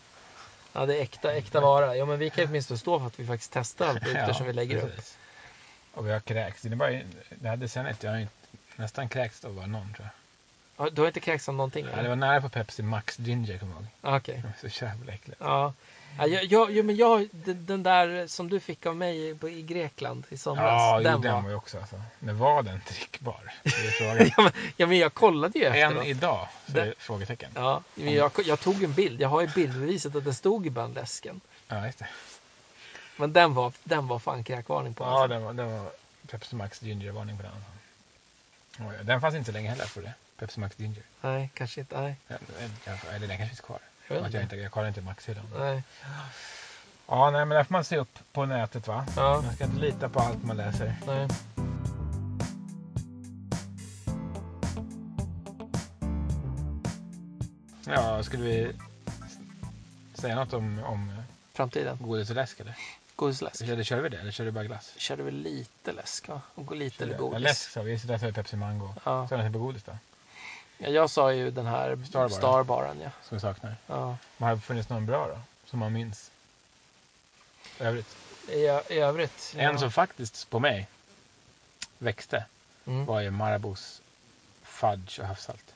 ja, 0.72 0.86
det 0.86 0.96
är 0.96 1.02
äkta, 1.02 1.32
äkta 1.32 1.60
vara. 1.60 1.96
Ja, 1.96 2.06
men 2.06 2.18
vi 2.18 2.30
kan 2.30 2.44
ju 2.44 2.48
åtminstone 2.48 2.78
stå 2.78 2.98
för 2.98 3.06
att 3.06 3.20
vi 3.20 3.26
faktiskt 3.26 3.52
testar 3.52 3.88
allt 3.88 4.00
produkter 4.00 4.28
ja, 4.28 4.34
som 4.34 4.46
vi 4.46 4.52
lägger 4.52 4.80
precis. 4.80 4.98
upp. 4.98 5.98
Och 5.98 6.06
vi 6.06 6.12
har 6.12 6.20
kräkts. 6.20 6.62
Det, 6.62 6.76
bara, 6.76 6.90
det 7.30 7.48
här 7.48 7.56
decenniet, 7.56 8.02
jag 8.02 8.10
har 8.10 8.26
nästan 8.76 9.08
kräkts 9.08 9.44
av 9.44 9.68
någon 9.68 9.94
tror 9.94 9.94
jag. 9.98 10.23
Du 10.92 11.00
har 11.00 11.06
inte 11.06 11.20
kräkts 11.20 11.48
av 11.48 11.54
någonting? 11.54 11.86
Ja, 11.96 12.02
det 12.02 12.08
var 12.08 12.16
nära 12.16 12.40
på 12.40 12.48
Pepsi 12.48 12.82
Max 12.82 13.18
Ginger, 13.18 13.58
kommer 13.58 13.72
jag 13.72 13.82
ihåg. 13.82 13.90
Ah. 14.00 14.16
Okay. 14.16 14.40
Så 14.60 14.84
jävla 14.84 15.12
äckligt. 15.12 15.40
Ja. 15.40 15.72
Ja, 16.18 16.26
jag, 16.26 16.70
jag, 16.70 16.84
men 16.84 16.96
jag, 16.96 17.28
den 17.32 17.82
där 17.82 18.26
som 18.26 18.50
du 18.50 18.60
fick 18.60 18.86
av 18.86 18.96
mig 18.96 19.28
i 19.42 19.62
Grekland 19.62 20.24
i 20.28 20.36
somras. 20.36 20.64
Ja, 20.64 21.00
den, 21.00 21.20
den 21.20 21.34
var, 21.34 21.42
var 21.42 21.48
ju 21.48 21.54
också. 21.56 21.78
Alltså. 21.78 22.02
Men 22.18 22.38
var 22.38 22.62
den 22.62 22.80
drickbar? 22.88 23.52
ja, 24.00 24.14
men, 24.36 24.52
ja, 24.76 24.86
men 24.86 24.98
jag 24.98 25.14
kollade 25.14 25.58
ju 25.58 25.64
efteråt. 25.64 26.04
En 26.04 26.10
idag? 26.10 26.48
Den, 26.66 26.94
frågetecken. 26.98 27.50
Ja, 27.54 27.82
men 27.94 28.14
jag, 28.14 28.32
jag 28.44 28.60
tog 28.60 28.82
en 28.82 28.92
bild. 28.92 29.20
Jag 29.20 29.28
har 29.28 29.40
ju 29.40 29.46
bildbeviset 29.46 30.16
att 30.16 30.24
det 30.24 30.34
stod 30.34 30.66
i 30.66 30.70
bandläsken. 30.70 31.40
Ja, 31.68 31.86
just 31.86 31.98
det. 31.98 32.08
Men 33.16 33.32
den 33.32 33.54
var, 33.54 33.72
den 33.84 34.08
var 34.08 34.18
fan 34.18 34.44
kräkvarning 34.44 34.94
på. 34.94 35.04
Ja, 35.04 35.08
alltså. 35.08 35.28
den 35.28 35.44
var, 35.44 35.52
den 35.52 35.72
var 35.72 35.90
Pepsi 36.30 36.56
Max 36.56 36.82
Ginger-varning 36.82 37.36
på 37.36 37.42
den. 37.42 37.52
Den 39.06 39.20
fanns 39.20 39.34
inte 39.34 39.52
länge 39.52 39.70
heller, 39.70 39.84
för 39.84 40.02
det. 40.02 40.14
Pepsi 40.38 40.60
Max 40.60 40.76
Ginger. 40.78 41.02
Nej, 41.20 41.50
kanske 41.54 41.80
inte. 41.80 42.00
Nej. 42.00 42.16
eller 43.14 43.28
den 43.28 43.36
kanske 43.36 43.46
finns 43.46 43.60
kvar. 43.60 43.78
Jag, 44.08 44.30
jag, 44.34 44.42
inte, 44.42 44.56
jag 44.56 44.72
kollar 44.72 44.88
inte 44.88 45.00
Maxhyllan. 45.00 45.44
Nej. 45.58 45.82
Ja, 47.06 47.30
nej, 47.30 47.44
men 47.44 47.56
där 47.56 47.64
får 47.64 47.72
man 47.72 47.84
se 47.84 47.96
upp 47.96 48.18
på 48.32 48.46
nätet 48.46 48.86
va? 48.88 49.06
Ja. 49.16 49.40
Man 49.44 49.54
ska 49.54 49.64
inte 49.64 49.76
lita 49.80 50.08
på 50.08 50.20
allt 50.20 50.42
man 50.44 50.56
läser. 50.56 50.94
Nej. 51.06 51.28
Ja, 57.86 58.22
skulle 58.22 58.44
vi 58.44 58.72
säga 60.14 60.36
något 60.36 60.52
om, 60.52 60.78
om 60.84 61.22
framtiden? 61.52 61.98
Godis 62.00 62.30
och 62.30 62.36
läsk 62.36 62.60
eller? 62.60 62.76
Godisläsk. 63.16 63.62
Eller 63.62 63.84
körde 63.84 64.02
vi 64.02 64.08
det? 64.08 64.18
Eller 64.18 64.30
körde 64.30 64.50
vi 64.50 64.54
bara 64.54 64.64
glass? 64.64 64.92
Vi 64.94 65.00
körde 65.00 65.22
väl 65.22 65.34
lite 65.34 65.92
läsk 65.92 66.28
va? 66.28 66.40
Och 66.54 66.76
lite 66.76 67.04
Ja, 67.04 67.16
godis. 67.16 67.40
läsk 67.40 67.70
sa 67.70 67.82
vi. 67.82 67.96
Där 67.96 68.18
sa 68.18 68.26
vi 68.26 68.32
Pepsi 68.32 68.56
Mango. 68.56 68.94
Ja. 69.04 69.28
Så 69.28 69.36
den 69.36 69.52
på 69.52 69.58
godis 69.58 69.82
då? 69.82 69.98
Ja, 70.78 70.88
jag 70.88 71.10
sa 71.10 71.32
ju 71.32 71.50
den 71.50 71.66
här 71.66 71.98
Starbaren. 72.06 72.30
Starbaren. 72.30 73.00
ja. 73.00 73.10
Som 73.22 73.36
vi 73.36 73.40
saknar. 73.40 73.76
Ja. 73.86 74.16
Men 74.36 74.48
har 74.48 74.54
det 74.56 74.60
funnits 74.60 74.88
någon 74.88 75.06
bra 75.06 75.26
då? 75.28 75.40
Som 75.64 75.78
man 75.78 75.92
minns? 75.92 76.30
Övrigt. 77.80 78.16
I, 78.48 78.54
I 78.94 78.98
övrigt. 78.98 79.54
Ja. 79.56 79.62
En 79.62 79.78
som 79.78 79.90
faktiskt 79.92 80.50
på 80.50 80.58
mig 80.60 80.88
växte 81.98 82.44
Mm. 82.86 83.06
var 83.06 83.20
ju 83.20 83.30
Marabous 83.30 84.02
fudge 84.62 85.20
och 85.20 85.26
havssalt. 85.26 85.74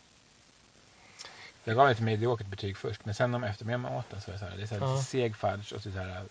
Jag 1.64 1.76
gav 1.76 1.90
ett 1.90 2.00
mediokert 2.00 2.46
betyg 2.46 2.76
först, 2.76 3.04
men 3.04 3.14
sen 3.14 3.34
om 3.34 3.44
eftermiddagen 3.44 3.80
man 3.80 3.92
åt 3.96 4.10
den 4.10 4.20
så 4.20 4.30
är 4.30 4.32
det 4.32 4.38
så 4.38 4.44
här, 4.44 4.56
det 4.56 4.62
är 4.62 4.66
så 4.66 4.74
här 4.74 4.80
Ja. 4.82 5.02
seg 5.02 5.36
fudge 5.36 5.72
och 5.72 5.82
så 5.82 5.90
så 5.92 5.98
här, 5.98 6.24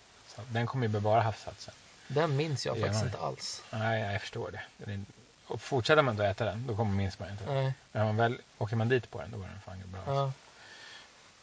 den 0.49 0.68
kommer 0.68 0.86
ju 0.88 0.91
med 0.91 1.01
bara 1.01 1.22
havssalt 1.22 1.61
sen. 1.61 1.74
Den 2.07 2.36
minns 2.36 2.65
jag 2.65 2.78
Ja, 2.78 2.82
faktiskt 2.82 3.05
inte 3.05 3.18
alls. 3.18 3.63
Nej, 3.72 4.11
jag 4.11 4.22
förstår 4.22 4.51
det. 4.51 4.61
Den 4.78 4.89
är, 4.93 5.05
och 5.48 5.62
fortsätter 5.62 6.02
man 6.02 6.16
då 6.16 6.24
äta 6.24 6.45
den, 6.45 6.68
då 6.68 6.76
kommer 6.76 6.91
minns 6.91 7.20
man 7.20 7.30
inte. 7.30 7.54
Nej. 7.54 7.74
Men 7.91 8.06
man 8.06 8.18
väl 8.18 8.41
åker 8.58 8.76
man 8.76 8.89
dit 8.89 9.12
på 9.12 9.22
den, 9.22 9.32
då 9.32 9.38
var 9.38 9.48
den 9.48 9.62
fan 9.62 9.84
bra. 9.86 10.16
Ja. 10.16 10.32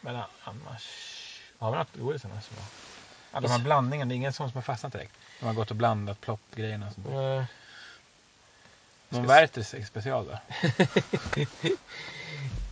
Men 0.01 0.23
annars, 0.45 0.89
har 1.59 1.71
vi 1.71 1.79
något 1.79 1.97
godis 1.97 2.25
annars? 2.25 2.51
Ja, 3.33 3.41
de 3.41 3.51
här 3.51 3.59
blandningarna, 3.59 4.09
det 4.09 4.15
är 4.15 4.17
ingen 4.17 4.33
sån 4.33 4.51
som 4.51 4.57
har 4.57 4.63
fastnat 4.63 4.93
direkt. 4.93 5.13
De 5.41 5.47
har 5.47 5.55
gått 5.55 5.71
och 5.71 5.77
blandat 5.77 6.21
ploppgrejerna. 6.21 6.87
Eh, 6.87 7.45
Någon 9.09 9.27
Werthers 9.27 9.87
special 9.89 10.27
då? 10.27 10.39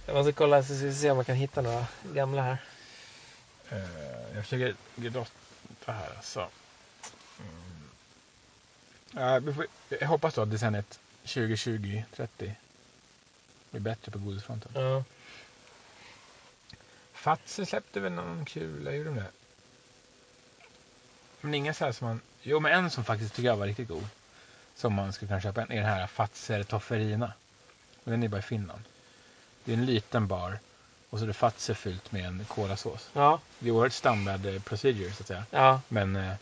Jag 0.07 0.17
måste 0.17 0.33
kolla 0.33 0.63
så 0.63 0.77
ska 0.77 0.87
vi 0.87 0.95
se 0.95 1.11
om 1.11 1.17
man 1.17 1.25
kan 1.25 1.37
hitta 1.37 1.63
några 1.63 1.87
gamla 2.03 2.43
här. 2.43 2.57
Eh, 3.71 4.35
jag 4.35 4.45
försöker 4.45 4.75
grotta 4.97 5.93
här 5.93 6.11
alltså. 6.17 6.49
Mm. 9.15 9.55
Får, 9.55 9.67
jag 9.89 10.09
hoppas 10.09 10.35
då 10.35 10.43
att 10.43 10.51
decenniet 10.51 10.99
2020-30 11.25 12.53
blir 13.71 13.81
bättre 13.81 14.13
på 14.13 14.19
godisfronten. 14.19 14.73
Ja. 14.75 15.05
Fazer 17.13 17.65
släppte 17.65 18.01
väl 18.01 18.13
någon 18.13 18.45
kula, 18.45 18.93
gjorde 18.93 19.11
de 19.11 19.17
det? 19.17 19.31
Men 21.41 21.55
inga 21.55 21.75
så 21.75 21.85
här 21.85 21.93
som 21.93 22.07
man... 22.07 22.21
Jo, 22.43 22.61
men 22.61 22.73
en 22.73 22.91
som 22.91 23.05
faktiskt 23.05 23.35
tycker 23.35 23.49
jag 23.49 23.57
var 23.57 23.67
riktigt 23.67 23.89
god. 23.89 24.07
Som 24.75 24.95
man 24.95 25.13
skulle 25.13 25.29
kunna 25.29 25.41
köpa 25.41 25.63
en, 25.63 25.73
är 25.73 25.77
den 25.77 25.85
här 25.85 26.07
Fazer 26.07 26.63
Tofferina. 26.63 27.33
Och 28.05 28.11
den 28.11 28.23
är 28.23 28.29
bara 28.29 28.39
i 28.39 28.43
Finland. 28.43 28.83
Det 29.65 29.73
är 29.73 29.77
en 29.77 29.87
liten 29.87 30.27
bar. 30.27 30.59
Och 31.11 31.19
så 31.19 31.25
är 31.25 31.29
det 31.29 31.35
Fazer 31.35 31.75
fyllt 31.75 32.13
med 32.13 32.27
en 32.27 32.45
kolasås. 32.49 33.11
Ja. 33.13 33.41
Det 33.59 33.69
är 33.69 33.73
oerhört 33.73 33.93
standard 33.93 34.47
eh, 34.47 34.63
procedure 34.63 35.13
så 35.13 35.23
att 35.23 35.27
säga. 35.27 35.45
ja. 35.51 35.81
Men 35.89 36.17
eh, 36.17 36.35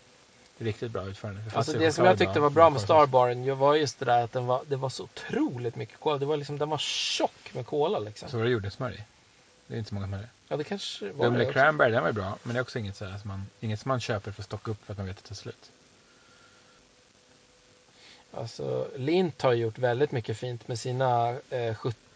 riktigt 0.64 0.90
bra 0.92 1.06
utförande. 1.06 1.50
För 1.50 1.58
Alltså 1.58 1.78
det 1.78 1.92
som 1.92 2.04
jag 2.04 2.18
tyckte 2.18 2.40
var 2.40 2.50
bra 2.50 2.70
med. 2.70 2.80
Starbaren 2.80 3.44
ju 3.44 3.54
var 3.54 3.74
just 3.74 3.98
det 3.98 4.04
där 4.04 4.24
att 4.24 4.32
den 4.32 4.46
var, 4.46 4.62
det 4.66 4.76
var 4.76 4.88
så 4.88 5.02
otroligt 5.04 5.76
mycket 5.76 6.00
kola. 6.00 6.18
Det 6.18 6.26
var 6.26 6.36
liksom, 6.36 6.58
den 6.58 6.68
var 6.70 6.78
tjock 6.78 7.50
med 7.54 7.66
kola 7.66 7.98
liksom. 7.98 8.28
Så 8.28 8.36
var 8.36 8.44
det 8.44 8.50
jordnötssmör 8.50 8.92
i. 8.92 9.04
Det 9.66 9.74
är 9.74 9.78
inte 9.78 9.88
så 9.88 9.94
många 9.94 10.06
som 10.06 10.12
har 10.12 10.20
det. 10.20 10.28
Ja 10.48 10.56
det 10.56 10.64
kanske 10.64 11.12
var 11.12 11.40
också. 11.40 11.52
Cranberry, 11.52 11.90
den 11.92 12.00
var 12.02 12.08
ju 12.08 12.14
bra. 12.14 12.38
Men 12.42 12.54
det 12.54 12.58
är 12.58 12.62
också 12.62 12.78
inget, 12.78 12.96
så 12.96 13.04
här 13.04 13.18
som 13.18 13.28
man, 13.28 13.46
inget 13.60 13.80
som 13.80 13.88
man 13.88 14.00
köper 14.00 14.32
för 14.32 14.42
att 14.42 14.46
stocka 14.46 14.70
upp 14.70 14.84
för 14.84 14.92
att 14.92 14.98
man 14.98 15.06
vet 15.06 15.16
att 15.18 15.24
det 15.24 15.28
tar 15.28 15.34
slut. 15.34 15.70
Alltså 18.32 18.88
Lindt 18.96 19.42
har 19.42 19.52
gjort 19.52 19.78
väldigt 19.78 20.12
mycket 20.12 20.36
fint 20.38 20.68
med 20.68 20.78
sina 20.78 21.28
eh, 21.50 21.74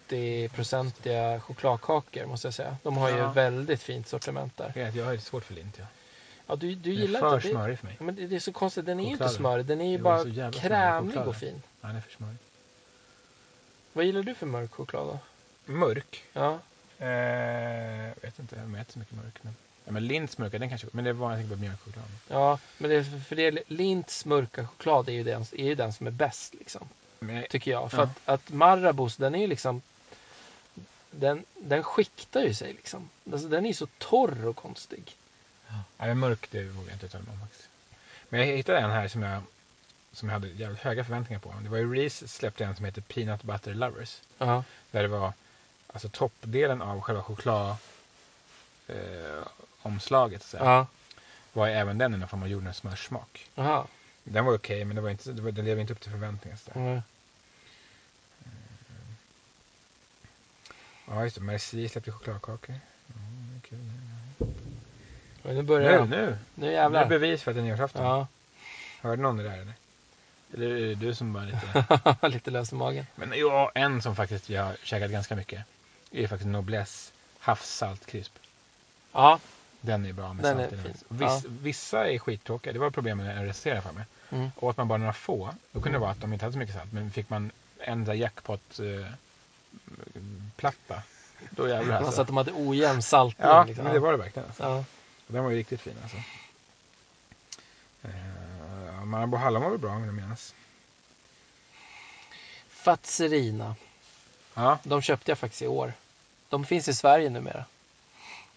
70-procentiga 0.09 1.40
chokladkakor 1.40 2.26
måste 2.26 2.47
jag 2.47 2.55
säga. 2.55 2.76
De 2.82 2.97
har 2.97 3.11
ju 3.11 3.16
Ja. 3.16 3.32
väldigt 3.32 3.82
fint 3.82 4.09
sortiment 4.09 4.57
där. 4.57 4.90
Jag 4.95 5.05
har 5.05 5.12
ju 5.12 5.18
svårt 5.20 5.45
för 5.45 5.55
lint. 5.55 5.78
Ja. 5.78 5.84
Ja, 6.47 6.57
du, 6.57 6.74
du 6.74 6.74
Den 6.74 6.92
är 6.92 6.97
gillar 7.07 7.20
för 7.20 7.40
det? 7.40 7.49
smörig 7.49 7.78
för 7.78 7.86
mig. 7.86 7.97
Men 8.01 8.14
det, 8.16 8.26
det 8.26 8.36
är 8.36 8.40
så 8.40 8.53
konstigt, 8.53 8.86
den 8.86 9.01
är 9.01 9.05
ju 9.05 9.11
inte 9.11 9.28
smörig. 9.28 9.66
Den 9.66 9.80
är 9.80 9.84
ju 9.90 9.97
Jo, 9.97 10.03
bara 10.05 10.51
krämig 10.53 11.16
och 11.16 11.36
fin. 11.36 11.62
Ja, 11.80 11.88
den 11.88 11.97
är 11.97 12.01
för 12.01 12.11
smörig. 12.11 12.36
Vad 13.92 14.05
gillar 14.05 14.22
du 14.22 14.34
för 14.34 14.47
mörk 14.47 14.72
choklad 14.74 15.07
då? 15.07 15.18
Mörk? 15.72 16.24
Ja, 16.32 16.59
Eh, 16.99 17.09
jag 18.09 18.14
vet 18.22 18.38
inte, 18.38 18.57
jag 18.57 18.80
äter 18.80 18.92
så 18.92 18.99
mycket 18.99 19.14
mörk. 19.16 19.42
Men, 19.42 19.55
ja, 19.84 19.92
men 19.92 20.07
Linds 20.07 20.38
mörka, 20.38 20.59
den 20.59 20.68
kanske 20.68 20.86
Men 20.92 21.05
det 21.05 21.12
var 21.12 21.30
jag 21.30 21.38
tänker 21.40 21.55
på 21.57 21.61
mjölkchoklad. 21.61 22.05
ja 22.28 22.59
men 22.78 22.90
det, 22.90 23.05
för 23.05 23.36
det, 23.36 23.62
Lints 23.66 24.24
mörka 24.24 24.66
choklad 24.66 25.09
är 25.09 25.12
ju 25.12 25.24
den, 25.24 25.42
är 25.53 25.64
ju 25.64 25.74
den 25.74 25.92
som 25.92 26.07
är 26.07 26.11
bäst 26.11 26.55
liksom. 26.55 26.88
Men 27.20 27.45
Tycker 27.51 27.70
jag. 27.70 27.90
För 27.90 27.99
Ja. 27.99 28.03
att, 28.05 28.20
att 28.24 28.51
Marabous, 28.53 29.16
den 29.16 29.34
är 29.34 29.38
ju 29.38 29.47
liksom 29.47 29.82
den, 31.11 31.45
den 31.55 31.82
skiktar 31.82 32.42
ju 32.42 32.55
sig 32.55 32.72
liksom. 32.72 33.09
Alltså, 33.32 33.49
den 33.49 33.66
är 33.66 33.72
så 33.72 33.86
torr 33.99 34.47
och 34.47 34.57
konstig. 34.57 35.16
Ja, 35.69 36.07
men 36.07 36.19
mörk, 36.19 36.49
det 36.51 36.65
vågar 36.65 36.89
jag 36.89 36.95
inte 36.95 37.07
uttala 37.07 37.25
mig 37.25 37.33
om 37.33 37.41
faktiskt. 37.41 37.69
Men 38.29 38.41
jag 38.41 38.57
hittade 38.57 38.79
en 38.79 38.91
här 38.91 39.09
som 39.09 39.23
jag, 39.23 39.43
som 40.12 40.29
jag 40.29 40.35
hade 40.35 40.49
jävligt 40.49 40.81
höga 40.81 41.05
förväntningar 41.05 41.41
på. 41.41 41.55
Det 41.62 41.69
var 41.69 41.79
ju 41.79 41.95
Reese 41.95 42.29
släppte 42.29 42.65
en 42.65 42.77
som 42.77 42.85
heter 42.85 43.01
Peanut 43.01 43.43
Butter 43.43 43.75
Lovers. 43.75 44.21
Ja. 44.39 44.65
Där 44.91 45.03
det 45.03 45.09
var 45.09 45.33
alltså 45.93 46.09
toppdelen 46.09 46.83
av 46.83 47.01
själva 47.01 47.23
choklad 47.23 47.77
eh, 48.87 49.45
så 50.45 50.87
var 51.53 51.67
ju 51.67 51.73
även 51.73 51.99
den 51.99 52.15
i 52.15 52.17
någon 52.17 52.29
form 52.29 52.43
av 52.43 52.49
jordnötssmörssmak. 52.49 53.51
Den 54.25 54.45
var 54.45 54.55
okej 54.55 54.85
men 54.85 54.97
det 54.97 55.03
var 55.03 55.11
inte, 55.11 55.33
det 55.33 55.43
var, 55.43 55.53
den 55.53 55.65
levde 55.65 55.81
inte 55.81 55.93
upp 55.93 56.01
till 56.01 56.11
förväntningarna. 56.11 56.61
Så. 56.65 56.79
Mm. 56.79 57.01
Ja 61.09 61.25
just 61.25 61.37
det, 61.37 61.43
Merci 61.43 61.89
släppte 61.89 62.12
chokladkakor. 62.12 62.75
Ja, 63.07 63.15
det 63.51 63.57
är 63.57 63.61
kul. 63.61 63.91
Men 65.45 65.55
nu 65.55 65.62
börjar 65.62 65.90
Nu, 65.90 65.97
jag. 65.97 66.09
nu! 66.09 66.26
Nu 66.26 66.36
Nu 66.55 66.66
är 66.66 66.70
det 66.70 66.76
jävlar. 66.76 67.07
bevis 67.07 67.42
för 67.42 67.51
att 67.51 67.55
det 67.57 67.61
är 67.61 67.64
nyårsafton. 67.64 68.05
Ja. 68.05 68.26
Hörde 69.01 69.22
någon 69.22 69.36
det 69.36 69.42
där 69.42 69.53
eller? 69.59 69.72
Eller 70.55 70.66
är 70.76 70.80
det 70.86 70.95
du 70.95 71.14
som 71.14 71.32
bara 71.32 71.45
lite... 71.45 71.84
Lite 72.28 72.51
lös 72.51 72.72
i 72.72 72.74
magen. 72.74 73.07
men 73.14 73.32
ja, 73.38 73.70
en 73.74 74.03
som 74.03 74.16
faktiskt 74.16 74.51
jag 74.51 74.62
har 74.64 74.76
käkat 74.82 75.11
ganska 75.11 75.36
mycket. 75.36 75.64
är 76.12 76.26
faktiskt 76.26 76.49
Noblesse 76.51 77.12
havssaltkrisp. 77.38 78.32
Ja. 79.12 79.38
Den 79.80 80.07
är 80.07 80.12
bra 80.12 80.32
med 80.32 80.45
Den 80.45 80.57
salt 80.59 80.72
är 80.72 80.76
i. 80.76 80.80
fin. 80.80 80.95
Viss, 81.09 81.20
Ja. 81.30 81.40
Vissa 81.49 82.09
är 82.11 82.18
skittråkiga. 82.18 82.72
Det 82.72 82.78
var 82.78 82.90
problemet 82.90 83.26
när 83.26 83.36
jag 83.36 83.49
recenserade 83.49 83.80
för 83.82 83.92
mig. 83.92 84.05
Mm. 84.30 84.51
Åt 84.57 84.76
man 84.76 84.88
bara 84.88 84.99
några 84.99 85.12
få, 85.12 85.51
då 85.72 85.80
kunde 85.80 85.99
det 85.99 86.01
vara 86.01 86.11
att 86.11 86.20
de 86.20 86.32
inte 86.32 86.45
hade 86.45 86.53
så 86.53 86.59
mycket 86.59 86.74
salt. 86.74 86.92
Men 86.92 87.11
fick 87.11 87.30
man 87.30 87.51
en 87.78 88.05
där 88.05 88.14
jackpot 88.14 88.78
eh, 88.80 89.07
platta, 90.57 91.03
då 91.51 91.68
jävlar 91.68 91.95
Alltså 91.95 92.07
alltså. 92.07 92.20
att 92.22 92.26
de 92.26 92.36
hade 92.36 92.53
ojämn 92.53 93.03
saltning. 93.03 93.47
Ja, 93.49 93.64
liksom. 93.64 93.84
men 93.84 93.95
det 93.95 94.01
var 94.01 94.12
det 94.12 94.18
verkligen. 94.18 94.47
Alltså. 94.49 94.62
Ja. 94.62 94.84
Den 95.27 95.45
var 95.45 95.51
ju 95.51 95.57
riktigt 95.57 95.81
fin 95.81 95.97
alltså. 96.03 96.16
Uh, 98.05 99.05
Marabou 99.05 99.37
hallon 99.39 99.62
var 99.62 99.70
väl 99.70 99.79
bra 99.79 99.91
om 99.93 100.05
jag 100.05 100.14
minns. 100.14 100.55
Fazerina. 102.68 103.75
Ja, 104.55 104.79
De 104.83 105.03
köpte 105.03 105.31
jag 105.31 105.39
faktiskt 105.39 105.62
i 105.62 105.66
år. 105.66 105.93
De 106.49 106.64
finns 106.66 106.89
i 106.89 106.95
Sverige 106.95 107.31
numera. 107.31 107.64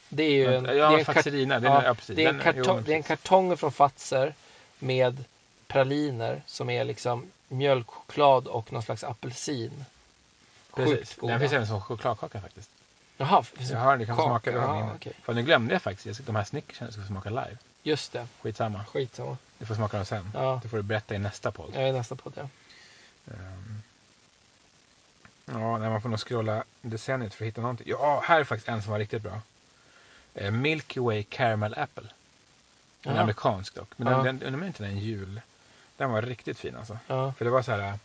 Det 0.09 0.23
är 0.23 0.31
ju 0.31 0.55
en, 0.55 0.63
det 0.63 0.71
är 0.71 0.75
ja 0.75 0.97
en, 0.99 1.05
kart- 1.05 1.15
Fazerina. 1.15 1.59
Den, 1.59 1.71
ja, 1.73 1.83
ja, 1.83 1.95
det 2.07 2.23
är 2.25 2.29
en, 2.29 2.39
kartong, 2.39 2.83
det 2.83 2.91
är 2.91 2.95
en 2.95 3.03
kartong 3.03 3.57
från 3.57 3.71
Fazer 3.71 4.33
med 4.79 5.23
praliner 5.67 6.41
som 6.45 6.69
är 6.69 6.83
liksom 6.83 7.31
mjölkchoklad 7.47 8.47
och 8.47 8.73
någon 8.73 8.83
slags 8.83 9.03
apelsin. 9.03 9.85
Precis. 10.75 11.15
Den 11.21 11.39
finns 11.39 11.53
även 11.53 11.67
som 11.67 11.81
chokladkaka 11.81 12.41
faktiskt. 12.41 12.69
Jaha, 13.17 13.43
finns 13.43 13.69
det 13.69 13.75
Jag 13.75 13.81
har, 13.81 13.97
du 13.97 14.05
kan 14.05 14.15
få 14.15 14.21
kaka? 14.21 14.29
smaka 14.29 14.51
det. 14.51 14.57
Ja, 14.57 14.79
Ja, 14.79 14.93
okej. 14.95 15.13
För 15.23 15.33
nu 15.33 15.43
glömde 15.43 15.73
jag 15.73 15.81
faktiskt. 15.81 16.25
De 16.25 16.35
här 16.35 16.43
snickersen 16.43 16.91
ska 16.91 17.01
smaka 17.03 17.29
live. 17.29 17.57
Just 17.83 18.11
det, 18.11 18.27
Skitsamma. 18.41 18.85
skitsamma. 18.85 19.37
Du 19.57 19.65
får 19.65 19.75
smaka 19.75 19.97
dem 19.97 20.05
sen. 20.05 20.31
Ja, 20.33 20.59
Det 20.63 20.69
får 20.69 20.77
du 20.77 20.83
berätta 20.83 21.15
i 21.15 21.19
nästa 21.19 21.51
podd. 21.51 21.71
jag 21.73 21.83
är 21.89 21.93
nästa 21.93 22.15
på 22.15 22.29
det. 22.29 22.49
Ehm. 23.33 23.81
Ja, 25.45 25.77
när 25.77 25.89
man 25.89 26.01
får 26.01 26.09
nog 26.09 26.19
scrolla 26.19 26.63
decenniet 26.81 27.33
för 27.33 27.45
att 27.45 27.47
hitta 27.47 27.61
någonting. 27.61 27.87
Ja, 27.89 28.21
här 28.25 28.39
är 28.39 28.43
faktiskt 28.43 28.69
en 28.69 28.81
som 28.81 28.91
var 28.91 28.99
riktigt 28.99 29.21
bra. 29.21 29.41
Eh, 30.33 30.51
Milky 30.51 30.99
Way 30.99 31.23
Caramel 31.23 31.73
Apple. 31.77 32.09
En 33.03 33.15
Ja. 33.15 33.21
amerikansk 33.21 33.75
dock. 33.75 33.89
Men 33.97 34.13
Ja. 34.13 34.23
den, 34.23 34.39
den, 34.39 34.53
undrar 34.53 34.67
inte 34.67 34.83
den 34.83 34.91
är 34.91 34.95
en 34.95 35.01
jul. 35.01 35.41
Den 35.97 36.11
var 36.11 36.21
riktigt 36.21 36.59
fin 36.59 36.75
alltså. 36.75 36.99
Ja, 37.07 37.33
För 37.37 37.45
det 37.45 37.51
var 37.51 37.61
så 37.61 37.71
här, 37.71 37.79
äh, 37.79 37.95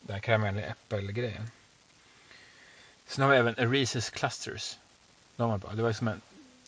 den 0.00 0.14
här 0.14 0.20
karamell 0.20 0.58
äppelgrejen. 0.58 1.50
Sen 3.06 3.24
har 3.24 3.30
vi 3.30 3.36
även 3.36 3.54
Reese's 3.54 4.10
Clusters. 4.12 4.76
De 5.36 5.50
var 5.50 5.58
bra. 5.58 5.72
Det 5.72 5.82
var 5.82 5.92
som 5.92 6.08
en 6.08 6.20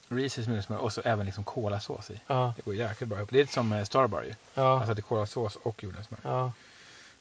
Reese's 0.08 0.48
med 0.48 0.64
smör 0.64 0.76
och 0.78 0.92
så 0.92 1.00
även 1.04 1.26
liksom 1.26 1.44
kolasås 1.44 2.10
i. 2.10 2.20
ja, 2.26 2.52
Det 2.56 2.62
går 2.64 2.74
jäkligt 2.74 3.08
bra 3.08 3.18
ihop. 3.18 3.30
Det 3.30 3.36
är 3.36 3.42
lite 3.42 3.52
som 3.52 3.72
eh, 3.72 3.84
Starbar 3.84 4.22
ju. 4.22 4.34
ja, 4.54 4.76
Alltså 4.76 4.90
att 4.90 4.96
det 4.96 5.00
är 5.00 5.02
kolasås 5.02 5.56
och 5.56 5.82
jordnötssmör. 5.84 6.20
ja. 6.22 6.52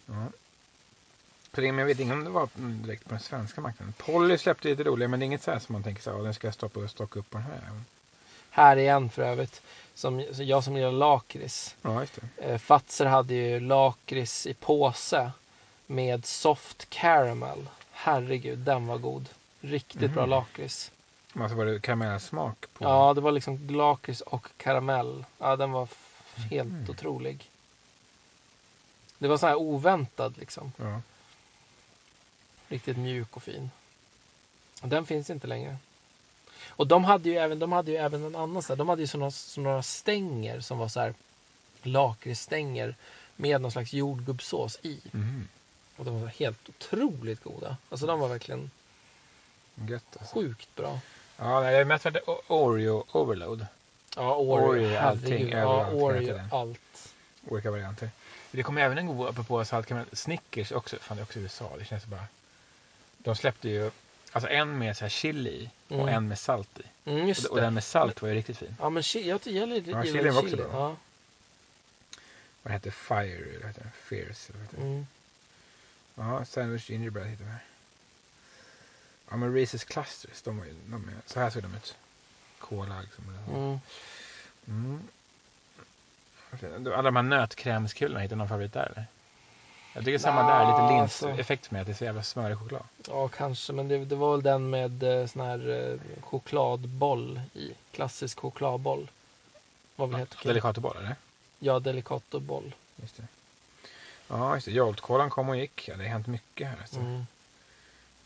Ja. 0.05 0.26
Men 1.51 1.78
jag 1.78 1.86
vet 1.86 1.99
inte 1.99 2.13
om 2.13 2.24
det 2.24 2.30
var 2.30 2.49
direkt 2.57 3.03
på 3.03 3.09
den 3.09 3.20
svenska 3.20 3.61
marknaden. 3.61 3.93
Polly 3.97 4.38
släppte 4.38 4.68
lite 4.68 4.84
roliga 4.84 5.07
men 5.07 5.20
det 5.20 5.24
är 5.24 5.28
inget 5.28 5.43
så 5.43 5.51
här 5.51 5.59
som 5.59 5.74
man 5.74 5.84
tänker 5.84 6.01
så 6.01 6.09
här, 6.11 6.18
"Åh, 6.18 6.24
den 6.24 6.34
ska 6.34 6.47
jag 6.47 6.53
stoppa 6.53 6.80
och 6.80 6.89
stocka 6.89 7.20
upp 7.20 7.30
på 7.30 7.38
den 7.38 7.47
här. 7.47 7.59
Här 8.49 8.78
är 8.78 8.93
en 8.93 9.09
för 9.09 9.22
övrigt. 9.22 9.61
Som, 9.93 10.26
jag 10.32 10.63
som 10.63 10.76
gillar 10.78 10.91
lakrits. 10.91 11.76
Ja, 11.82 12.01
just 12.01 12.20
det. 12.38 12.43
Eh, 12.51 12.57
Fazer 12.57 13.05
hade 13.05 13.34
ju 13.34 13.59
lakrits 13.59 14.47
i 14.47 14.53
påse 14.53 15.32
med 15.88 16.26
soft 16.26 16.89
caramel. 16.89 17.68
Herregud, 18.06 18.60
den 18.60 18.88
var 18.88 18.97
god. 18.97 19.30
Riktigt 19.62 20.12
bra 20.12 20.22
Mhm. 20.22 20.30
lakrits. 20.30 20.91
Alltså 21.39 21.58
var 21.58 21.66
det 21.66 21.80
karamellsmak 21.82 22.66
på? 22.74 22.84
Ja, 22.84 23.14
det 23.14 23.22
var 23.22 23.32
liksom 23.32 23.68
lakrits 23.70 24.22
och 24.22 24.47
karamell. 24.58 25.26
Ja, 25.39 25.56
den 25.56 25.72
var 25.72 25.84
f- 25.84 26.12
Helt 26.51 26.70
Mm. 26.70 26.89
otrolig. 26.89 27.49
Det 29.18 29.28
var 29.28 29.38
så 29.38 29.47
här 29.47 29.56
oväntad 29.56 30.38
liksom. 30.38 30.72
Ja. 30.78 31.01
Riktigt 32.68 32.97
mjuk 32.97 33.36
och 33.38 33.43
fin. 33.43 33.72
Den 34.82 35.06
finns 35.06 35.30
inte 35.30 35.47
längre. 35.47 35.78
Och 36.68 36.88
de 36.88 37.03
hade 37.03 37.30
ju 37.30 37.36
även, 37.38 37.60
de 37.60 37.72
hade 37.72 37.91
ju 37.91 37.97
även 37.97 38.24
en 38.24 38.36
annan 38.36 38.62
så 38.64 38.74
här, 38.74 38.78
De 38.78 38.89
hade 38.89 39.01
ju 39.01 39.08
såna, 39.08 39.32
såna 39.32 39.84
stänger 39.84 40.60
som 40.60 40.78
var 40.78 40.88
så 40.88 40.99
här 40.99 41.14
lakritsstänger 41.84 42.95
med 43.36 43.62
någon 43.62 43.72
slags 43.72 43.93
jordgubbssås 43.93 44.80
i. 44.82 45.01
Mhm. 45.12 45.47
Och 45.96 46.06
de 46.06 46.22
var 46.22 46.28
helt 46.28 46.70
otroligt 46.70 47.43
goda. 47.43 47.78
Alltså 47.89 48.06
de 48.08 48.20
var 48.20 48.28
verkligen 48.28 48.72
Gött 49.76 50.18
alltså. 50.20 50.36
sjukt 50.36 50.76
bra. 50.76 51.00
Ja, 51.38 51.72
jag 51.72 51.78
har 51.78 51.86
mest 51.86 52.06
O- 52.06 52.41
Oreo 52.48 53.06
Overload. 53.12 53.66
Ja, 54.16 54.36
Oreo, 54.36 54.70
Oreo, 54.70 54.98
allting. 55.00 55.50
Ja, 55.50 55.89
Oreo, 55.91 56.39
allt. 56.52 57.14
Olika 57.48 57.72
varianter. 57.72 58.10
Det 58.52 58.64
kommer 58.64 58.82
även 58.82 58.98
en 58.98 59.08
god, 59.08 59.28
apropå 59.30 59.66
saltkaramell, 59.66 60.06
Snickers 60.14 60.72
också. 60.72 60.98
Fan, 61.02 61.18
det 61.18 61.22
är 61.22 61.24
också 61.24 61.39
USA. 61.39 61.72
Det 61.80 61.86
känns 61.86 62.06
bara... 62.06 62.24
De 63.18 63.36
släppte 63.36 63.70
ju 63.70 63.91
alltså 64.32 64.50
en 64.50 64.78
med 64.78 64.98
så 64.98 65.04
här 65.06 65.10
chili 65.10 65.50
i 65.50 65.70
och 65.88 65.93
Mm. 66.00 66.08
en 66.16 66.28
med 66.28 66.39
salt 66.39 66.80
i. 66.80 67.10
Mm, 67.10 67.30
Och, 67.30 67.52
och 67.52 67.62
den 67.62 67.74
med 67.74 67.84
salt 67.84 68.22
var 68.22 68.30
ju 68.30 68.36
riktigt 68.36 68.58
fin. 68.58 68.76
Ja, 68.80 68.89
men 68.89 69.04
chi- 69.04 69.28
jag 69.28 69.48
gillar 69.48 69.98
Ja, 69.98 70.04
chilin 70.04 70.34
var 70.34 70.41
också 70.41 70.50
chili. 70.56 70.64
bra. 70.64 70.72
Ja. 70.74 70.96
Vad 72.64 72.74
heter 72.74 72.91
Fire? 72.91 73.20
Eller 73.50 73.58
vad 73.60 73.68
heter 73.68 73.82
den? 73.82 73.91
Fierce? 74.04 74.50
Eller 74.54 74.68
den? 74.72 74.82
Mm. 74.91 75.08
Ja, 76.16 76.45
Sandwich 76.45 76.89
Gingerbread 76.89 77.28
hittar 77.28 77.45
vi 77.45 77.51
här. 77.51 77.63
Ja, 79.30 79.38
men 79.38 79.55
Reese's 79.57 79.86
Clusters. 79.86 80.41
De 80.41 80.57
var 80.57 80.66
ju, 80.66 80.76
de 80.86 81.09
är, 81.09 81.13
så 81.26 81.39
här 81.39 81.49
såg 81.49 81.63
de 81.63 81.76
ut. 81.76 81.95
Cola 82.59 83.01
liksom. 83.01 83.24
Mm. 83.49 83.80
Mm. 84.68 85.07
Alla 86.93 87.01
de 87.01 87.16
här 87.16 87.24
nötkrämskulorna, 87.24 88.20
hittar 88.20 88.36
du 88.36 88.38
någon 88.38 88.49
favorit 88.49 88.74
där 88.74 88.86
eller? 88.86 89.05
Jag 89.93 90.05
tycker 90.05 90.20
samma 90.20 90.43
där, 90.43 90.66
lite 90.68 90.93
linseffekt 90.93 91.72
med 91.72 91.82
att 91.82 91.88
det 91.88 91.93
är 91.93 91.95
så 91.95 92.03
jävla 92.05 92.24
smörig 92.24 92.57
choklad. 92.57 92.84
Ja, 93.07 93.28
kanske. 93.28 93.74
Men 93.74 93.88
det, 93.88 94.05
det 94.05 94.16
var 94.16 94.32
väl 94.32 94.43
den 94.43 94.70
med 94.70 95.03
eh, 95.03 95.28
sån 95.28 95.41
här 95.41 95.91
eh, 95.91 96.22
chokladboll 96.22 97.41
i. 97.53 97.74
Klassisk 97.91 98.39
chokladboll. 98.39 99.09
Vad 99.95 100.09
väl 100.09 100.20
heter 100.20 100.38
det? 100.43 100.49
Delicatoboll 100.49 100.97
eller? 100.97 101.16
Ja, 101.59 101.80
Delicatoboll. 101.80 102.76
Just 102.95 103.18
det. 103.18 103.28
Ja, 104.28 104.56
just 104.56 104.66
det. 104.66 104.72
Jolt-kolan 104.72 105.30
kom 105.30 105.50
och 105.50 105.58
gick. 105.58 105.88
Ja, 105.88 105.96
det 105.96 106.04
har 106.04 106.10
hänt 106.10 106.28
mycket 106.28 106.68
här. 106.68 106.78
Alltså. 106.82 107.00
Mm. 107.00 107.26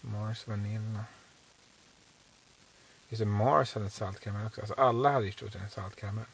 Mars 0.02 0.48
Vanilla. 0.48 1.06
Just 3.10 3.20
det, 3.20 3.26
Mars 3.26 3.74
hade 3.74 3.86
en 3.86 3.92
saltkaramell 3.92 4.48
också. 4.48 4.62
Alltså 4.62 4.76
alla 4.76 5.12
hade 5.12 5.26
ju 5.26 5.32
stort 5.32 5.54
sett 5.54 5.62
en 5.62 5.70
saltkaramell. 5.70 6.26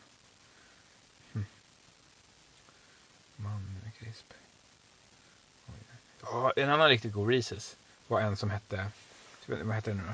Hm. 1.33 1.45
Mandelkrisp. 3.35 4.33
Oj. 5.67 5.73
Ja, 6.21 6.53
en 6.55 6.69
annan 6.69 6.89
riktigt 6.89 7.13
god 7.13 7.29
Reese's 7.29 7.75
var 8.07 8.21
en 8.21 8.37
som 8.37 8.49
hette, 8.49 8.91
vad 9.45 9.75
hette 9.75 9.89
den 9.89 9.97
nu 9.97 10.03
då? 10.07 10.13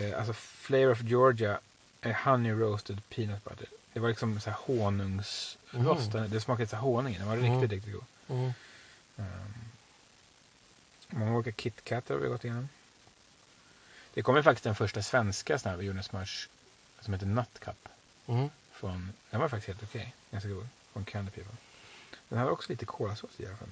Eh, 0.00 0.18
alltså 0.18 0.32
Flavor 0.32 0.92
of 0.92 1.00
Georgia 1.02 1.60
Honey 2.02 2.52
Roasted 2.52 3.02
Peanut 3.08 3.44
Butter. 3.44 3.66
Det 3.92 4.00
var 4.00 4.08
liksom 4.08 4.40
så 4.40 4.50
här 4.50 4.56
honungsrost. 4.66 6.12
Det 6.28 6.40
smakade 6.40 6.68
så 6.68 6.76
här 6.76 6.82
honung. 6.82 7.14
Den 7.14 7.26
var 7.28 7.36
Mm. 7.36 7.52
riktigt, 7.52 7.70
riktigt 7.72 7.92
god. 7.94 8.04
Mm. 8.38 8.52
Um, 9.16 9.54
många 11.08 11.36
olika 11.36 11.52
KitKatar 11.62 12.14
har 12.14 12.20
vi 12.22 12.28
gått 12.28 12.44
igenom. 12.44 12.68
Det 14.14 14.22
kommer 14.22 14.42
faktiskt 14.42 14.64
den 14.64 14.74
första 14.74 15.02
svenska 15.02 15.58
sån 15.58 15.70
här 15.72 15.80
jordnötssmörs 15.82 16.48
som 17.00 17.12
heter 17.14 17.26
Nutcup. 17.26 17.88
Mm. 18.26 18.50
Från, 18.72 19.12
den 19.30 19.40
var 19.40 19.48
faktiskt 19.48 19.66
helt 19.68 19.82
okej. 19.82 20.14
Ganska 20.30 20.48
god. 20.48 20.68
Från 20.92 21.04
Candy 21.04 21.30
People. 21.30 21.56
Den 22.28 22.38
hade 22.38 22.50
också 22.50 22.72
lite 22.72 22.86
kolasås 22.86 23.30
i 23.40 23.46
alla 23.46 23.56
fall. 23.56 23.68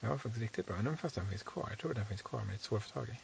Den 0.00 0.10
var 0.10 0.18
faktiskt 0.18 0.42
riktigt 0.42 0.66
bra. 0.66 0.76
Även 0.76 0.96
fast 0.96 1.14
den 1.14 1.30
finns 1.30 1.42
kvar. 1.42 1.66
Jag 1.70 1.78
tror 1.78 1.94
den 1.94 2.06
finns 2.06 2.22
kvar 2.22 2.38
men 2.38 2.48
det 2.48 2.52
är 2.52 2.54
lite 2.54 2.64
svår 2.64 2.76
att 2.78 2.84
få 2.84 2.90
tag 2.90 3.08
i. 3.08 3.18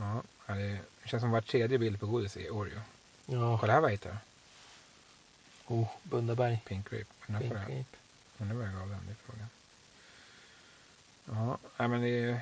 Ja, 0.00 0.22
det 0.54 0.78
känns 1.04 1.20
som 1.20 1.30
var 1.30 1.40
tredje 1.40 1.78
bild 1.78 2.00
på 2.00 2.06
godis 2.06 2.36
är 2.36 2.50
Oreo. 2.50 2.80
Ja. 3.26 3.58
Kolla 3.60 3.72
här 3.72 3.80
vad 3.80 3.90
jag 3.90 3.94
hittade. 3.94 4.16
Oh, 5.66 5.88
Bundaberg. 6.02 6.62
Pink 6.66 6.90
Grape. 6.90 7.04
Undrar 7.26 7.40
Pink 7.40 7.52
vad 7.52 7.62
det- 7.62 7.72
grape. 7.74 7.96
undrar 8.38 8.56
vad 8.56 8.66
jag 8.66 8.74
gav 8.74 8.88
den, 8.88 9.00
det 9.06 9.12
är 9.12 9.16
frågan. 9.26 9.48
Ja, 11.24 11.58
nej, 11.76 11.88
men 11.88 12.00
det 12.00 12.08
är... 12.08 12.40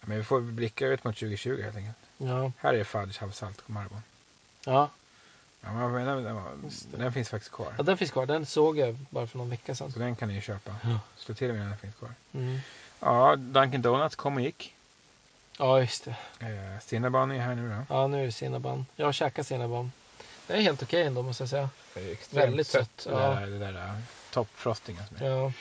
Ja, 0.00 0.06
men 0.06 0.16
vi 0.18 0.24
får 0.24 0.40
blicka 0.40 0.86
ut 0.86 1.04
mot 1.04 1.14
2020 1.16 1.62
helt 1.62 1.76
enkelt. 1.76 1.96
Ja. 2.18 2.52
Här 2.58 2.74
är 2.74 2.84
fudge 2.84 3.18
havssalt 3.20 3.60
och 3.60 3.70
Marabou. 3.70 3.98
Ja. 4.64 4.90
Ja, 5.60 5.88
men 5.88 6.06
den, 6.06 6.24
den, 6.24 6.70
den 6.92 7.12
finns 7.12 7.28
faktiskt 7.28 7.52
kvar. 7.54 7.74
ja, 7.76 7.82
den 7.82 7.96
finns 7.98 8.10
kvar. 8.10 8.26
Den 8.26 8.46
såg 8.46 8.78
jag 8.78 8.96
bara 9.10 9.26
för 9.26 9.38
någon 9.38 9.50
vecka 9.50 9.74
sedan. 9.74 9.92
Så 9.92 9.98
den 9.98 10.16
kan 10.16 10.28
ni 10.28 10.34
ju 10.34 10.40
köpa. 10.40 10.76
Ja. 10.84 11.00
Slå 11.16 11.34
till 11.34 11.52
med 11.52 11.66
den 11.66 11.78
finns 11.78 11.94
kvar. 11.94 12.10
Mm. 12.32 12.58
Ja, 13.00 13.36
Dunkin 13.36 13.82
Donuts 13.82 14.16
kom 14.16 14.34
och 14.34 14.40
gick. 14.42 14.74
Ja, 15.58 15.80
just 15.80 16.04
det. 16.04 16.10
Eh, 16.46 16.80
Cinnabon 16.80 17.30
är 17.30 17.38
här 17.40 17.54
nu 17.54 17.68
då. 17.68 17.94
Ja, 17.94 18.06
nu 18.06 18.20
är 18.22 18.26
det 18.26 18.32
Cinnabon. 18.32 18.86
Jag 18.96 19.06
har 19.06 19.12
käkat 19.12 19.46
Cinnabon. 19.46 19.92
Det 20.46 20.52
är 20.54 20.60
helt 20.60 20.82
okej 20.82 21.02
ändå 21.02 21.22
måste 21.22 21.42
jag 21.42 21.48
säga. 21.50 21.70
Det 21.94 22.00
är 22.00 22.12
extremt 22.12 22.46
Väldigt 22.48 22.66
sött, 22.66 22.96
Det 23.04 23.10
ja. 23.10 23.18
där, 23.18 23.46
det 23.46 23.58
där 23.58 23.72
uh, 23.72 23.98
toppfrostingen 24.30 25.02
som 25.06 25.16
är. 25.16 25.30
Ja, 25.30 25.52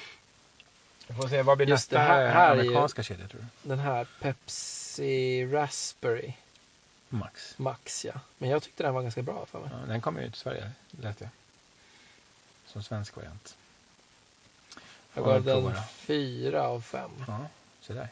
Vi 1.08 1.16
får 1.16 1.28
se, 1.28 1.42
vad 1.42 1.58
blir 1.58 1.68
Just 1.68 1.92
nästa 1.92 1.96
det, 2.00 2.08
här- 2.14 2.28
här 2.28 2.52
amerikanska 2.52 3.04
kedja 3.04 3.28
tror 3.28 3.42
du? 3.42 3.70
den 3.70 3.80
här 3.80 4.08
Pepsi 4.20 5.46
Raspberry 5.46 6.34
Max. 7.10 7.54
Max 7.58 8.06
ja. 8.06 8.14
Men 8.38 8.50
jag 8.50 8.64
tyckte 8.64 8.84
den 8.84 8.94
var 8.94 9.02
ganska 9.02 9.22
bra 9.22 9.46
för 9.46 9.60
mig. 9.60 9.70
Ja, 9.72 9.78
den 9.88 10.02
kommer 10.02 10.22
ju 10.22 10.30
till 10.30 10.40
Sverige, 10.40 10.72
läste 11.02 11.24
jag. 11.24 11.32
Som 12.66 12.84
svensk 12.84 13.16
variant. 13.16 13.58
Jag 15.14 15.26
gav 15.26 15.44
den 15.44 15.74
fyra 15.96 16.64
av 16.68 16.82
fem. 16.82 17.12
Ja, 17.28 17.46
så 17.82 17.94
där. 17.94 18.08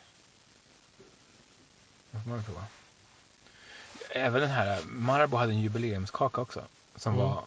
Väl 2.25 2.43
prova. 2.43 2.63
Även 4.09 4.41
den 4.41 4.49
här, 4.49 4.81
Marabou 4.85 5.37
hade 5.37 5.51
en 5.51 5.61
jubileumskaka 5.61 6.41
också. 6.41 6.63
Som 6.95 7.13
Mm. 7.13 7.25
var, 7.25 7.43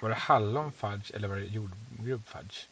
var 0.00 0.08
det 0.08 0.14
hallon 0.14 0.72
fudge 0.72 1.10
eller 1.14 1.28
var 1.28 1.36
det 1.36 1.44
jordgubb 1.44 2.26
fudge? 2.26 2.66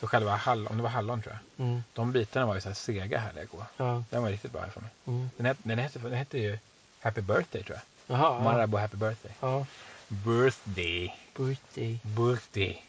Så 0.00 0.06
själva 0.06 0.36
hallon, 0.36 0.66
om 0.66 0.76
det 0.76 0.82
var 0.82 0.90
hallon 0.90 1.22
tror 1.22 1.38
jag. 1.56 1.66
Mm. 1.66 1.82
De 1.92 2.12
bitarna 2.12 2.46
var 2.46 2.54
ju 2.54 2.60
så 2.60 2.68
här 2.68 2.74
sega 2.74 3.18
härliga 3.18 3.44
goda. 3.44 3.66
Ja. 3.76 4.04
Den 4.10 4.22
var 4.22 4.30
riktigt 4.30 4.52
bra 4.52 4.60
här 4.60 4.70
för 4.70 4.80
mig. 4.80 4.90
Mm. 5.06 5.30
Den 5.36 5.46
hette, 5.46 5.60
den 5.64 5.78
hette, 5.78 5.98
den 5.98 6.12
hette 6.12 6.38
ju 6.38 6.58
Happy 7.00 7.20
Birthday 7.20 7.62
tror 7.62 7.78
jag. 8.06 8.16
Jaha. 8.16 8.34
Ja. 8.34 8.44
Marabou 8.44 8.78
Happy 8.80 8.96
Birthday. 8.96 9.32
ja. 9.40 9.66
Birthday. 10.08 11.14
Birthday. 11.36 12.00
Birthday. 12.02 12.82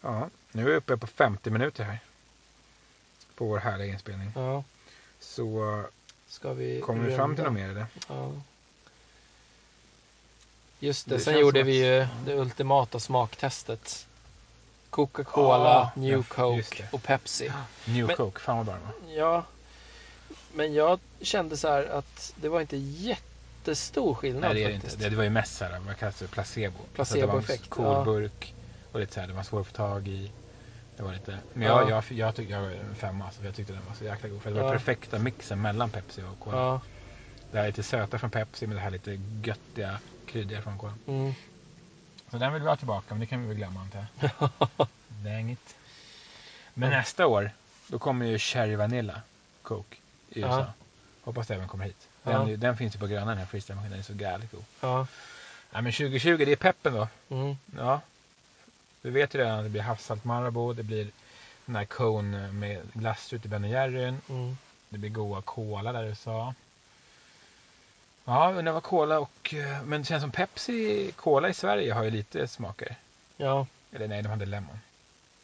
Ja, 0.00 0.28
nu 0.52 0.62
är 0.62 0.66
vi 0.66 0.74
uppe 0.74 0.96
på 0.96 1.06
50 1.06 1.50
minuter 1.50 1.84
här. 1.84 1.98
På 3.34 3.44
vår 3.46 3.58
härliga 3.58 3.92
inspelning. 3.92 4.32
Ja. 4.34 4.64
Så 5.20 5.84
Ska 6.34 6.52
vi 6.52 6.80
kommer 6.80 7.08
vi 7.08 7.16
fram 7.16 7.34
till 7.34 7.44
något 7.44 7.52
mer 7.52 7.68
eller? 7.68 7.86
Ja. 8.08 8.32
Just 10.78 11.08
det, 11.08 11.14
Det 11.14 11.20
sen 11.20 11.38
gjorde 11.38 11.62
vi 11.62 11.84
ju 11.86 12.06
det 12.26 12.34
ultimata 12.34 13.00
smaktestet. 13.00 14.06
Coca-Cola, 14.90 15.92
Ja, 15.94 16.00
New 16.00 16.12
ja, 16.18 16.22
Coke 16.34 16.88
och 16.92 17.02
Pepsi. 17.02 17.52
New 17.84 18.06
Men- 18.06 18.16
Coke, 18.16 18.40
fan 18.40 18.56
vad 18.56 18.66
bra. 18.66 18.78
Ja, 19.16 19.44
men 20.54 20.74
jag 20.74 21.00
kände 21.20 21.56
så 21.56 21.68
här 21.68 21.84
att 21.86 22.32
det 22.36 22.48
var 22.48 22.60
inte 22.60 22.76
jättestor 22.76 24.14
skillnad 24.14 24.42
Nej 24.42 24.54
det 24.54 24.64
är 24.70 24.72
faktiskt. 24.74 24.94
inte. 24.94 25.08
Det, 25.08 25.16
var 25.16 25.24
ju 25.24 25.30
mest 25.30 25.56
såhär, 25.56 25.80
vad 25.80 25.96
kallas 25.96 26.18
det, 26.18 26.28
placebo. 26.28 26.78
Placeboeffekt, 26.94 27.70
Det 27.76 27.82
var 27.82 27.86
en 27.86 27.92
ja. 27.98 28.04
cool 28.04 28.14
burk 28.14 28.54
och 28.92 29.00
lite 29.00 29.14
såhär, 29.14 29.26
det 29.26 29.32
var 29.34 29.42
svår 29.42 29.60
att 29.60 29.66
få 29.66 29.72
tag 29.72 30.08
i. 30.08 30.30
Det 30.96 31.02
var 31.02 31.12
lite, 31.12 31.38
men 31.52 31.66
Ja. 31.68 31.80
jag, 31.80 31.90
jag, 31.90 32.04
jag 32.18 32.34
tyckte, 32.34 32.52
jag 32.52 32.72
en 32.76 32.96
femma 32.96 33.30
för 33.30 33.44
jag 33.44 33.54
tyckte 33.54 33.72
den 33.72 33.86
var 33.86 33.94
så 33.94 34.04
jäkla 34.04 34.28
god. 34.28 34.42
För 34.42 34.50
det 34.50 34.56
var 34.60 34.66
Ja. 34.66 34.72
perfekta 34.72 35.18
mixen 35.18 35.62
mellan 35.62 35.90
Pepsi 35.90 36.22
och 36.22 36.38
Cola. 36.38 36.56
Ja, 36.58 36.80
Det 37.50 37.58
här 37.58 37.66
lite 37.66 37.82
söta 37.82 38.18
från 38.18 38.30
Pepsi 38.30 38.66
men 38.66 38.76
det 38.76 38.82
här 38.82 38.90
lite 38.90 39.12
göttiga, 39.44 39.98
kryddiga 40.24 40.62
från 40.62 40.78
Cola. 40.78 40.94
mm. 41.06 41.34
Så 42.30 42.36
den 42.38 42.52
vill 42.52 42.62
vi 42.62 42.68
ha 42.68 42.76
tillbaka, 42.76 43.06
men 43.14 43.20
det 43.20 43.26
kan 43.26 43.40
vi 43.42 43.48
väl 43.48 43.56
glömma 43.56 43.80
antar 43.80 44.06
jag. 44.20 44.50
Dang 45.08 45.50
it. 45.52 45.76
Men 46.74 46.90
Ja. 46.90 46.98
nästa 46.98 47.26
år, 47.26 47.50
då 47.88 47.98
kommer 47.98 48.26
ju 48.26 48.38
Cherry 48.38 48.76
Vanilla 48.76 49.22
Coke 49.62 49.96
i 50.28 50.40
USA. 50.40 50.58
Ja. 50.58 50.72
Hoppas 51.20 51.46
det 51.46 51.54
även 51.54 51.68
kommer 51.68 51.84
hit. 51.84 52.08
Den, 52.22 52.32
Ja. 52.32 52.48
är- 52.50 52.56
den 52.56 52.76
finns 52.76 52.94
ju 52.94 52.98
på 52.98 53.06
gröna 53.06 53.26
den 53.30 53.38
här 53.38 53.46
freestyle-maskinen, 53.46 53.90
den 53.90 53.98
är 53.98 54.02
så 54.02 54.14
galet 54.14 54.50
god. 54.52 54.64
ja, 54.80 55.06
Nej 55.70 55.82
men 55.82 55.92
2020, 55.92 56.36
det 56.44 56.52
är 56.52 56.56
peppen 56.56 56.94
då. 56.94 57.08
mm. 57.28 57.56
Ja. 57.76 58.00
Vi 59.04 59.10
vet 59.10 59.34
ju 59.34 59.38
redan 59.38 59.58
att 59.58 59.64
det 59.64 59.70
blir 59.70 59.82
havssalt 59.82 60.24
Marabou, 60.24 60.72
det 60.72 60.82
blir 60.82 61.08
den 61.66 61.76
här 61.76 61.84
cone 61.84 62.52
med 62.52 62.82
glasstrut 62.92 63.44
i 63.44 63.48
Ben 63.48 63.64
Jerryn. 63.64 64.20
Mm. 64.28 64.56
Det 64.88 64.98
blir 64.98 65.10
goa 65.10 65.42
cola 65.42 65.92
där 65.92 66.04
du 66.08 66.14
sa. 66.14 66.54
Ja, 68.24 68.52
undrar 68.52 68.72
vad 68.72 68.82
cola 68.82 69.18
och... 69.20 69.54
eh, 69.54 69.82
Men 69.82 70.00
det 70.00 70.06
känns 70.06 70.22
som 70.22 70.30
Pepsi, 70.30 71.12
cola 71.16 71.48
i 71.48 71.54
Sverige 71.54 71.92
har 71.92 72.04
ju 72.04 72.10
lite 72.10 72.48
smaker. 72.48 72.96
ja, 73.36 73.66
Eller 73.92 74.08
nej, 74.08 74.22
de 74.22 74.28
hade 74.28 74.46
lemon. 74.46 74.80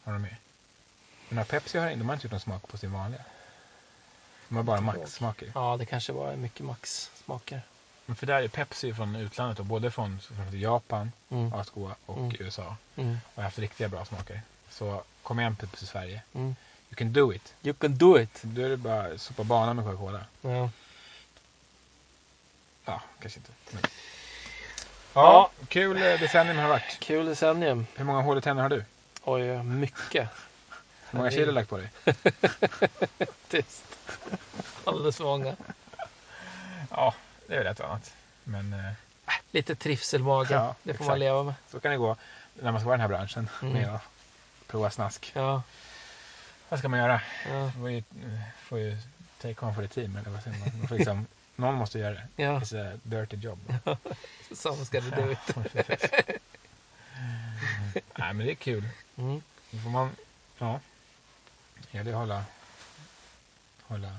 Har 0.05 0.13
de 0.13 0.23
med? 0.23 0.37
Men 1.29 1.39
har 1.39 1.45
Pepsi 1.45 1.79
har, 1.79 1.91
de 1.91 2.09
har 2.09 2.15
inte 2.15 2.27
gjort 2.27 2.33
någon 2.33 2.41
smak 2.41 2.69
på 2.69 2.79
sin 2.79 2.93
vanliga. 2.93 3.23
De 4.49 4.57
har 4.57 4.63
bara. 4.63 4.81
Max-smaker. 4.81 5.53
Ja, 5.55 5.77
det 5.77 5.87
kanske 5.87 6.13
var 6.13 6.37
mycket 6.37 6.67
Max-smaker. 6.67 7.61
Men 8.11 8.17
för 8.17 8.27
där 8.27 8.43
är 8.43 8.49
Pepsi 8.49 8.95
från 8.95 9.17
utlandet 9.17 9.59
och 9.59 9.65
både 9.65 9.91
från, 9.91 10.21
från 10.21 10.61
Japan, 10.61 11.13
Mm. 11.29 11.53
asgoda, 11.53 11.95
och 12.07 12.19
Mm. 12.19 12.37
USA. 12.39 12.77
Mm. 12.97 13.19
Och 13.27 13.37
har 13.37 13.43
haft 13.43 13.59
riktiga 13.59 13.89
bra 13.89 14.05
smaker. 14.05 14.43
Så 14.71 15.03
kom 15.23 15.41
igen 15.41 15.57
Pepsi 15.57 15.87
Sverige. 15.87 16.23
Mm. 16.35 16.47
You 16.89 16.97
can 16.97 17.13
do 17.13 17.33
it. 17.35 17.55
You 17.63 17.75
can 17.75 17.99
do 17.99 18.19
it! 18.21 18.39
Då 18.43 18.63
är 18.63 18.69
det 18.69 18.77
bara 18.77 19.19
sopa 19.19 19.45
banan 19.45 19.77
med 19.77 19.85
Coca-Cola. 19.85 20.25
Ja. 20.41 20.71
Ja, 22.85 23.03
kanske 23.21 23.39
inte. 23.39 23.53
Men... 23.71 23.83
Ja. 23.83 23.91
Ja, 25.59 25.65
kul 25.69 25.97
eh, 26.03 26.21
decennium 26.21 26.57
har 26.57 26.63
det 26.65 26.71
varit. 26.71 26.99
Kul 27.01 27.27
decennium. 27.27 27.87
Hur 27.97 28.05
många 28.05 28.21
hål 28.23 28.39
i 28.39 28.41
tänder 28.41 28.63
har 28.63 28.71
du? 28.71 28.85
Oj, 29.25 29.63
mycket. 29.63 30.29
Hur 31.11 31.19
många 31.19 31.31
kilo 31.31 31.43
har 31.43 31.47
du 31.47 31.53
lagt 31.53 31.69
på 31.71 31.77
dig? 31.77 31.91
Tyst. 33.49 33.85
Alldeles 34.85 35.17
för 35.17 35.25
många. 35.25 35.57
Ja, 36.91 37.15
det 37.51 37.57
är 37.57 37.59
väl 37.59 37.72
ett 37.72 37.80
annat. 37.80 38.14
Men 38.44 38.72
eh, 38.72 38.92
Lite 39.51 39.74
trivselmage. 39.74 40.51
Ja, 40.51 40.74
det 40.82 40.84
får 40.84 40.90
exakt. 40.90 41.09
man 41.09 41.18
leva 41.18 41.42
med. 41.42 41.55
så 41.70 41.80
kan 41.80 41.90
det 41.90 41.96
gå 41.96 42.16
när 42.55 42.72
man 42.72 42.80
ska 42.80 42.86
vara 42.86 42.94
i 42.94 42.98
den 42.98 43.11
här 43.11 43.18
branschen. 43.18 43.48
Mm. 43.62 43.74
Med 43.74 43.94
att 43.94 44.03
prova 44.66 44.90
snask. 44.90 45.32
Ja, 45.34 45.62
Vad 46.68 46.78
ska 46.78 46.88
man 46.88 46.98
göra? 47.01 47.20
ja, 47.48 47.53
Man 47.53 47.72
får 47.72 47.90
ju, 47.90 47.98
eh, 47.98 48.40
får 48.62 48.78
ju 48.78 48.96
take 49.42 49.66
on 49.66 49.74
for 49.74 49.82
the 49.82 49.88
team. 49.88 50.16
Eller 50.16 50.30
vad 50.30 50.42
säger 50.42 50.59
man? 50.59 50.78
man 50.78 50.88
får 50.88 50.96
liksom, 50.96 51.26
någon 51.57 51.74
måste 51.74 51.98
göra 51.98 52.14
det. 52.14 52.28
ja. 52.36 52.61
It's 52.61 52.94
a 52.94 52.98
dirty 53.03 53.36
job. 53.36 53.59
Someone's 54.51 54.92
gotta 54.92 55.16
do 55.16 55.32
it. 55.32 55.38
Nej, 58.16 58.32
men 58.34 58.38
det 58.38 58.51
är 58.53 58.55
kul. 58.55 58.88
Mm. 59.16 59.42
Då 59.70 59.78
får 59.78 59.90
man, 59.90 60.16
ja. 60.59 60.80
Det 61.90 62.12
hålla, 62.12 62.44
hålla 63.82 64.16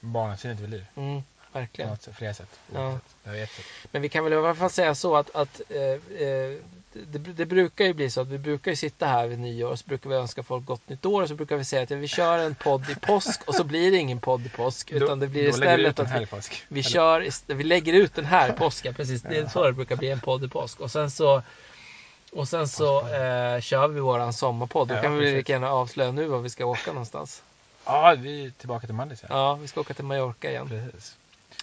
barnasinnet 0.00 0.60
vid 0.60 0.70
liv. 0.70 0.86
Mm. 0.96 1.22
På 1.52 1.58
Verkligen. 1.58 1.96
sätt, 1.96 2.14
flera 2.16 2.34
sätt. 2.34 2.60
Ja. 2.74 2.98
Sätt. 3.24 3.50
Men 3.90 4.02
vi 4.02 4.08
kan 4.08 4.24
väl 4.24 4.32
i 4.32 4.36
alla 4.36 4.54
fall 4.54 4.70
säga 4.70 4.94
så 4.94 5.16
att, 5.16 5.36
att 5.36 5.60
eh, 5.68 5.80
eh, 6.26 6.58
det, 6.92 7.18
det 7.18 7.46
brukar 7.46 7.84
ju 7.84 7.94
bli 7.94 8.10
så 8.10 8.20
att 8.20 8.28
vi 8.28 8.38
brukar 8.38 8.70
ju 8.70 8.76
sitta 8.76 9.06
här 9.06 9.26
vid 9.26 9.38
nyår 9.38 9.70
och 9.70 9.78
så 9.78 9.86
brukar 9.86 10.10
vi 10.10 10.16
önska 10.16 10.42
folk 10.42 10.64
gott 10.64 10.88
nytt 10.88 11.06
år 11.06 11.22
och 11.22 11.28
så 11.28 11.34
brukar 11.34 11.56
vi 11.56 11.64
säga 11.64 11.82
att 11.82 11.90
ja, 11.90 11.96
vi 11.96 12.08
kör 12.08 12.38
en 12.38 12.54
podd 12.54 12.90
i 12.90 12.94
påsk 12.94 13.48
och 13.48 13.54
så 13.54 13.64
blir 13.64 13.90
det 13.90 13.96
ingen 13.96 14.20
podd 14.20 14.46
i 14.46 14.48
påsk 14.48 14.90
utan 14.90 15.18
det 15.18 15.26
blir 15.26 15.42
vi 15.42 15.48
istället 15.48 15.98
att 16.00 16.20
vi, 16.20 16.26
vi 16.68 16.82
kör, 16.82 17.28
vi 17.54 17.64
lägger 17.64 17.92
ut 17.92 18.14
den 18.14 18.24
här 18.24 18.52
påsken 18.52 18.94
precis. 18.94 19.22
Det 19.22 19.38
är 19.38 19.46
så 19.46 19.64
det 19.64 19.72
brukar 19.72 19.96
bli 19.96 20.10
en 20.10 20.20
podd 20.20 20.44
i 20.44 20.48
påsk 20.48 20.80
och 20.80 20.90
sen 20.90 21.10
så 21.10 21.42
och 22.32 22.48
sen 22.48 22.68
så 22.68 22.98
eh, 23.00 23.60
kör 23.60 23.88
vi 23.88 24.00
våran 24.00 24.32
sommarpodd. 24.32 24.88
Då 24.88 24.94
Ja, 24.94 25.02
kan 25.02 25.14
vi 25.14 25.20
precis. 25.20 25.36
lika 25.36 25.52
gärna 25.52 25.70
avslöja 25.70 26.12
nu 26.12 26.26
var 26.26 26.38
vi 26.38 26.50
ska 26.50 26.64
åka 26.66 26.92
någonstans. 26.92 27.42
Ja, 27.88 28.14
vi 28.18 28.46
är 28.46 28.50
tillbaka 28.50 28.86
till 28.86 28.94
Mallis. 28.94 29.22
Ja. 29.22 29.28
Ja, 29.30 29.54
vi 29.54 29.68
ska 29.68 29.80
åka 29.80 29.94
till 29.94 30.04
Mallorca 30.04 30.50
igen. 30.50 30.68
Precis. 30.68 31.16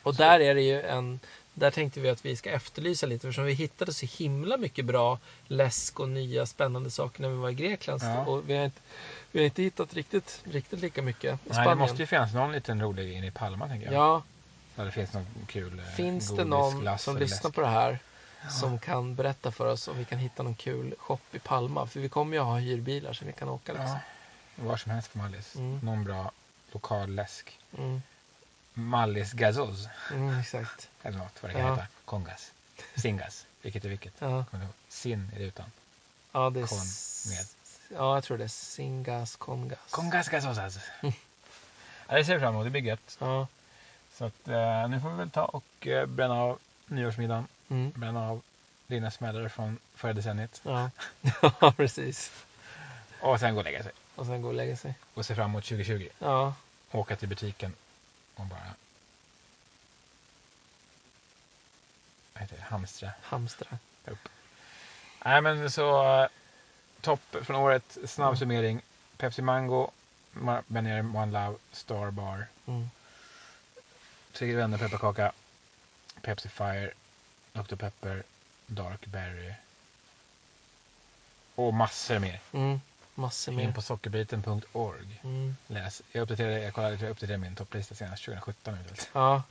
Och 0.03 0.15
där 0.15 0.39
är 0.39 0.55
det 0.55 0.61
ju 0.61 0.81
en 0.81 1.19
där 1.57 1.71
tänkte 1.71 1.99
vi 1.99 2.09
att 2.09 2.25
vi 2.25 2.35
ska 2.35 2.49
efterlysa 2.49 3.05
lite 3.05 3.27
eftersom 3.27 3.45
vi 3.45 3.53
hittade 3.53 3.93
så 3.93 4.05
himla 4.05 4.57
mycket 4.57 4.85
bra 4.85 5.19
läsk 5.47 5.99
och 5.99 6.09
nya 6.09 6.45
spännande 6.45 6.91
saker 6.91 7.21
när 7.21 7.29
vi 7.29 7.35
var 7.35 7.49
i 7.49 7.53
Grekland. 7.53 8.01
Ja. 8.03 8.25
Och 8.25 8.49
vi 8.49 8.57
har, 8.57 8.65
inte, 8.65 8.79
vi 9.31 9.39
har 9.39 9.45
inte 9.45 9.63
hittat 9.63 9.93
riktigt, 9.93 10.41
riktigt 10.43 10.79
lika 10.79 11.01
mycket 11.01 11.23
i 11.23 11.27
Nej, 11.27 11.37
det 11.43 11.53
Spanien. 11.53 11.77
måste 11.77 11.97
ju 11.97 12.05
finnas 12.05 12.33
någon 12.33 12.51
liten 12.51 12.81
rolig 12.81 13.13
inne 13.13 13.27
i 13.27 13.31
Palma, 13.31 13.67
tänker 13.67 13.85
jag. 13.85 13.95
Ja, 13.95 14.23
Där 14.75 14.85
det 14.85 14.91
finns 14.91 15.13
någon 15.13 15.25
kul 15.47 15.79
eh, 15.79 15.85
finns 15.85 16.35
det 16.35 16.45
någon 16.45 16.71
som 16.71 17.15
eller 17.15 17.25
lyssnar 17.25 17.49
läsk. 17.49 17.55
på 17.55 17.61
det 17.61 17.67
här 17.67 17.99
som 18.59 18.79
kan 18.79 19.15
berätta 19.15 19.51
för 19.51 19.65
oss 19.71 19.87
om 19.87 19.97
vi 19.97 20.05
kan 20.05 20.19
hitta 20.19 20.43
någon 20.43 20.55
kul 20.55 20.95
shop 20.99 21.19
i 21.31 21.39
Palma? 21.39 21.87
För 21.87 21.99
vi 21.99 22.09
kommer 22.09 22.37
ju 22.37 22.43
ha 22.43 22.57
hyrbilar 22.57 23.13
så 23.13 23.25
vi 23.25 23.33
kan 23.33 23.49
åka 23.49 23.71
liksom. 23.73 23.87
Ja, 23.89 23.99
var 24.55 24.77
som 24.77 24.91
helst 24.91 25.11
på 25.13 25.17
Mallis. 25.17 25.55
Mm. 25.55 25.79
Någon 25.83 26.03
bra 26.03 26.31
lokal 26.71 27.09
läsk. 27.15 27.59
Mm, 27.77 28.01
Mallis 28.73 29.31
gazoz. 29.33 29.87
mm, 30.11 30.39
exakt. 30.39 30.89
Eller 31.03 31.17
något 31.17 31.43
vad 31.43 31.49
det 31.51 31.55
kan 31.55 31.61
Ja. 31.67 31.75
heta. 31.75 31.87
Kongas. 32.05 32.51
Singas. 32.95 33.45
Vilket 33.61 33.85
är 33.85 33.89
vilket. 33.89 34.13
Ja? 34.19 34.45
Sin 34.89 35.31
är 35.35 35.39
det 35.39 35.45
utan. 35.45 35.65
ja 36.31 36.49
det 36.49 36.59
är... 36.61 36.67
Kon 36.67 36.77
med. 37.35 37.45
Ja, 37.99 38.15
jag 38.15 38.23
tror 38.23 38.37
det 38.37 38.43
är 38.43 38.47
Singas 38.47 39.35
Kongas. 39.35 39.79
Kongas 39.89 40.29
gazozas. 40.29 40.77
Mm. 41.01 41.13
Ja, 42.13 42.15
det 42.17 42.25
ser 42.25 42.33
vi 42.33 42.39
fram 42.39 42.53
emot. 42.53 42.65
Det 42.65 42.69
blir 42.69 42.81
gött. 42.81 43.17
Ja. 43.19 43.47
Så 44.13 44.25
att, 44.25 44.47
eh, 44.47 44.87
nu 44.89 44.99
får 44.99 45.09
vi 45.09 45.15
väl 45.17 45.29
ta 45.29 45.45
och 45.45 45.87
eh, 45.87 46.05
bränna 46.05 46.33
av 46.41 46.59
nyårsmiddagen. 46.85 47.47
Mm. 47.69 47.91
Bränna 47.95 48.29
av 48.29 48.41
dina 48.87 49.11
smällare 49.11 49.49
från 49.49 49.79
förra 49.95 50.13
decenniet. 50.13 50.61
Ja. 50.63 50.89
ja, 51.61 51.71
precis. 51.77 52.31
Och 53.21 53.39
sen 53.39 53.53
gå 53.53 53.59
och 53.59 53.63
lägga 53.65 53.83
sig. 53.83 53.91
Och 54.15 54.25
sen 54.25 54.41
gå 54.41 54.47
och 54.47 54.53
lägga 54.53 54.75
sig. 54.75 54.93
Och 55.13 55.25
se 55.25 55.35
fram 55.35 55.49
emot 55.49 55.63
2020. 55.63 56.09
Ja, 56.19 56.53
Åka 56.91 57.15
till 57.15 57.29
butiken 57.29 57.73
och 58.35 58.45
bara 58.45 58.73
vad 62.33 62.41
heter 62.41 62.55
det? 62.57 62.61
hamstra. 62.63 63.11
hamstra. 63.21 63.77
Nej 65.25 65.41
men 65.41 65.71
så 65.71 66.13
eh, 66.23 66.27
topp 67.01 67.35
från 67.43 67.55
året. 67.55 67.97
Snabb 68.05 68.27
Mm. 68.27 68.37
summering. 68.37 68.81
Pepsi 69.17 69.41
Mango, 69.41 69.91
Ma- 70.33 70.63
Ben 70.67 70.85
Jerry, 70.85 71.01
One 71.01 71.31
Love, 71.45 71.57
Star 71.71 72.11
Bar, 72.11 72.47
Mm. 72.67 72.89
Tre 74.31 74.55
vänner 74.55 74.77
pepparkaka, 74.77 75.31
Pepsi 76.21 76.49
Fire, 76.49 76.91
Dr 77.53 77.75
Pepper, 77.75 78.23
Dark 78.67 79.05
Berry 79.05 79.53
och 81.55 81.73
massor 81.73 82.19
mer. 82.19 82.39
Mm. 82.51 82.81
Massor 83.15 83.51
In 83.53 83.57
mer. 83.57 83.71
på 83.71 83.81
sockerbiten.org. 83.81 85.19
Mm. 85.23 85.55
Läs. 85.67 86.01
Jag 86.11 86.21
uppdaterade, 86.21 86.59
jag 86.63 86.73
kollade, 86.73 86.95
jag 86.95 87.09
uppdaterade 87.11 87.37
min 87.37 87.55
topplista 87.55 87.95
senast 87.95 88.25
2017. 88.25 88.73
eventuellt. 88.73 89.09
Ja. 89.13 89.43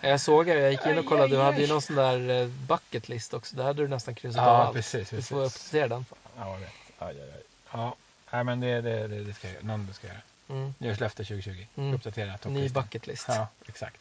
Jag 0.00 0.20
såg 0.20 0.46
det. 0.46 0.54
Jag 0.54 0.72
gick 0.72 0.86
in 0.86 0.98
och 0.98 1.06
kollade. 1.06 1.28
Du 1.28 1.38
hade 1.42 1.60
ju 1.60 1.66
någon 1.66 1.82
sån 1.82 1.96
där 1.96 2.42
eh, 2.42 2.46
bucket 2.48 3.08
list 3.08 3.34
också. 3.34 3.56
Där 3.56 3.64
hade 3.64 3.82
du 3.82 3.88
nästan 3.88 4.14
kryssat 4.14 4.40
av 4.40 4.46
Ja, 4.46 4.64
allt. 4.64 4.74
precis. 4.76 5.10
Du 5.10 5.16
precis. 5.16 5.28
får 5.28 5.44
uppdatera 5.44 5.88
den. 5.88 6.04
Ja, 6.38 6.52
jag 6.52 6.58
vet. 6.60 6.72
Aj, 6.98 7.20
aj, 7.20 7.30
aj. 7.34 7.42
Ja, 7.72 7.94
nej, 8.30 8.44
men 8.44 8.60
det, 8.60 8.80
det, 8.80 9.08
det, 9.08 9.24
det 9.24 9.34
ska 9.34 9.46
jag 9.48 9.54
göra. 9.54 9.64
Någon 9.76 9.94
ska 9.94 10.06
jag 10.06 10.14
göra. 10.14 10.22
Mm. 10.60 10.74
Nyårslöfte 10.78 11.24
2020. 11.24 11.66
Mm. 11.76 11.94
Uppdatera 11.94 12.32
Ny 12.32 12.38
topplistan. 12.38 12.82
bucket 12.82 13.06
list. 13.06 13.24
Ja, 13.28 13.46
exakt. 13.68 13.96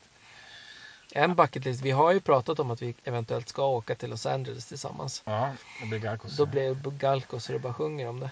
En 1.11 1.35
bucket 1.35 1.65
list. 1.65 1.81
Vi 1.81 1.91
har 1.91 2.11
ju 2.11 2.19
pratat 2.19 2.59
om 2.59 2.71
att 2.71 2.81
vi 2.81 2.95
eventuellt 3.03 3.49
ska 3.49 3.65
åka 3.65 3.95
till 3.95 4.09
Los 4.09 4.25
Angeles 4.25 4.65
tillsammans. 4.65 5.21
Ja, 5.25 5.51
det 5.81 5.85
blir 5.87 5.99
Galkos. 5.99 6.37
Då 6.37 6.45
blir 6.45 6.75
det 6.75 6.89
Galco 6.91 7.39
så 7.39 7.51
det 7.53 7.59
bara 7.59 7.73
sjunger 7.73 8.07
om 8.09 8.19
det. 8.19 8.29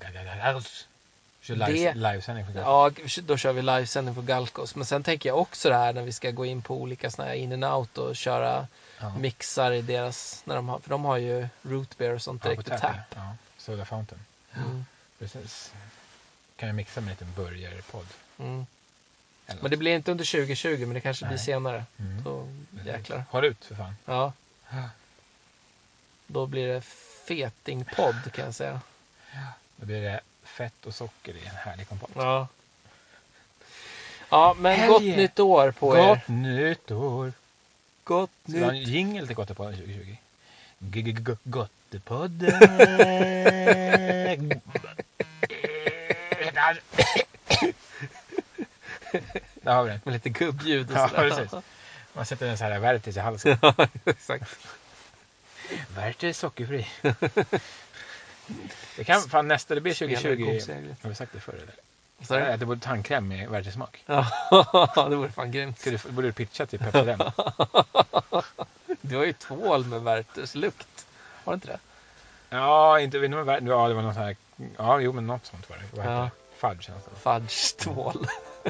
Galkos. 0.00 0.86
Kör 1.42 1.56
Det- 1.56 1.66
live, 1.72 1.94
livesändning 1.94 2.44
från 2.46 2.54
Galkos. 2.54 3.16
Ja, 3.16 3.22
då 3.26 3.36
kör 3.36 3.52
vi 3.52 3.62
livesändning 3.62 4.14
på 4.14 4.22
Galcos. 4.22 4.74
Men 4.74 4.86
sen 4.86 5.02
tänker 5.02 5.28
jag 5.28 5.38
också 5.38 5.68
det 5.68 5.74
här 5.76 5.92
när 5.92 6.02
vi 6.02 6.12
ska 6.12 6.30
gå 6.30 6.44
in 6.46 6.62
på 6.62 6.76
olika 6.76 7.10
såna 7.10 7.28
här 7.28 7.34
in 7.34 7.52
and 7.52 7.64
out 7.64 7.98
och 7.98 8.16
köra 8.16 8.66
Ja. 9.00 9.16
mixar 9.18 9.72
i 9.72 9.82
deras, 9.82 10.42
när 10.44 10.56
de 10.56 10.68
har, 10.68 10.78
för 10.78 10.90
de 10.90 11.04
har 11.04 11.16
ju 11.16 11.48
root 11.62 11.98
beer 11.98 12.14
och 12.14 12.22
sånt 12.22 12.44
Ja, 12.44 12.50
direkt 12.50 12.68
på 12.68 12.74
i 12.74 12.78
tap. 12.78 12.96
Ja, 13.14 13.36
Soda 13.56 13.84
Fountain. 13.84 14.20
Mm. 14.56 14.84
Precis. 15.18 15.72
Kan 16.56 16.66
jag 16.68 16.76
mixa 16.76 17.00
med 17.00 17.08
en 17.08 17.10
liten 17.12 17.32
burgerpodd. 17.44 18.06
Mm. 18.38 18.66
Men 19.60 19.70
det 19.70 19.76
blir 19.76 19.94
inte 19.96 20.10
under 20.10 20.24
2020, 20.24 20.78
men 20.80 20.94
det 20.94 21.00
kanske 21.00 21.24
blir 21.24 21.36
Nej. 21.36 21.44
senare. 21.44 21.84
Mm. 21.98 22.22
Då 22.22 22.48
jäklar. 22.86 23.24
Håll 23.30 23.44
ut 23.44 23.64
för 23.64 23.74
fan. 23.74 23.96
Ja, 24.04 24.32
då 26.26 26.46
blir 26.46 26.68
det 26.68 26.80
fetingpodd 27.28 28.32
kan 28.32 28.44
jag 28.44 28.54
säga. 28.54 28.80
Då 29.80 29.86
blir 29.86 30.02
det 30.02 30.20
fett 30.42 30.86
och 30.86 30.94
socker 30.94 31.34
i 31.34 31.46
en 31.46 31.54
härlig 31.56 31.88
kompott. 31.88 32.10
Ja. 32.14 32.48
Ja, 34.30 34.56
men 34.58 34.72
Helge. 34.76 34.92
gott 34.92 35.02
nytt 35.02 35.38
år 35.40 35.70
på 35.70 35.96
er. 35.98 36.06
Gott 36.08 36.28
nytt 36.28 36.90
år! 36.90 37.32
Gott 38.04 38.30
Ska 38.42 38.52
vi 38.52 38.60
ha 38.64 38.68
en 38.70 38.74
nytt. 38.78 38.88
jingel 38.88 39.26
till 39.26 39.36
Gottepodden 39.36 39.74
2020? 39.74 40.16
G- 40.78 41.02
g- 41.02 41.12
g- 41.12 41.36
Gottepodden! 41.44 42.60
Där 49.62 49.74
har 49.74 49.82
vi 49.84 49.90
den. 49.90 50.00
Med 50.04 50.12
lite 50.14 50.28
gubbljud 50.28 50.90
och 50.90 50.96
Ja, 50.96 51.08
sådär. 51.08 51.30
precis. 51.30 51.54
Man 52.12 52.26
sätter 52.26 52.46
en 52.48 52.58
sån 52.58 52.66
här 52.66 52.78
Vertis 52.78 53.16
i 53.16 53.20
halsen. 53.20 53.58
Ja, 53.62 53.74
exakt. 54.04 54.50
Vertis 55.96 56.38
sockerfri. 56.38 56.86
Det 58.96 59.04
kan 59.04 59.22
fan 59.22 59.48
nästa, 59.48 59.74
det 59.74 59.80
blir 59.80 59.94
Spelar 59.94 60.14
2020. 60.14 60.44
goseglet. 60.52 61.02
Har 61.02 61.08
vi 61.08 61.14
sagt 61.16 61.32
det 61.32 61.40
förr 61.40 61.52
eller? 61.52 61.74
Du? 62.28 62.34
Jag 62.34 62.54
äter 62.54 62.66
både 62.66 62.80
tandkräm 62.80 63.28
med 63.28 63.48
Vertis-smak. 63.48 64.02
Ja, 64.06 64.26
det 65.10 65.16
vore 65.16 65.32
fan 65.32 65.50
grymt. 65.52 65.78
Ska 65.80 65.90
du, 65.90 65.98
borde 66.08 66.28
du 66.28 66.32
pitcha 66.32 66.66
till 66.66 66.78
Pepsi 66.78 67.02
den? 67.02 67.20
Du 69.00 69.16
har 69.16 69.24
ju 69.24 69.32
tvål 69.32 69.84
med 69.84 70.00
Vertus 70.02 70.54
lukt. 70.54 71.06
Har 71.44 71.52
du 71.52 71.54
inte 71.54 71.66
det? 71.66 71.78
Ja, 72.50 73.00
inte 73.00 73.18
vet 73.18 73.24
inte 73.26 73.36
vad 73.42 73.54
Ja, 73.68 73.88
det 73.88 73.94
var 73.94 74.02
något 74.02 74.16
här. 74.16 74.36
Ja, 74.76 75.00
jo, 75.00 75.12
men 75.12 75.26
något 75.26 75.46
sånt 75.46 75.70
var 75.70 75.76
det. 75.76 75.82
Vad 75.96 76.06
Ja. 76.06 76.10
det? 76.20 76.30
Fudge 76.56 76.90
nästan. 76.90 77.14
Fudge-tvål. 77.22 78.26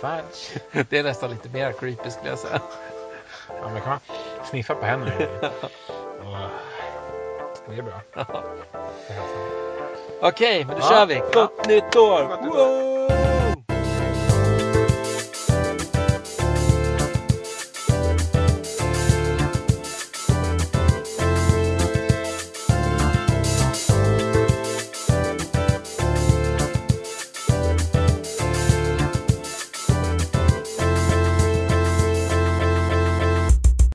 Fudge. 0.00 0.60
Det 0.88 0.98
är 0.98 1.02
nästan 1.02 1.30
lite 1.30 1.48
mer 1.48 1.72
creepy 1.72 2.10
skulle 2.10 2.30
jag 2.30 2.38
säga. 2.38 2.60
Ja, 3.48 3.68
men 3.68 3.80
kan 3.80 3.90
man 3.90 4.00
sniffa 4.50 4.74
på 4.74 4.86
händerna. 4.86 5.50
Det 7.68 7.78
är 7.78 7.82
bra. 7.82 8.24
Okej, 10.22 10.64
men 10.64 10.74
då 10.76 10.80
Ja. 10.82 10.88
kör 10.88 11.06
vi. 11.06 11.22
Gott 11.34 11.66
nytt 11.66 11.96
år! 11.96 12.22
Gott 12.28 12.42
nytt 12.42 12.54
år. 12.54 12.93